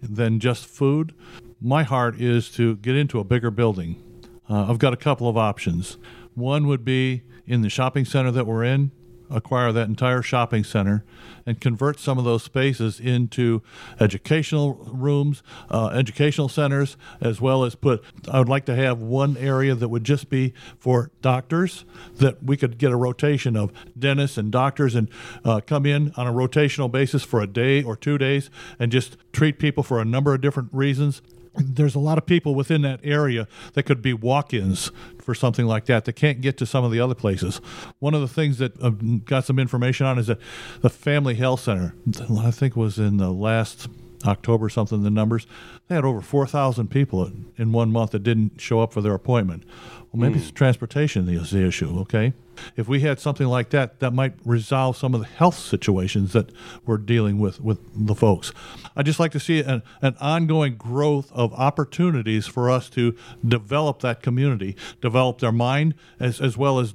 than 0.00 0.38
just 0.38 0.64
food, 0.64 1.12
my 1.60 1.82
heart 1.82 2.20
is 2.20 2.48
to 2.52 2.76
get 2.76 2.94
into 2.94 3.18
a 3.18 3.24
bigger 3.24 3.50
building. 3.50 4.00
Uh, 4.48 4.70
I've 4.70 4.78
got 4.78 4.92
a 4.92 4.96
couple 4.96 5.28
of 5.28 5.36
options. 5.36 5.98
One 6.34 6.68
would 6.68 6.84
be 6.84 7.22
in 7.46 7.62
the 7.62 7.68
shopping 7.68 8.04
center 8.04 8.30
that 8.30 8.46
we're 8.46 8.62
in, 8.62 8.92
acquire 9.32 9.72
that 9.72 9.88
entire 9.88 10.22
shopping 10.22 10.64
center 10.64 11.04
and 11.46 11.60
convert 11.60 11.98
some 11.98 12.18
of 12.18 12.24
those 12.24 12.42
spaces 12.42 13.00
into 13.00 13.62
educational 13.98 14.74
rooms, 14.92 15.42
uh, 15.70 15.88
educational 15.88 16.48
centers, 16.48 16.96
as 17.20 17.40
well 17.40 17.64
as 17.64 17.74
put. 17.74 18.02
I 18.30 18.38
would 18.38 18.48
like 18.48 18.64
to 18.66 18.74
have 18.74 19.00
one 19.00 19.36
area 19.36 19.74
that 19.74 19.88
would 19.88 20.04
just 20.04 20.30
be 20.30 20.54
for 20.78 21.10
doctors, 21.20 21.84
that 22.16 22.42
we 22.42 22.56
could 22.56 22.78
get 22.78 22.92
a 22.92 22.96
rotation 22.96 23.56
of 23.56 23.72
dentists 23.98 24.38
and 24.38 24.52
doctors 24.52 24.94
and 24.94 25.08
uh, 25.44 25.60
come 25.66 25.86
in 25.86 26.12
on 26.16 26.26
a 26.26 26.32
rotational 26.32 26.90
basis 26.90 27.22
for 27.22 27.40
a 27.40 27.46
day 27.46 27.82
or 27.82 27.96
two 27.96 28.18
days 28.18 28.50
and 28.78 28.92
just 28.92 29.16
treat 29.32 29.58
people 29.58 29.82
for 29.82 30.00
a 30.00 30.04
number 30.04 30.34
of 30.34 30.40
different 30.40 30.68
reasons 30.72 31.22
there's 31.54 31.94
a 31.94 31.98
lot 31.98 32.18
of 32.18 32.26
people 32.26 32.54
within 32.54 32.82
that 32.82 33.00
area 33.02 33.46
that 33.74 33.82
could 33.82 34.00
be 34.00 34.12
walk-ins 34.12 34.90
for 35.22 35.34
something 35.34 35.66
like 35.66 35.86
that 35.86 36.04
that 36.04 36.14
can't 36.14 36.40
get 36.40 36.56
to 36.58 36.66
some 36.66 36.84
of 36.84 36.90
the 36.90 37.00
other 37.00 37.14
places. 37.14 37.60
One 37.98 38.14
of 38.14 38.20
the 38.20 38.28
things 38.28 38.58
that 38.58 38.72
I've 38.82 39.24
got 39.24 39.44
some 39.44 39.58
information 39.58 40.06
on 40.06 40.18
is 40.18 40.26
that 40.26 40.38
the 40.80 40.90
Family 40.90 41.34
Health 41.34 41.60
Center, 41.60 41.94
I 42.38 42.50
think 42.50 42.76
was 42.76 42.98
in 42.98 43.16
the 43.16 43.30
last 43.30 43.88
October 44.24 44.68
something 44.68 45.02
the 45.02 45.10
numbers 45.10 45.46
they 45.88 45.94
had 45.94 46.04
over 46.04 46.20
4,000 46.20 46.88
people 46.88 47.30
in 47.56 47.72
one 47.72 47.90
month 47.90 48.12
that 48.12 48.22
didn't 48.22 48.60
show 48.60 48.80
up 48.80 48.92
for 48.92 49.00
their 49.00 49.14
appointment. 49.14 49.64
Well, 50.12 50.20
maybe 50.20 50.38
it's 50.38 50.50
hmm. 50.50 50.54
transportation 50.54 51.28
is 51.28 51.50
the 51.50 51.66
issue, 51.66 51.98
okay? 52.00 52.34
If 52.76 52.86
we 52.86 53.00
had 53.00 53.18
something 53.18 53.46
like 53.46 53.70
that, 53.70 54.00
that 54.00 54.12
might 54.12 54.34
resolve 54.44 54.96
some 54.96 55.14
of 55.14 55.20
the 55.20 55.26
health 55.26 55.58
situations 55.58 56.34
that 56.34 56.52
we're 56.84 56.98
dealing 56.98 57.38
with 57.38 57.60
with 57.60 57.80
the 57.94 58.14
folks. 58.14 58.52
I'd 58.94 59.06
just 59.06 59.18
like 59.18 59.32
to 59.32 59.40
see 59.40 59.60
an, 59.60 59.82
an 60.02 60.16
ongoing 60.20 60.76
growth 60.76 61.32
of 61.32 61.52
opportunities 61.54 62.46
for 62.46 62.70
us 62.70 62.90
to 62.90 63.16
develop 63.46 64.00
that 64.00 64.22
community, 64.22 64.76
develop 65.00 65.38
their 65.38 65.52
mind, 65.52 65.94
as, 66.20 66.40
as 66.40 66.58
well 66.58 66.78
as 66.78 66.94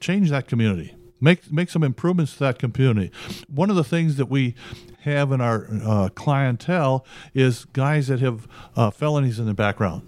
change 0.00 0.30
that 0.30 0.48
community. 0.48 0.94
Make, 1.20 1.52
make 1.52 1.70
some 1.70 1.82
improvements 1.82 2.34
to 2.34 2.38
that 2.40 2.58
community. 2.58 3.10
One 3.48 3.70
of 3.70 3.76
the 3.76 3.84
things 3.84 4.16
that 4.16 4.26
we 4.26 4.54
have 5.00 5.32
in 5.32 5.40
our 5.40 5.66
uh, 5.84 6.08
clientele 6.14 7.04
is 7.34 7.64
guys 7.66 8.08
that 8.08 8.20
have 8.20 8.48
uh, 8.76 8.90
felonies 8.90 9.38
in 9.38 9.46
the 9.46 9.54
background. 9.54 10.02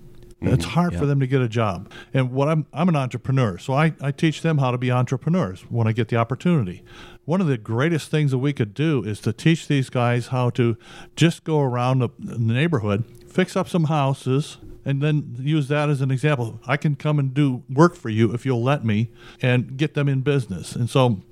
It's 0.45 0.65
hard 0.65 0.97
for 0.97 1.07
them 1.07 1.21
to 1.21 1.27
get 1.29 1.41
a 1.41 1.49
job. 1.49 1.91
And 2.13 2.33
what 2.33 2.49
I'm 2.49 2.67
I'm 2.73 2.89
an 2.89 2.97
entrepreneur, 2.97 3.59
so 3.59 3.75
I, 3.75 3.95
I 4.01 4.11
teach 4.11 4.43
them 4.43 4.59
how 4.59 4.73
to 4.73 4.79
be 4.79 4.91
entrepreneurs 4.91 5.61
when 5.71 5.87
I 5.87 5.93
get 5.93 6.09
the 6.09 6.17
opportunity. 6.17 6.83
One 7.25 7.41
of 7.41 7.47
the 7.47 7.57
greatest 7.57 8.11
things 8.11 8.33
that 8.33 8.39
we 8.39 8.53
could 8.53 8.75
do 8.75 9.05
is 9.05 9.21
to 9.21 9.33
teach 9.33 9.69
these 9.69 9.89
guys 9.89 10.29
how 10.29 10.51
to 10.51 10.77
just 11.15 11.45
go 11.45 11.61
around 11.61 12.01
the, 12.01 12.09
the 12.19 12.39
neighborhood, 12.39 13.05
fix 13.29 13.55
up 13.57 13.69
some 13.69 13.85
houses, 13.85 14.59
and 14.85 15.03
then 15.03 15.37
use 15.39 15.69
that 15.69 15.89
as 15.89 16.01
an 16.01 16.11
example. 16.11 16.61
I 16.67 16.77
can 16.77 16.97
come 16.97 17.19
and 17.19 17.33
do 17.33 17.63
work 17.71 17.95
for 17.95 18.09
you 18.09 18.33
if 18.33 18.45
you'll 18.45 18.63
let 18.63 18.85
me 18.85 19.11
and 19.41 19.77
get 19.77 19.95
them 19.95 20.09
in 20.09 20.21
business. 20.23 20.75
And 20.75 20.89
so 20.91 21.23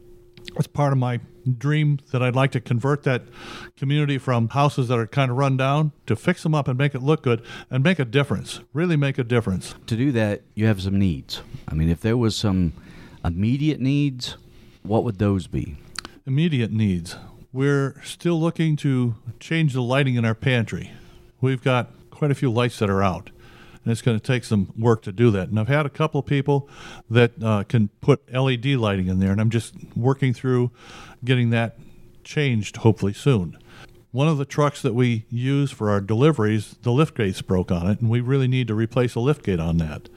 it's 0.57 0.67
part 0.67 0.93
of 0.93 0.99
my 0.99 1.21
dream 1.59 1.99
that 2.13 2.23
I'd 2.23 2.37
like 2.37 2.53
to 2.53 2.61
convert 2.61 3.03
that 3.05 3.23
community 3.77 4.19
from 4.19 4.49
houses 4.49 4.89
that 4.89 4.99
are 4.99 5.07
kind 5.07 5.31
of 5.31 5.37
run 5.37 5.57
down 5.57 5.93
to 6.07 6.17
fix 6.17 6.43
them 6.43 6.55
up 6.55 6.69
and 6.69 6.77
make 6.77 6.95
it 6.95 7.03
look 7.03 7.23
good 7.23 7.43
and 7.71 7.83
make 7.83 7.99
a 7.99 8.05
difference. 8.05 8.61
Really 8.73 8.97
make 8.97 9.19
a 9.19 9.25
difference. 9.25 9.75
To 9.87 9.97
do 9.97 10.13
that, 10.13 10.43
you 10.55 10.67
have 10.67 10.83
some 10.83 10.99
needs. 10.99 11.43
I 11.69 11.75
mean, 11.75 11.89
if 11.89 12.01
there 12.01 12.17
was 12.17 12.37
some 12.37 12.73
immediate 13.25 13.81
needs, 13.81 14.37
what 14.83 15.05
would 15.05 15.19
those 15.19 15.47
be? 15.47 15.77
Immediate 16.27 16.73
needs. 16.73 17.17
We're 17.53 18.01
still 18.05 18.41
looking 18.41 18.77
to 18.77 19.17
change 19.41 19.73
the 19.73 19.83
lighting 19.83 20.15
in 20.15 20.25
our 20.25 20.35
pantry. 20.35 20.93
We've 21.41 21.63
got 21.63 21.91
quite 22.11 22.31
a 22.31 22.35
few 22.35 22.51
lights 22.53 22.79
that 22.79 22.91
are 22.91 23.03
out. 23.03 23.31
And 23.83 23.93
it's 23.93 24.03
going 24.03 24.19
to 24.19 24.25
take 24.25 24.45
some 24.45 24.73
work 24.79 25.03
to 25.03 25.13
do 25.13 25.31
that. 25.31 25.49
And 25.49 25.59
I've 25.59 25.69
had 25.69 25.87
a 25.87 25.91
couple 25.91 26.21
of 26.21 26.27
people 26.27 26.69
that 27.09 27.33
uh, 27.43 27.65
can 27.65 27.89
put 28.01 28.33
LED 28.33 28.67
lighting 28.67 29.07
in 29.07 29.21
there, 29.21 29.33
and 29.33 29.41
I'm 29.41 29.51
just 29.51 29.75
working 29.97 30.35
through 30.35 30.71
getting 31.25 31.51
that 31.51 31.79
changed 32.25 32.77
hopefully 32.79 33.15
soon. 33.15 33.57
One 34.13 34.29
of 34.29 34.39
the 34.39 34.45
trucks 34.45 34.83
that 34.83 34.95
we 34.95 35.25
use 35.31 35.71
for 35.71 35.91
our 35.91 36.01
deliveries, 36.01 36.77
the 36.83 36.91
lift 36.91 37.17
gates 37.17 37.43
broke 37.43 37.71
on 37.71 37.87
it, 37.89 38.01
and 38.01 38.11
we 38.11 38.21
really 38.21 38.49
need 38.49 38.69
to 38.69 38.75
replace 38.75 39.15
a 39.15 39.21
lift 39.21 39.45
gate 39.45 39.61
on 39.61 39.79
that. 39.79 40.09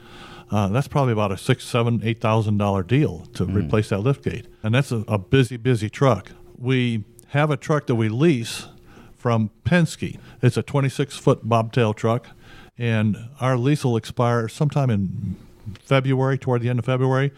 Uh, 0.51 0.67
that's 0.67 0.87
probably 0.87 1.13
about 1.13 1.31
a 1.31 1.37
six, 1.37 1.63
seven, 1.63 2.01
eight 2.03 2.19
thousand 2.19 2.57
dollar 2.57 2.83
deal 2.83 3.25
to 3.33 3.45
replace 3.45 3.89
that 3.89 3.99
lift 3.99 4.23
gate, 4.23 4.47
and 4.61 4.75
that's 4.75 4.91
a, 4.91 5.03
a 5.07 5.17
busy, 5.17 5.57
busy 5.57 5.89
truck. 5.89 6.31
We 6.57 7.05
have 7.29 7.49
a 7.49 7.57
truck 7.57 7.87
that 7.87 7.95
we 7.95 8.09
lease 8.09 8.67
from 9.15 9.49
Penske. 9.63 10.19
It's 10.41 10.57
a 10.57 10.61
26 10.61 11.17
foot 11.17 11.47
bobtail 11.47 11.93
truck, 11.93 12.27
and 12.77 13.17
our 13.39 13.57
lease 13.57 13.83
will 13.83 13.97
expire 13.97 14.47
sometime 14.47 14.89
in 14.89 15.35
February, 15.81 16.37
toward 16.37 16.61
the 16.61 16.69
end 16.69 16.79
of 16.79 16.85
February. 16.85 17.31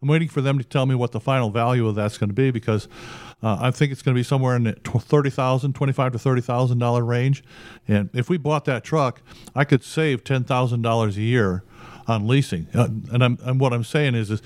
I'm 0.00 0.08
waiting 0.08 0.28
for 0.28 0.40
them 0.40 0.58
to 0.58 0.64
tell 0.64 0.84
me 0.84 0.96
what 0.96 1.12
the 1.12 1.20
final 1.20 1.50
value 1.50 1.86
of 1.86 1.94
that's 1.94 2.18
going 2.18 2.30
to 2.30 2.34
be 2.34 2.50
because 2.50 2.88
uh, 3.40 3.58
I 3.60 3.70
think 3.70 3.92
it's 3.92 4.02
going 4.02 4.14
to 4.14 4.18
be 4.18 4.24
somewhere 4.24 4.56
in 4.56 4.64
the 4.64 4.72
thirty 4.72 5.30
thousand, 5.30 5.74
twenty-five 5.74 6.12
to 6.12 6.18
thirty 6.18 6.40
thousand 6.40 6.78
dollar 6.78 7.04
range. 7.04 7.44
And 7.86 8.10
if 8.12 8.28
we 8.28 8.36
bought 8.36 8.64
that 8.64 8.82
truck, 8.82 9.22
I 9.54 9.64
could 9.64 9.84
save 9.84 10.24
ten 10.24 10.42
thousand 10.42 10.82
dollars 10.82 11.16
a 11.16 11.22
year 11.22 11.62
on 12.08 12.26
leasing. 12.26 12.66
Uh, 12.74 12.88
and, 13.12 13.22
I'm, 13.22 13.38
and 13.42 13.60
what 13.60 13.72
I'm 13.72 13.84
saying 13.84 14.16
is, 14.16 14.30
is 14.30 14.42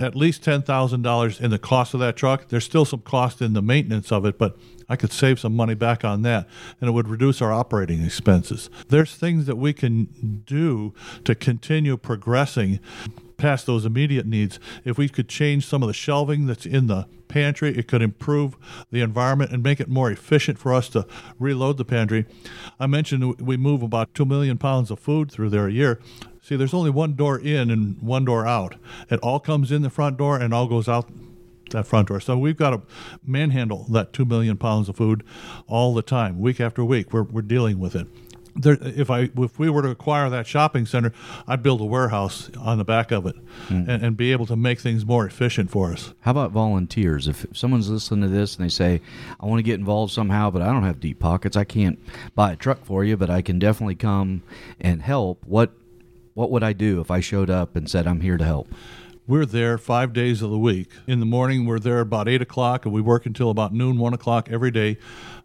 at 0.00 0.16
least 0.16 0.42
ten 0.42 0.62
thousand 0.62 1.02
dollars 1.02 1.40
in 1.40 1.50
the 1.50 1.58
cost 1.60 1.94
of 1.94 2.00
that 2.00 2.16
truck. 2.16 2.48
There's 2.48 2.64
still 2.64 2.84
some 2.84 3.00
cost 3.00 3.40
in 3.40 3.52
the 3.52 3.62
maintenance 3.62 4.10
of 4.10 4.24
it, 4.24 4.36
but 4.36 4.58
I 4.88 4.96
could 4.96 5.12
save 5.12 5.38
some 5.38 5.54
money 5.54 5.74
back 5.74 6.04
on 6.04 6.22
that, 6.22 6.48
and 6.80 6.88
it 6.88 6.92
would 6.92 7.08
reduce 7.08 7.42
our 7.42 7.52
operating 7.52 8.02
expenses. 8.02 8.70
There's 8.88 9.14
things 9.14 9.46
that 9.46 9.56
we 9.56 9.72
can 9.72 10.42
do 10.46 10.94
to 11.24 11.34
continue 11.34 11.96
progressing 11.96 12.80
past 13.36 13.66
those 13.66 13.84
immediate 13.84 14.26
needs. 14.26 14.58
If 14.84 14.98
we 14.98 15.08
could 15.08 15.28
change 15.28 15.64
some 15.66 15.82
of 15.82 15.86
the 15.86 15.94
shelving 15.94 16.46
that's 16.46 16.66
in 16.66 16.88
the 16.88 17.06
pantry, 17.28 17.76
it 17.76 17.86
could 17.86 18.02
improve 18.02 18.56
the 18.90 19.00
environment 19.00 19.52
and 19.52 19.62
make 19.62 19.80
it 19.80 19.88
more 19.88 20.10
efficient 20.10 20.58
for 20.58 20.74
us 20.74 20.88
to 20.90 21.06
reload 21.38 21.76
the 21.76 21.84
pantry. 21.84 22.26
I 22.80 22.86
mentioned 22.86 23.40
we 23.40 23.56
move 23.56 23.82
about 23.82 24.12
2 24.14 24.24
million 24.24 24.58
pounds 24.58 24.90
of 24.90 24.98
food 24.98 25.30
through 25.30 25.50
there 25.50 25.68
a 25.68 25.72
year. 25.72 26.00
See, 26.42 26.56
there's 26.56 26.74
only 26.74 26.90
one 26.90 27.14
door 27.14 27.38
in 27.38 27.70
and 27.70 28.00
one 28.02 28.24
door 28.24 28.46
out. 28.46 28.76
It 29.10 29.20
all 29.20 29.38
comes 29.38 29.70
in 29.70 29.82
the 29.82 29.90
front 29.90 30.16
door 30.16 30.38
and 30.38 30.52
all 30.52 30.66
goes 30.66 30.88
out 30.88 31.08
that 31.70 31.86
front 31.86 32.08
door. 32.08 32.20
So 32.20 32.36
we've 32.38 32.56
got 32.56 32.70
to 32.70 32.82
manhandle 33.24 33.86
that 33.90 34.12
2 34.12 34.24
million 34.24 34.56
pounds 34.56 34.88
of 34.88 34.96
food 34.96 35.24
all 35.66 35.94
the 35.94 36.02
time, 36.02 36.40
week 36.40 36.60
after 36.60 36.84
week. 36.84 37.12
We're, 37.12 37.22
we're 37.22 37.42
dealing 37.42 37.78
with 37.78 37.94
it 37.94 38.06
there, 38.58 38.76
if 38.80 39.10
I 39.10 39.30
if 39.36 39.58
we 39.58 39.70
were 39.70 39.82
to 39.82 39.90
acquire 39.90 40.28
that 40.30 40.46
shopping 40.46 40.84
center, 40.86 41.12
I'd 41.46 41.62
build 41.62 41.80
a 41.80 41.84
warehouse 41.84 42.50
on 42.58 42.78
the 42.78 42.84
back 42.84 43.10
of 43.10 43.26
it 43.26 43.36
mm. 43.68 43.88
and, 43.88 44.04
and, 44.04 44.16
be 44.16 44.32
able 44.32 44.46
to 44.46 44.56
make 44.56 44.80
things 44.80 45.06
more 45.06 45.24
efficient 45.26 45.70
for 45.70 45.92
us. 45.92 46.12
How 46.20 46.32
about 46.32 46.50
volunteers? 46.50 47.28
If 47.28 47.46
someone's 47.52 47.88
listening 47.88 48.22
to 48.22 48.28
this 48.28 48.56
and 48.56 48.64
they 48.64 48.68
say, 48.70 49.00
"I 49.40 49.46
want 49.46 49.60
to 49.60 49.62
get 49.62 49.78
involved 49.78 50.12
somehow, 50.12 50.50
but 50.50 50.62
I 50.62 50.66
don't 50.66 50.82
have 50.82 51.00
deep 51.00 51.20
pockets. 51.20 51.56
I 51.56 51.64
can't 51.64 51.98
buy 52.34 52.52
a 52.52 52.56
truck 52.56 52.84
for 52.84 53.04
you, 53.04 53.16
but 53.16 53.30
I 53.30 53.42
can 53.42 53.58
definitely 53.58 53.94
come 53.94 54.42
and 54.80 55.02
help." 55.02 55.44
What 55.46 55.72
what 56.34 56.50
would 56.50 56.62
I 56.62 56.72
do 56.72 57.00
if 57.00 57.10
I 57.10 57.20
showed 57.20 57.50
up 57.50 57.76
and 57.76 57.88
said, 57.88 58.06
"I'm 58.06 58.20
here 58.20 58.36
to 58.36 58.44
help"? 58.44 58.68
We're 59.28 59.44
there 59.44 59.76
five 59.76 60.14
days 60.14 60.40
of 60.40 60.50
the 60.50 60.58
week. 60.58 60.90
In 61.06 61.20
the 61.20 61.26
morning, 61.26 61.66
we're 61.66 61.78
there 61.78 62.00
about 62.00 62.28
eight 62.28 62.40
o'clock, 62.40 62.86
and 62.86 62.94
we 62.94 63.02
work 63.02 63.26
until 63.26 63.50
about 63.50 63.74
noon, 63.74 63.98
one 63.98 64.14
o'clock 64.14 64.48
every 64.50 64.70
day. 64.70 64.96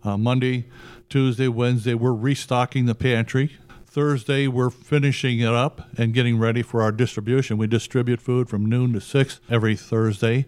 Uh, 0.06 0.15
Monday 0.15 0.67
Tuesday, 1.10 1.50
Wednesday, 1.50 1.93
we're 1.93 2.13
restocking 2.13 2.86
the 2.86 2.96
pantry. 2.96 3.58
Thursday, 3.86 4.48
we're 4.48 4.69
finishing 4.69 5.41
it 5.41 5.50
up 5.50 5.89
and 5.98 6.13
getting 6.13 6.39
ready 6.39 6.62
for 6.62 6.82
our 6.82 6.93
distribution. 6.93 7.58
We 7.58 7.67
distribute 7.67 8.22
food 8.22 8.48
from 8.48 8.65
noon 8.65 8.93
to 8.93 9.02
6 9.02 9.41
every 9.50 9.76
Thursday. 9.76 10.46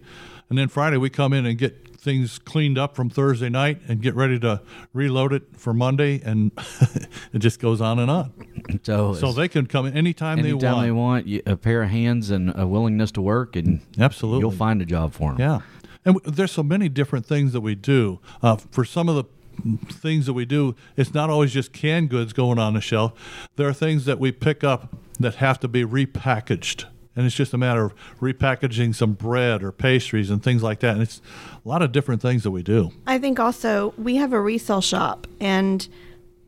And 0.48 0.56
then 0.56 0.68
Friday, 0.68 0.96
we 0.96 1.10
come 1.10 1.34
in 1.34 1.44
and 1.44 1.58
get 1.58 1.85
things 2.06 2.38
cleaned 2.38 2.78
up 2.78 2.94
from 2.94 3.10
Thursday 3.10 3.48
night 3.48 3.80
and 3.88 4.00
get 4.00 4.14
ready 4.14 4.38
to 4.38 4.62
reload 4.92 5.32
it 5.32 5.42
for 5.56 5.74
Monday. 5.74 6.22
And 6.24 6.52
it 7.32 7.40
just 7.40 7.58
goes 7.58 7.80
on 7.80 7.98
and 7.98 8.08
on. 8.08 8.32
So, 8.84 9.12
so 9.12 9.32
they 9.32 9.48
can 9.48 9.66
come 9.66 9.86
in 9.86 9.96
anytime, 9.96 10.38
anytime 10.38 10.84
they 10.84 10.92
want. 10.92 11.26
Anytime 11.26 11.34
they 11.34 11.42
want, 11.42 11.48
a 11.48 11.56
pair 11.56 11.82
of 11.82 11.90
hands 11.90 12.30
and 12.30 12.56
a 12.56 12.64
willingness 12.64 13.10
to 13.12 13.20
work, 13.20 13.56
and 13.56 13.80
absolutely, 13.98 14.40
you'll 14.40 14.52
find 14.52 14.80
a 14.80 14.84
job 14.84 15.14
for 15.14 15.32
them. 15.32 15.40
Yeah. 15.40 15.60
And 16.04 16.20
there's 16.24 16.52
so 16.52 16.62
many 16.62 16.88
different 16.88 17.26
things 17.26 17.52
that 17.52 17.60
we 17.60 17.74
do. 17.74 18.20
Uh, 18.40 18.54
for 18.54 18.84
some 18.84 19.08
of 19.08 19.16
the 19.16 19.24
things 19.92 20.26
that 20.26 20.34
we 20.34 20.44
do, 20.44 20.76
it's 20.96 21.12
not 21.12 21.28
always 21.28 21.52
just 21.52 21.72
canned 21.72 22.08
goods 22.08 22.32
going 22.32 22.60
on 22.60 22.74
the 22.74 22.80
shelf. 22.80 23.48
There 23.56 23.66
are 23.66 23.72
things 23.72 24.04
that 24.04 24.20
we 24.20 24.30
pick 24.30 24.62
up 24.62 24.94
that 25.18 25.36
have 25.36 25.58
to 25.58 25.68
be 25.68 25.84
repackaged. 25.84 26.84
And 27.16 27.24
it's 27.24 27.34
just 27.34 27.54
a 27.54 27.58
matter 27.58 27.86
of 27.86 27.94
repackaging 28.20 28.94
some 28.94 29.14
bread 29.14 29.62
or 29.62 29.72
pastries 29.72 30.30
and 30.30 30.42
things 30.42 30.62
like 30.62 30.80
that. 30.80 30.94
And 30.94 31.02
it's 31.02 31.22
a 31.64 31.68
lot 31.68 31.80
of 31.82 31.90
different 31.90 32.20
things 32.20 32.42
that 32.42 32.50
we 32.50 32.62
do. 32.62 32.92
I 33.06 33.18
think 33.18 33.40
also 33.40 33.94
we 33.96 34.16
have 34.16 34.32
a 34.32 34.40
resale 34.40 34.82
shop. 34.82 35.26
And 35.40 35.88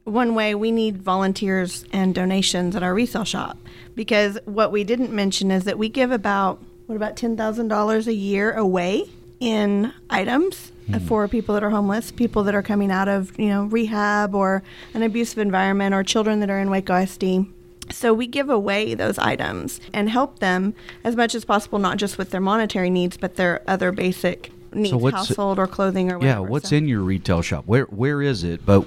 one 0.04 0.34
way 0.34 0.54
we 0.54 0.70
need 0.70 0.98
volunteers 0.98 1.84
and 1.92 2.14
donations 2.14 2.76
at 2.76 2.82
our 2.82 2.94
resale 2.94 3.24
shop. 3.24 3.58
Because 3.94 4.38
what 4.44 4.70
we 4.70 4.84
didn't 4.84 5.10
mention 5.10 5.50
is 5.50 5.64
that 5.64 5.78
we 5.78 5.88
give 5.88 6.12
about, 6.12 6.62
what, 6.86 6.96
about 6.96 7.16
$10,000 7.16 8.06
a 8.06 8.14
year 8.14 8.52
away 8.52 9.08
in 9.40 9.92
items 10.10 10.72
mm. 10.88 11.00
for 11.06 11.28
people 11.28 11.54
that 11.54 11.62
are 11.62 11.70
homeless, 11.70 12.10
people 12.10 12.42
that 12.44 12.54
are 12.54 12.62
coming 12.62 12.90
out 12.90 13.08
of 13.08 13.38
you 13.38 13.48
know 13.48 13.64
rehab 13.64 14.34
or 14.34 14.62
an 14.94 15.02
abusive 15.02 15.38
environment, 15.38 15.94
or 15.94 16.02
children 16.02 16.40
that 16.40 16.50
are 16.50 16.58
in 16.58 16.70
Waco 16.70 16.96
ISD. 16.96 17.46
So 17.90 18.12
we 18.12 18.26
give 18.26 18.50
away 18.50 18.94
those 18.94 19.18
items 19.18 19.80
and 19.92 20.08
help 20.10 20.38
them 20.38 20.74
as 21.04 21.16
much 21.16 21.34
as 21.34 21.44
possible, 21.44 21.78
not 21.78 21.96
just 21.96 22.18
with 22.18 22.30
their 22.30 22.40
monetary 22.40 22.90
needs, 22.90 23.16
but 23.16 23.36
their 23.36 23.62
other 23.66 23.92
basic 23.92 24.52
needs, 24.72 24.90
so 24.90 25.10
household 25.10 25.58
or 25.58 25.66
clothing 25.66 26.10
or 26.10 26.18
whatever. 26.18 26.40
Yeah, 26.42 26.48
what's 26.48 26.70
so. 26.70 26.76
in 26.76 26.88
your 26.88 27.00
retail 27.00 27.42
shop? 27.42 27.64
Where 27.66 27.84
where 27.84 28.22
is 28.22 28.44
it? 28.44 28.64
But 28.64 28.80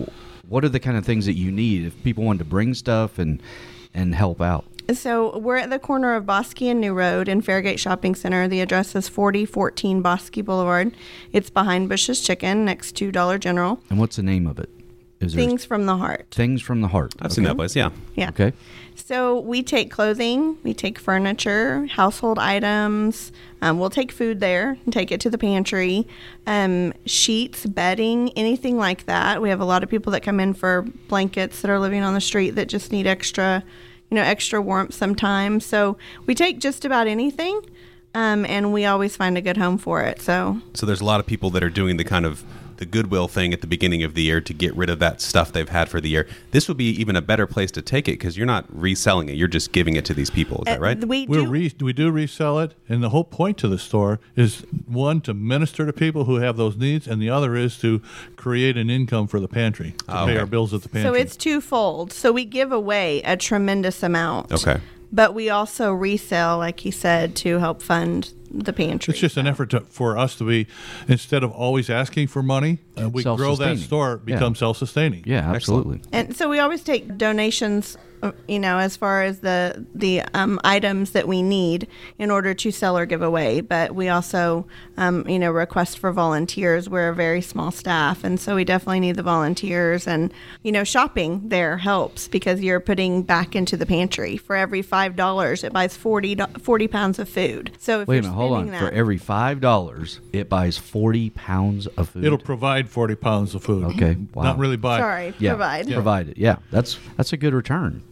what 0.48 0.64
are 0.64 0.70
the 0.70 0.80
kind 0.80 0.98
of 0.98 1.06
things 1.06 1.26
that 1.26 1.34
you 1.34 1.52
need 1.52 1.86
if 1.86 2.04
people 2.04 2.24
want 2.24 2.40
to 2.40 2.46
bring 2.46 2.74
stuff 2.74 3.18
and 3.18 3.42
and 3.94 4.16
help 4.16 4.42
out? 4.42 4.66
So 4.94 5.38
we're 5.38 5.58
at 5.58 5.70
the 5.70 5.80
corner 5.80 6.16
of 6.16 6.26
Bosque 6.26 6.62
and 6.64 6.82
New 6.82 6.94
Road 6.94 7.30
in 7.30 7.42
Fairgate 7.42 7.80
Shopping 7.80 8.14
Center. 8.14 8.48
The 8.48 8.60
address 8.60 8.96
is 8.96 9.08
4014 9.08 10.02
Bosque 10.02 10.44
Boulevard. 10.44 10.94
It's 11.32 11.50
behind 11.50 11.88
Bush's 11.88 12.20
Chicken 12.20 12.66
next 12.66 12.94
to 12.98 13.12
Dollar 13.12 13.38
General. 13.38 13.80
And 13.90 14.00
what's 14.00 14.18
the 14.18 14.24
name 14.24 14.48
of 14.48 14.60
it? 14.60 14.70
Is 15.22 15.36
Things 15.36 15.64
from 15.66 15.86
the 15.86 15.98
Heart. 15.98 16.28
Things 16.32 16.62
from 16.62 16.82
the 16.82 16.88
Heart. 16.88 17.16
I've 17.20 17.28
okay. 17.28 17.36
seen 17.36 17.44
that 17.46 17.56
place, 17.56 17.76
yeah. 17.76 17.92
Yeah. 18.16 18.30
Okay. 18.30 18.54
So 18.96 19.40
we 19.40 19.64
take 19.64 19.92
clothing, 19.92 20.58
we 20.64 20.74
take 20.74 21.00
furniture, 21.00 21.86
household 21.88 22.40
items. 22.40 23.32
Um, 23.62 23.80
we'll 23.80 23.90
take 23.90 24.12
food 24.12 24.40
there 24.40 24.78
and 24.84 24.94
take 24.94 25.12
it 25.12 25.22
to 25.22 25.30
the 25.30 25.38
pantry. 25.38 26.08
Um, 26.48 26.94
sheets, 27.06 27.66
bedding, 27.66 28.32
anything 28.38 28.78
like 28.78 29.06
that. 29.06 29.42
We 29.42 29.50
have 29.50 29.60
a 29.60 29.66
lot 29.66 29.84
of 29.84 29.90
people 29.90 30.12
that 30.14 30.24
come 30.24 30.40
in 30.40 30.54
for 30.54 30.84
blankets 31.08 31.62
that 31.62 31.70
are 31.70 31.80
living 31.80 32.04
on 32.04 32.14
the 32.14 32.22
street 32.22 32.52
that 32.52 32.68
just 32.68 32.92
need 32.92 33.08
extra 33.08 33.64
you 34.12 34.16
know, 34.16 34.24
extra 34.24 34.62
warmth 34.62 34.94
sometimes. 34.94 35.66
So 35.66 35.98
we 36.26 36.36
take 36.36 36.60
just 36.60 36.86
about 36.86 37.08
anything. 37.08 37.62
Um, 38.14 38.46
and 38.46 38.74
we 38.74 38.84
always 38.84 39.16
find 39.16 39.38
a 39.38 39.42
good 39.42 39.56
home 39.56 39.78
for 39.78 40.02
it. 40.02 40.22
So, 40.22 40.60
so 40.74 40.86
there's 40.86 41.00
a 41.00 41.06
lot 41.06 41.22
of 41.22 41.26
people 41.26 41.50
that 41.52 41.64
are 41.64 41.70
doing 41.70 41.96
the 41.96 42.04
kind 42.04 42.26
of 42.26 42.44
the 42.82 42.86
goodwill 42.88 43.28
thing 43.28 43.54
at 43.54 43.62
the 43.62 43.68
beginning 43.68 44.04
of 44.04 44.16
the 44.16 44.24
year 44.24 44.42
to 44.42 44.54
get 44.56 44.76
rid 44.76 44.90
of 44.90 44.98
that 44.98 45.22
stuff 45.22 45.52
they've 45.52 45.70
had 45.70 45.88
for 45.88 46.02
the 46.02 46.10
year. 46.10 46.28
This 46.50 46.68
would 46.68 46.78
be 46.78 46.90
even 47.00 47.16
a 47.16 47.22
better 47.22 47.46
place 47.46 47.70
to 47.72 47.82
take 47.82 48.08
it 48.08 48.14
because 48.14 48.36
you're 48.36 48.48
not 48.48 48.66
reselling 48.70 49.30
it; 49.30 49.36
you're 49.36 49.48
just 49.48 49.72
giving 49.72 49.96
it 49.96 50.04
to 50.06 50.16
these 50.16 50.32
people. 50.32 50.58
Is 50.62 50.66
that 50.66 50.80
uh, 50.80 50.82
right? 50.82 51.06
We 51.06 51.28
do. 51.28 51.48
Re- 51.48 51.72
we 51.80 51.94
do 51.94 52.10
resell 52.10 52.58
it, 52.58 52.74
and 52.90 53.04
the 53.04 53.10
whole 53.10 53.24
point 53.24 53.60
to 53.60 53.68
the 53.68 53.78
store 53.78 54.20
is 54.36 54.66
one 54.88 55.22
to 55.22 55.34
minister 55.36 55.86
to 55.86 55.94
people 55.94 56.26
who 56.26 56.38
have 56.38 56.58
those 56.58 56.76
needs, 56.76 57.08
and 57.08 57.22
the 57.22 57.30
other 57.30 57.56
is 57.56 57.78
to 57.82 58.02
create 58.36 58.78
an 58.78 58.90
income 58.90 59.28
for 59.28 59.40
the 59.40 59.48
pantry 59.48 59.92
to 59.92 60.06
oh, 60.10 60.26
pay 60.26 60.32
okay. 60.32 60.40
our 60.40 60.48
bills 60.48 60.74
at 60.74 60.82
the 60.82 60.90
pantry. 60.90 61.12
So 61.12 61.14
it's 61.14 61.36
twofold. 61.36 62.12
So 62.12 62.32
we 62.32 62.46
give 62.46 62.72
away 62.72 63.22
a 63.22 63.38
tremendous 63.38 64.02
amount. 64.02 64.52
Okay. 64.52 64.82
But 65.12 65.36
we 65.36 65.52
also 65.52 65.94
resell, 65.94 66.58
like 66.58 66.84
you 66.84 66.92
said, 66.92 67.36
to 67.38 67.60
help 67.60 67.84
fund 67.84 68.34
the 68.54 68.74
pantry. 68.74 69.12
It's 69.12 69.22
just 69.22 69.38
an 69.38 69.48
effort 69.48 69.70
to, 69.72 69.82
for 69.82 70.18
us 70.18 70.36
to 70.38 70.44
be, 70.44 70.68
instead 71.08 71.44
of 71.44 71.52
always 71.52 71.90
asking 71.90 72.28
for 72.28 72.44
money, 72.44 72.80
uh, 73.00 73.10
we 73.10 73.24
grow 73.24 73.56
that 73.56 73.78
store, 73.78 74.18
become 74.18 74.54
yeah. 74.54 74.60
self-sustaining. 74.60 75.24
Yeah, 75.26 75.52
absolutely. 75.52 75.98
Excellent. 75.98 76.28
And 76.28 76.36
so 76.36 76.50
we 76.50 76.60
always 76.60 76.84
take 76.84 77.18
donations 77.18 77.98
you 78.48 78.60
know, 78.60 78.78
as 78.78 78.96
far 78.96 79.24
as 79.24 79.40
the 79.40 79.86
the 79.94 80.22
um, 80.34 80.60
items 80.64 81.12
that 81.12 81.28
we 81.28 81.42
need 81.42 81.88
in 82.18 82.30
order 82.30 82.54
to 82.54 82.72
sell 82.72 82.98
or 82.98 83.06
give 83.06 83.22
away. 83.22 83.62
But 83.62 83.96
we 83.96 84.10
also, 84.10 84.68
um, 84.98 85.28
you 85.28 85.40
know, 85.40 85.52
request 85.52 86.00
for 86.00 86.12
volunteers. 86.12 86.90
We're 86.90 87.10
a 87.10 87.16
very 87.16 87.42
small 87.42 87.72
staff, 87.72 88.24
and 88.24 88.40
so 88.40 88.56
we 88.56 88.64
definitely 88.64 89.00
need 89.00 89.16
the 89.16 89.24
volunteers. 89.24 90.08
And 90.08 90.34
you 90.64 90.72
know, 90.72 90.84
shopping 90.84 91.50
there 91.50 91.78
helps 91.78 92.28
because 92.28 92.62
you're 92.62 92.80
putting 92.80 93.24
back 93.24 93.56
into 93.56 93.76
the 93.78 93.86
pantry. 93.86 94.38
For 94.38 94.56
every 94.56 94.82
five 94.82 95.16
dollars, 95.16 95.64
it 95.64 95.74
buys 95.74 95.96
40, 95.96 96.38
40 96.60 96.88
pounds 96.88 97.20
of 97.20 97.28
food. 97.28 97.72
So 97.80 98.06
wait 98.08 98.20
a 98.20 98.22
minute, 98.24 98.36
hold 98.36 98.54
on. 98.54 98.68
That, 98.68 98.80
for 98.80 98.92
every 98.92 99.18
five 99.18 99.62
dollars, 99.62 100.20
it 100.32 100.50
buys 100.50 100.78
forty 100.78 101.30
pounds 101.32 101.88
of 101.88 102.10
food. 102.10 102.26
It'll 102.26 102.38
provide 102.38 102.90
forty 102.90 103.16
pounds 103.16 103.56
of 103.56 103.64
food. 103.64 103.86
Okay, 103.96 104.18
wow. 104.34 104.44
Not 104.44 104.58
really 104.58 104.78
buy. 104.78 105.00
Sorry, 105.00 105.34
yeah. 105.40 105.52
provide. 105.52 105.88
Yeah. 105.88 105.96
Provide 105.96 106.30
it. 106.30 106.38
Yeah, 106.38 106.58
that's 106.70 107.00
that's 107.18 107.34
a 107.34 107.38
good 107.38 107.54
return. 107.54 108.04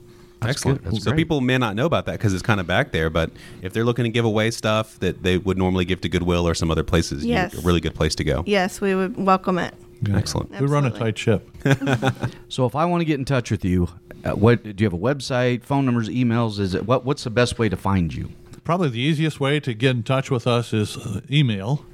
That's 0.42 0.52
Excellent. 0.52 0.84
Good. 0.84 0.94
That's 0.94 1.04
so 1.04 1.12
great. 1.12 1.18
people 1.18 1.42
may 1.42 1.58
not 1.58 1.76
know 1.76 1.86
about 1.86 2.06
that 2.06 2.14
because 2.14 2.34
it's 2.34 2.44
kind 2.44 2.60
of 2.60 2.68
back 2.68 2.92
there, 2.92 3.10
but 3.10 3.30
if 3.62 3.74
they're 3.74 3.84
looking 3.84 4.06
to 4.06 4.10
give 4.10 4.24
away 4.24 4.52
stuff 4.52 4.98
that 5.00 5.22
they 5.22 5.38
would 5.38 5.58
normally 5.58 5.84
give 5.84 6.00
to 6.02 6.10
Goodwill 6.10 6.48
or 6.48 6.54
some 6.54 6.72
other 6.72 6.84
places, 6.84 7.26
yes. 7.26 7.54
a 7.54 7.62
really 7.62 7.82
good 7.82 7.94
place 7.94 8.16
to 8.16 8.24
go. 8.24 8.44
Yes, 8.46 8.80
we 8.80 8.96
would 8.96 9.18
welcome 9.18 9.60
it. 9.60 9.74
Yeah. 10.02 10.16
Excellent. 10.16 10.52
Absolutely. 10.54 10.68
We 10.68 10.74
run 10.74 10.86
a 10.86 10.92
tight 10.92 11.18
ship. 11.18 11.50
so 12.50 12.66
if 12.66 12.76
I 12.76 12.86
want 12.86 13.02
to 13.02 13.06
get 13.06 13.20
in 13.20 13.26
touch 13.26 13.52
with 13.52 13.66
you, 13.66 13.90
uh, 14.24 14.32
what 14.32 14.64
do 14.64 14.74
you 14.78 14.86
have 14.86 14.94
a 14.94 14.98
website, 14.98 15.64
phone 15.64 15.86
numbers, 15.86 16.08
emails? 16.08 16.58
Is 16.60 16.74
it 16.74 16.86
what? 16.86 17.04
What's 17.04 17.26
the 17.26 17.30
best 17.30 17.60
way 17.60 17.68
to 17.68 17.76
find 17.76 18.14
you? 18.14 18.30
Probably 18.64 18.90
the 18.90 19.00
easiest 19.00 19.40
way 19.40 19.60
to 19.60 19.74
get 19.74 19.92
in 19.92 20.04
touch 20.04 20.32
with 20.32 20.48
us 20.48 20.74
is 20.74 20.96
uh, 20.96 21.22
email. 21.30 21.86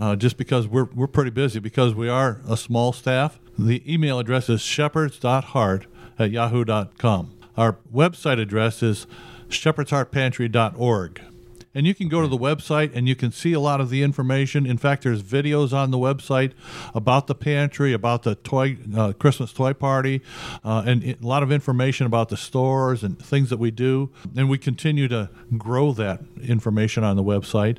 Uh, 0.00 0.16
just 0.16 0.36
because 0.36 0.66
we're, 0.66 0.88
we're 0.94 1.06
pretty 1.06 1.30
busy 1.30 1.58
because 1.58 1.94
we 1.94 2.08
are 2.08 2.40
a 2.48 2.56
small 2.56 2.92
staff. 2.92 3.38
The 3.58 3.82
email 3.92 4.18
address 4.18 4.48
is 4.48 4.60
shepherds.heart 4.60 5.86
at 6.18 6.30
yahoo.com. 6.30 7.30
Our 7.56 7.78
website 7.92 8.40
address 8.40 8.82
is 8.82 9.06
shepherdsheartpantry.org. 9.48 11.22
And 11.74 11.86
you 11.86 11.94
can 11.94 12.08
go 12.08 12.20
to 12.20 12.28
the 12.28 12.36
website 12.36 12.94
and 12.94 13.08
you 13.08 13.16
can 13.16 13.32
see 13.32 13.54
a 13.54 13.60
lot 13.60 13.80
of 13.80 13.88
the 13.88 14.02
information. 14.02 14.66
In 14.66 14.76
fact, 14.76 15.04
there's 15.04 15.22
videos 15.22 15.72
on 15.72 15.90
the 15.90 15.98
website 15.98 16.52
about 16.94 17.26
the 17.28 17.34
pantry, 17.34 17.94
about 17.94 18.24
the 18.24 18.34
toy 18.34 18.76
uh, 18.94 19.12
Christmas 19.14 19.52
toy 19.52 19.72
party, 19.72 20.20
uh, 20.64 20.82
and 20.86 21.02
a 21.02 21.16
lot 21.20 21.42
of 21.42 21.50
information 21.50 22.06
about 22.06 22.28
the 22.28 22.36
stores 22.36 23.02
and 23.02 23.18
things 23.18 23.48
that 23.48 23.58
we 23.58 23.70
do. 23.70 24.10
And 24.36 24.50
we 24.50 24.58
continue 24.58 25.08
to 25.08 25.30
grow 25.56 25.92
that 25.92 26.20
information 26.42 27.04
on 27.04 27.16
the 27.16 27.24
website. 27.24 27.78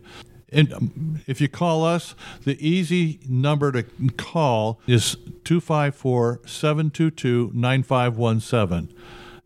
And 0.51 0.73
um, 0.73 1.21
if 1.27 1.39
you 1.39 1.47
call 1.47 1.83
us, 1.83 2.15
the 2.45 2.57
easy 2.67 3.19
number 3.27 3.71
to 3.71 3.83
call 4.17 4.79
is 4.87 5.15
254 5.43 6.41
722 6.45 7.51
9517. 7.53 8.95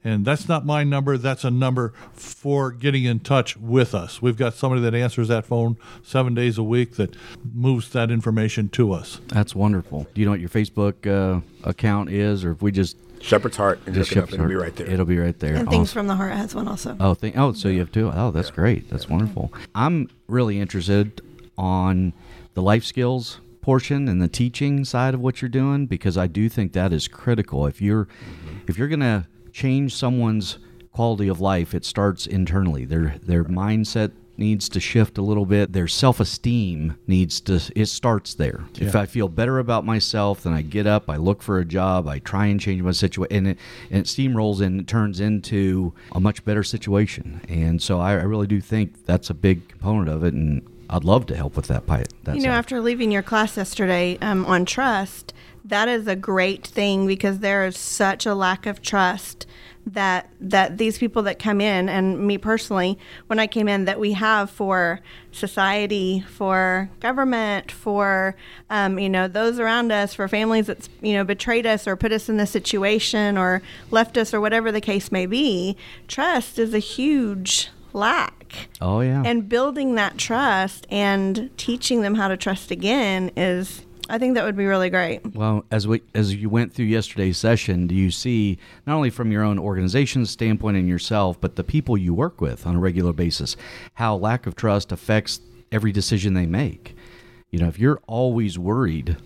And 0.08 0.24
that's 0.24 0.48
not 0.48 0.66
my 0.66 0.86
number. 0.86 1.18
That's 1.18 1.44
a 1.44 1.52
number 1.52 1.94
for 2.14 2.72
getting 2.72 3.04
in 3.04 3.20
touch 3.20 3.58
with 3.58 3.94
us. 3.94 4.22
We've 4.22 4.38
got 4.38 4.54
somebody 4.54 4.82
that 4.84 4.96
answers 4.96 5.28
that 5.28 5.46
phone 5.46 5.76
seven 6.02 6.34
days 6.34 6.58
a 6.58 6.64
week 6.64 6.96
that 6.96 7.14
moves 7.54 7.90
that 7.90 8.10
information 8.10 8.70
to 8.70 8.94
us. 8.94 9.20
That's 9.28 9.54
wonderful. 9.54 10.08
Do 10.14 10.22
you 10.22 10.26
know 10.26 10.32
what 10.32 10.40
your 10.40 10.48
Facebook 10.48 11.06
uh, 11.06 11.42
account 11.66 12.10
is, 12.10 12.46
or 12.46 12.52
if 12.52 12.62
we 12.62 12.72
just 12.72 12.96
Shepherd's 13.20 13.58
Heart 13.58 13.82
and 13.86 13.96
just 13.96 14.12
look 14.12 14.24
up, 14.24 14.30
Shepherd's 14.30 14.34
it'll 14.36 14.48
be 14.48 14.56
right 14.56 14.76
there. 14.78 14.90
It'll 14.90 15.06
be 15.06 15.18
right 15.18 15.38
there. 15.40 15.56
And 15.56 15.70
Things 15.70 15.90
Awesome. 15.90 16.00
from 16.00 16.08
the 16.08 16.16
Heart 16.16 16.34
has 16.34 16.56
one 16.56 16.70
also. 16.70 16.96
Oh, 17.02 17.14
thank, 17.14 17.38
oh, 17.38 17.52
so 17.52 17.68
you 17.68 17.80
have 17.80 17.92
two. 17.92 18.10
Oh, 18.14 18.32
that's 18.32 18.52
great. 18.52 18.90
That's 18.90 19.10
wonderful. 19.10 19.52
I'm 19.76 20.10
really 20.28 20.58
interested 20.62 21.20
on 21.58 22.14
the 22.54 22.62
life 22.62 22.86
skills 22.86 23.42
portion 23.60 24.08
and 24.08 24.22
the 24.22 24.30
teaching 24.30 24.86
side 24.86 25.14
of 25.14 25.20
what 25.20 25.42
you're 25.42 25.50
doing 25.50 25.86
because 25.86 26.18
I 26.18 26.28
do 26.28 26.48
think 26.48 26.72
that 26.72 26.94
is 26.94 27.10
critical. 27.10 27.66
If 27.66 27.82
you're 27.82 28.08
if 28.70 28.78
you're 28.78 28.88
going 28.88 29.02
to 29.02 29.26
change 29.58 29.96
someone's 29.96 30.60
quality 30.92 31.28
of 31.28 31.42
life, 31.42 31.74
it 31.74 31.84
starts 31.84 32.28
internally. 32.28 32.86
Their 32.86 33.16
their 33.24 33.44
mindset 33.44 34.12
needs 34.40 34.70
to 34.70 34.80
shift 34.80 35.18
a 35.18 35.22
little 35.24 35.48
bit. 35.48 35.74
Their 35.74 35.88
self-esteem 35.88 36.96
needs 37.08 37.42
to 37.42 37.60
it 37.76 37.88
starts 37.88 38.36
there. 38.36 38.66
If 38.80 38.96
I 38.96 39.08
feel 39.08 39.28
better 39.28 39.58
about 39.58 39.84
myself, 39.84 40.44
then 40.44 40.54
I 40.54 40.62
get 40.62 40.86
up, 40.86 41.10
I 41.10 41.16
look 41.16 41.42
for 41.42 41.58
a 41.58 41.66
job, 41.66 42.08
I 42.08 42.20
try 42.20 42.46
and 42.46 42.60
change 42.62 42.84
my 42.84 42.92
situation 42.92 43.36
and 43.36 43.48
it 43.48 43.58
and 43.90 44.00
it 44.02 44.06
steamrolls 44.06 44.62
and 44.62 44.82
it 44.82 44.88
turns 44.88 45.20
into 45.20 45.92
a 46.12 46.20
much 46.20 46.46
better 46.46 46.64
situation. 46.64 47.42
And 47.50 47.82
so 47.82 48.00
I, 48.00 48.12
I 48.12 48.24
really 48.34 48.48
do 48.48 48.62
think 48.62 49.08
that's 49.08 49.32
a 49.32 49.34
big 49.34 49.68
component 49.70 50.10
of 50.10 50.24
it 50.24 50.36
and 50.36 50.62
I'd 50.90 51.04
love 51.04 51.26
to 51.28 51.36
help 51.36 51.56
with 51.56 51.68
that 51.68 51.88
part. 51.88 52.14
That 52.26 52.36
you 52.36 52.44
know, 52.44 52.50
side. 52.50 52.58
after 52.58 52.80
leaving 52.80 53.12
your 53.12 53.24
class 53.24 53.58
yesterday 53.58 54.18
um, 54.22 54.46
on 54.46 54.66
trust, 54.66 55.34
that 55.68 55.88
is 55.88 56.08
a 56.08 56.16
great 56.16 56.66
thing 56.66 57.06
because 57.08 57.40
there 57.40 57.66
is 57.66 57.78
such 57.78 58.26
a 58.26 58.34
lack 58.36 58.66
of 58.66 58.82
trust 58.82 59.46
that 59.86 60.30
that 60.42 60.78
these 60.78 60.98
people 60.98 61.24
that 61.24 61.40
come 61.40 61.62
in 61.62 61.88
and 61.88 62.20
me 62.28 62.38
personally 62.38 62.98
when 63.28 63.40
I 63.40 63.48
came 63.48 63.70
in 63.70 63.86
that 63.86 64.00
we 64.02 64.12
have 64.14 64.50
for 64.50 65.00
society 65.32 66.26
for 66.28 66.90
government 67.00 67.72
for 67.72 68.36
um, 68.70 69.00
you 69.00 69.10
know 69.10 69.30
those 69.30 69.60
around 69.60 69.94
us 69.94 70.14
for 70.14 70.28
families 70.28 70.68
that's 70.68 70.90
you 71.02 71.14
know 71.14 71.24
betrayed 71.24 71.66
us 71.66 71.88
or 71.88 71.96
put 71.96 72.12
us 72.12 72.28
in 72.28 72.36
this 72.36 72.52
situation 72.52 73.38
or 73.38 73.62
left 73.90 74.18
us 74.18 74.34
or 74.34 74.42
whatever 74.42 74.74
the 74.74 74.82
case 74.82 75.10
may 75.10 75.26
be 75.26 75.78
trust 76.10 76.60
is 76.60 76.74
a 76.74 76.80
huge 76.80 77.70
lack 77.94 78.68
Oh 78.82 79.00
yeah. 79.00 79.24
and 79.26 79.48
building 79.48 79.96
that 79.96 80.18
trust 80.18 80.86
and 80.92 81.50
teaching 81.56 82.02
them 82.02 82.16
how 82.16 82.28
to 82.28 82.36
trust 82.36 82.72
again 82.72 83.32
is 83.38 83.84
I 84.10 84.18
think 84.18 84.36
that 84.36 84.46
would 84.46 84.56
be 84.56 84.66
really 84.66 84.90
great. 84.90 85.36
Well, 85.36 85.66
as 85.72 85.88
we 85.88 86.02
as 86.16 86.34
you 86.34 86.50
went 86.50 86.74
through 86.74 86.86
yesterday's 86.86 87.38
session, 87.38 87.88
do 87.88 87.96
you 87.96 88.12
see 88.12 88.58
not 88.86 88.96
only 88.96 89.10
from 89.10 89.32
your 89.32 89.44
own 89.44 89.60
organization's 89.60 90.30
standpoint 90.30 90.78
and 90.78 90.88
yourself, 90.88 91.40
but 91.42 91.56
the 91.56 91.64
people 91.64 91.98
you 91.98 92.14
work 92.14 92.40
with 92.40 92.66
on 92.66 92.76
a 92.76 92.80
regular 92.80 93.14
basis, 93.14 93.58
how 93.96 94.16
lack 94.16 94.48
of 94.48 94.56
trust 94.56 94.92
affects 94.92 95.42
every 95.72 95.92
decision 95.92 96.34
they 96.34 96.46
make? 96.46 96.96
You 97.52 97.60
know, 97.60 97.68
if 97.68 97.80
you're 97.80 98.02
always 98.08 98.58
worried, 98.58 99.18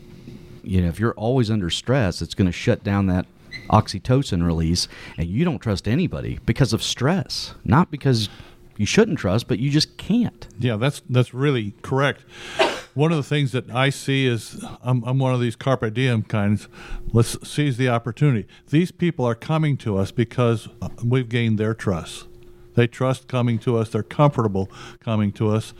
you 0.63 0.81
know, 0.81 0.87
if 0.87 0.99
you're 0.99 1.13
always 1.13 1.51
under 1.51 1.69
stress, 1.69 2.21
it's 2.21 2.33
going 2.33 2.47
to 2.47 2.51
shut 2.51 2.83
down 2.83 3.07
that 3.07 3.25
oxytocin 3.69 4.45
release, 4.45 4.87
and 5.17 5.27
you 5.27 5.43
don't 5.45 5.59
trust 5.59 5.87
anybody 5.87 6.39
because 6.45 6.73
of 6.73 6.81
stress, 6.81 7.53
not 7.63 7.91
because 7.91 8.29
you 8.77 8.85
shouldn't 8.85 9.19
trust, 9.19 9.47
but 9.47 9.59
you 9.59 9.69
just 9.69 9.97
can't. 9.97 10.47
Yeah, 10.59 10.77
that's 10.77 11.01
that's 11.09 11.33
really 11.33 11.73
correct. 11.81 12.23
One 12.93 13.11
of 13.11 13.17
the 13.17 13.23
things 13.23 13.53
that 13.53 13.69
I 13.69 13.89
see 13.89 14.27
is 14.27 14.63
I'm, 14.83 15.01
I'm 15.03 15.17
one 15.17 15.33
of 15.33 15.39
these 15.39 15.55
carpe 15.55 15.93
diem 15.93 16.23
kinds. 16.23 16.67
Let's 17.13 17.37
seize 17.47 17.77
the 17.77 17.87
opportunity. 17.87 18.47
These 18.69 18.91
people 18.91 19.23
are 19.23 19.35
coming 19.35 19.77
to 19.77 19.97
us 19.97 20.11
because 20.11 20.67
we've 21.03 21.29
gained 21.29 21.57
their 21.57 21.73
trust. 21.73 22.27
They 22.75 22.87
trust 22.87 23.29
coming 23.29 23.59
to 23.59 23.77
us. 23.77 23.89
They're 23.89 24.03
comfortable 24.03 24.69
coming 24.99 25.31
to 25.33 25.49
us, 25.49 25.73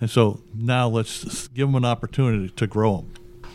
and 0.00 0.10
so 0.10 0.40
now 0.54 0.88
let's 0.88 1.48
give 1.48 1.68
them 1.68 1.74
an 1.74 1.84
opportunity 1.84 2.48
to 2.48 2.66
grow 2.66 2.98
them. 2.98 3.12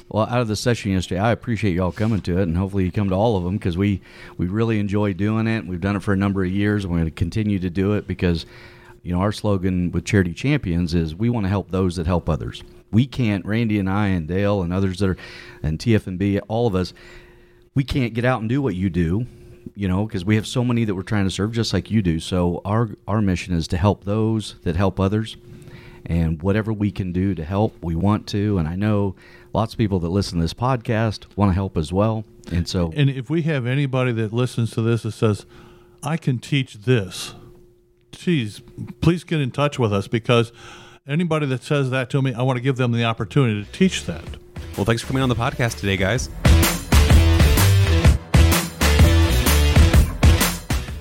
Well, 0.09 0.25
out 0.25 0.41
of 0.41 0.47
the 0.47 0.55
session 0.55 0.91
yesterday, 0.91 1.21
I 1.21 1.31
appreciate 1.31 1.73
y'all 1.73 1.91
coming 1.91 2.21
to 2.21 2.37
it, 2.37 2.43
and 2.43 2.57
hopefully 2.57 2.85
you 2.85 2.91
come 2.91 3.09
to 3.09 3.15
all 3.15 3.37
of 3.37 3.43
them 3.43 3.57
because 3.57 3.77
we 3.77 4.01
we 4.37 4.47
really 4.47 4.79
enjoy 4.79 5.13
doing 5.13 5.47
it. 5.47 5.65
We've 5.65 5.81
done 5.81 5.95
it 5.95 6.03
for 6.03 6.13
a 6.13 6.17
number 6.17 6.43
of 6.43 6.51
years, 6.51 6.83
and 6.83 6.91
we're 6.91 6.99
going 6.99 7.09
to 7.09 7.15
continue 7.15 7.59
to 7.59 7.69
do 7.69 7.93
it 7.93 8.07
because 8.07 8.45
you 9.03 9.13
know 9.13 9.21
our 9.21 9.31
slogan 9.31 9.91
with 9.91 10.05
Charity 10.05 10.33
Champions 10.33 10.93
is 10.93 11.15
we 11.15 11.29
want 11.29 11.45
to 11.45 11.49
help 11.49 11.71
those 11.71 11.95
that 11.95 12.07
help 12.07 12.29
others. 12.29 12.63
We 12.91 13.07
can't, 13.07 13.45
Randy 13.45 13.79
and 13.79 13.89
I 13.89 14.07
and 14.07 14.27
Dale 14.27 14.61
and 14.61 14.73
others 14.73 14.99
that 14.99 15.09
are, 15.09 15.17
and 15.63 15.79
TFNB, 15.79 16.41
all 16.49 16.67
of 16.67 16.75
us, 16.75 16.93
we 17.73 17.85
can't 17.85 18.13
get 18.13 18.25
out 18.25 18.41
and 18.41 18.49
do 18.49 18.61
what 18.61 18.75
you 18.75 18.89
do 18.89 19.27
you 19.75 19.87
know 19.87 20.05
because 20.05 20.25
we 20.25 20.35
have 20.35 20.47
so 20.47 20.63
many 20.63 20.85
that 20.85 20.95
we're 20.95 21.01
trying 21.01 21.25
to 21.25 21.31
serve 21.31 21.51
just 21.51 21.73
like 21.73 21.91
you 21.91 22.01
do. 22.01 22.19
So 22.19 22.61
our 22.65 22.89
our 23.07 23.21
mission 23.21 23.53
is 23.53 23.67
to 23.69 23.77
help 23.77 24.03
those 24.03 24.55
that 24.63 24.75
help 24.75 24.99
others 24.99 25.37
and 26.05 26.41
whatever 26.41 26.73
we 26.73 26.91
can 26.91 27.11
do 27.11 27.35
to 27.35 27.43
help 27.43 27.75
we 27.81 27.95
want 27.95 28.27
to. 28.27 28.57
And 28.57 28.67
i 28.67 28.75
know 28.75 29.15
lots 29.53 29.73
of 29.73 29.77
people 29.77 29.99
that 29.99 30.09
listen 30.09 30.37
to 30.37 30.43
this 30.43 30.53
podcast 30.53 31.25
want 31.35 31.49
to 31.51 31.53
help 31.53 31.77
as 31.77 31.93
well. 31.93 32.25
And 32.51 32.67
so 32.67 32.91
And 32.95 33.09
if 33.09 33.29
we 33.29 33.43
have 33.43 33.65
anybody 33.65 34.11
that 34.13 34.33
listens 34.33 34.71
to 34.71 34.81
this 34.81 35.03
that 35.03 35.11
says, 35.11 35.45
I 36.03 36.17
can 36.17 36.39
teach 36.39 36.75
this, 36.79 37.35
geez, 38.11 38.61
please 39.01 39.23
get 39.23 39.41
in 39.41 39.51
touch 39.51 39.79
with 39.79 39.93
us 39.93 40.07
because 40.07 40.51
anybody 41.07 41.45
that 41.47 41.63
says 41.63 41.89
that 41.89 42.09
to 42.11 42.21
me, 42.21 42.33
I 42.33 42.43
want 42.43 42.57
to 42.57 42.61
give 42.61 42.77
them 42.77 42.91
the 42.91 43.03
opportunity 43.03 43.63
to 43.63 43.71
teach 43.71 44.05
that. 44.05 44.23
Well, 44.77 44.85
thanks 44.85 45.01
for 45.01 45.07
coming 45.07 45.23
on 45.23 45.29
the 45.29 45.35
podcast 45.35 45.79
today, 45.79 45.97
guys. 45.97 46.29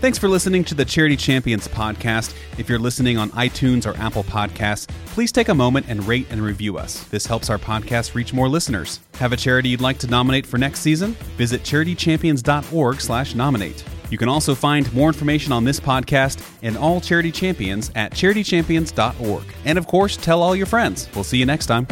Thanks 0.00 0.16
for 0.16 0.28
listening 0.28 0.64
to 0.64 0.74
the 0.74 0.86
Charity 0.86 1.16
Champions 1.16 1.68
podcast. 1.68 2.34
If 2.56 2.70
you're 2.70 2.78
listening 2.78 3.18
on 3.18 3.28
iTunes 3.32 3.84
or 3.84 3.94
Apple 3.98 4.24
Podcasts, 4.24 4.88
please 5.08 5.30
take 5.30 5.50
a 5.50 5.54
moment 5.54 5.84
and 5.90 6.02
rate 6.08 6.26
and 6.30 6.40
review 6.40 6.78
us. 6.78 7.04
This 7.04 7.26
helps 7.26 7.50
our 7.50 7.58
podcast 7.58 8.14
reach 8.14 8.32
more 8.32 8.48
listeners. 8.48 9.00
Have 9.16 9.34
a 9.34 9.36
charity 9.36 9.68
you'd 9.68 9.82
like 9.82 9.98
to 9.98 10.06
nominate 10.06 10.46
for 10.46 10.56
next 10.56 10.80
season? 10.80 11.12
Visit 11.36 11.64
charitychampions.org/nominate. 11.64 13.84
You 14.10 14.18
can 14.18 14.28
also 14.28 14.54
find 14.54 14.92
more 14.92 15.08
information 15.08 15.52
on 15.52 15.64
this 15.64 15.80
podcast 15.80 16.44
and 16.62 16.76
all 16.76 17.00
Charity 17.00 17.32
Champions 17.32 17.90
at 17.94 18.12
charitychampions.org. 18.12 19.44
And 19.64 19.78
of 19.78 19.86
course, 19.86 20.16
tell 20.16 20.42
all 20.42 20.54
your 20.54 20.66
friends. 20.66 21.08
We'll 21.14 21.24
see 21.24 21.38
you 21.38 21.46
next 21.46 21.66
time. 21.66 21.86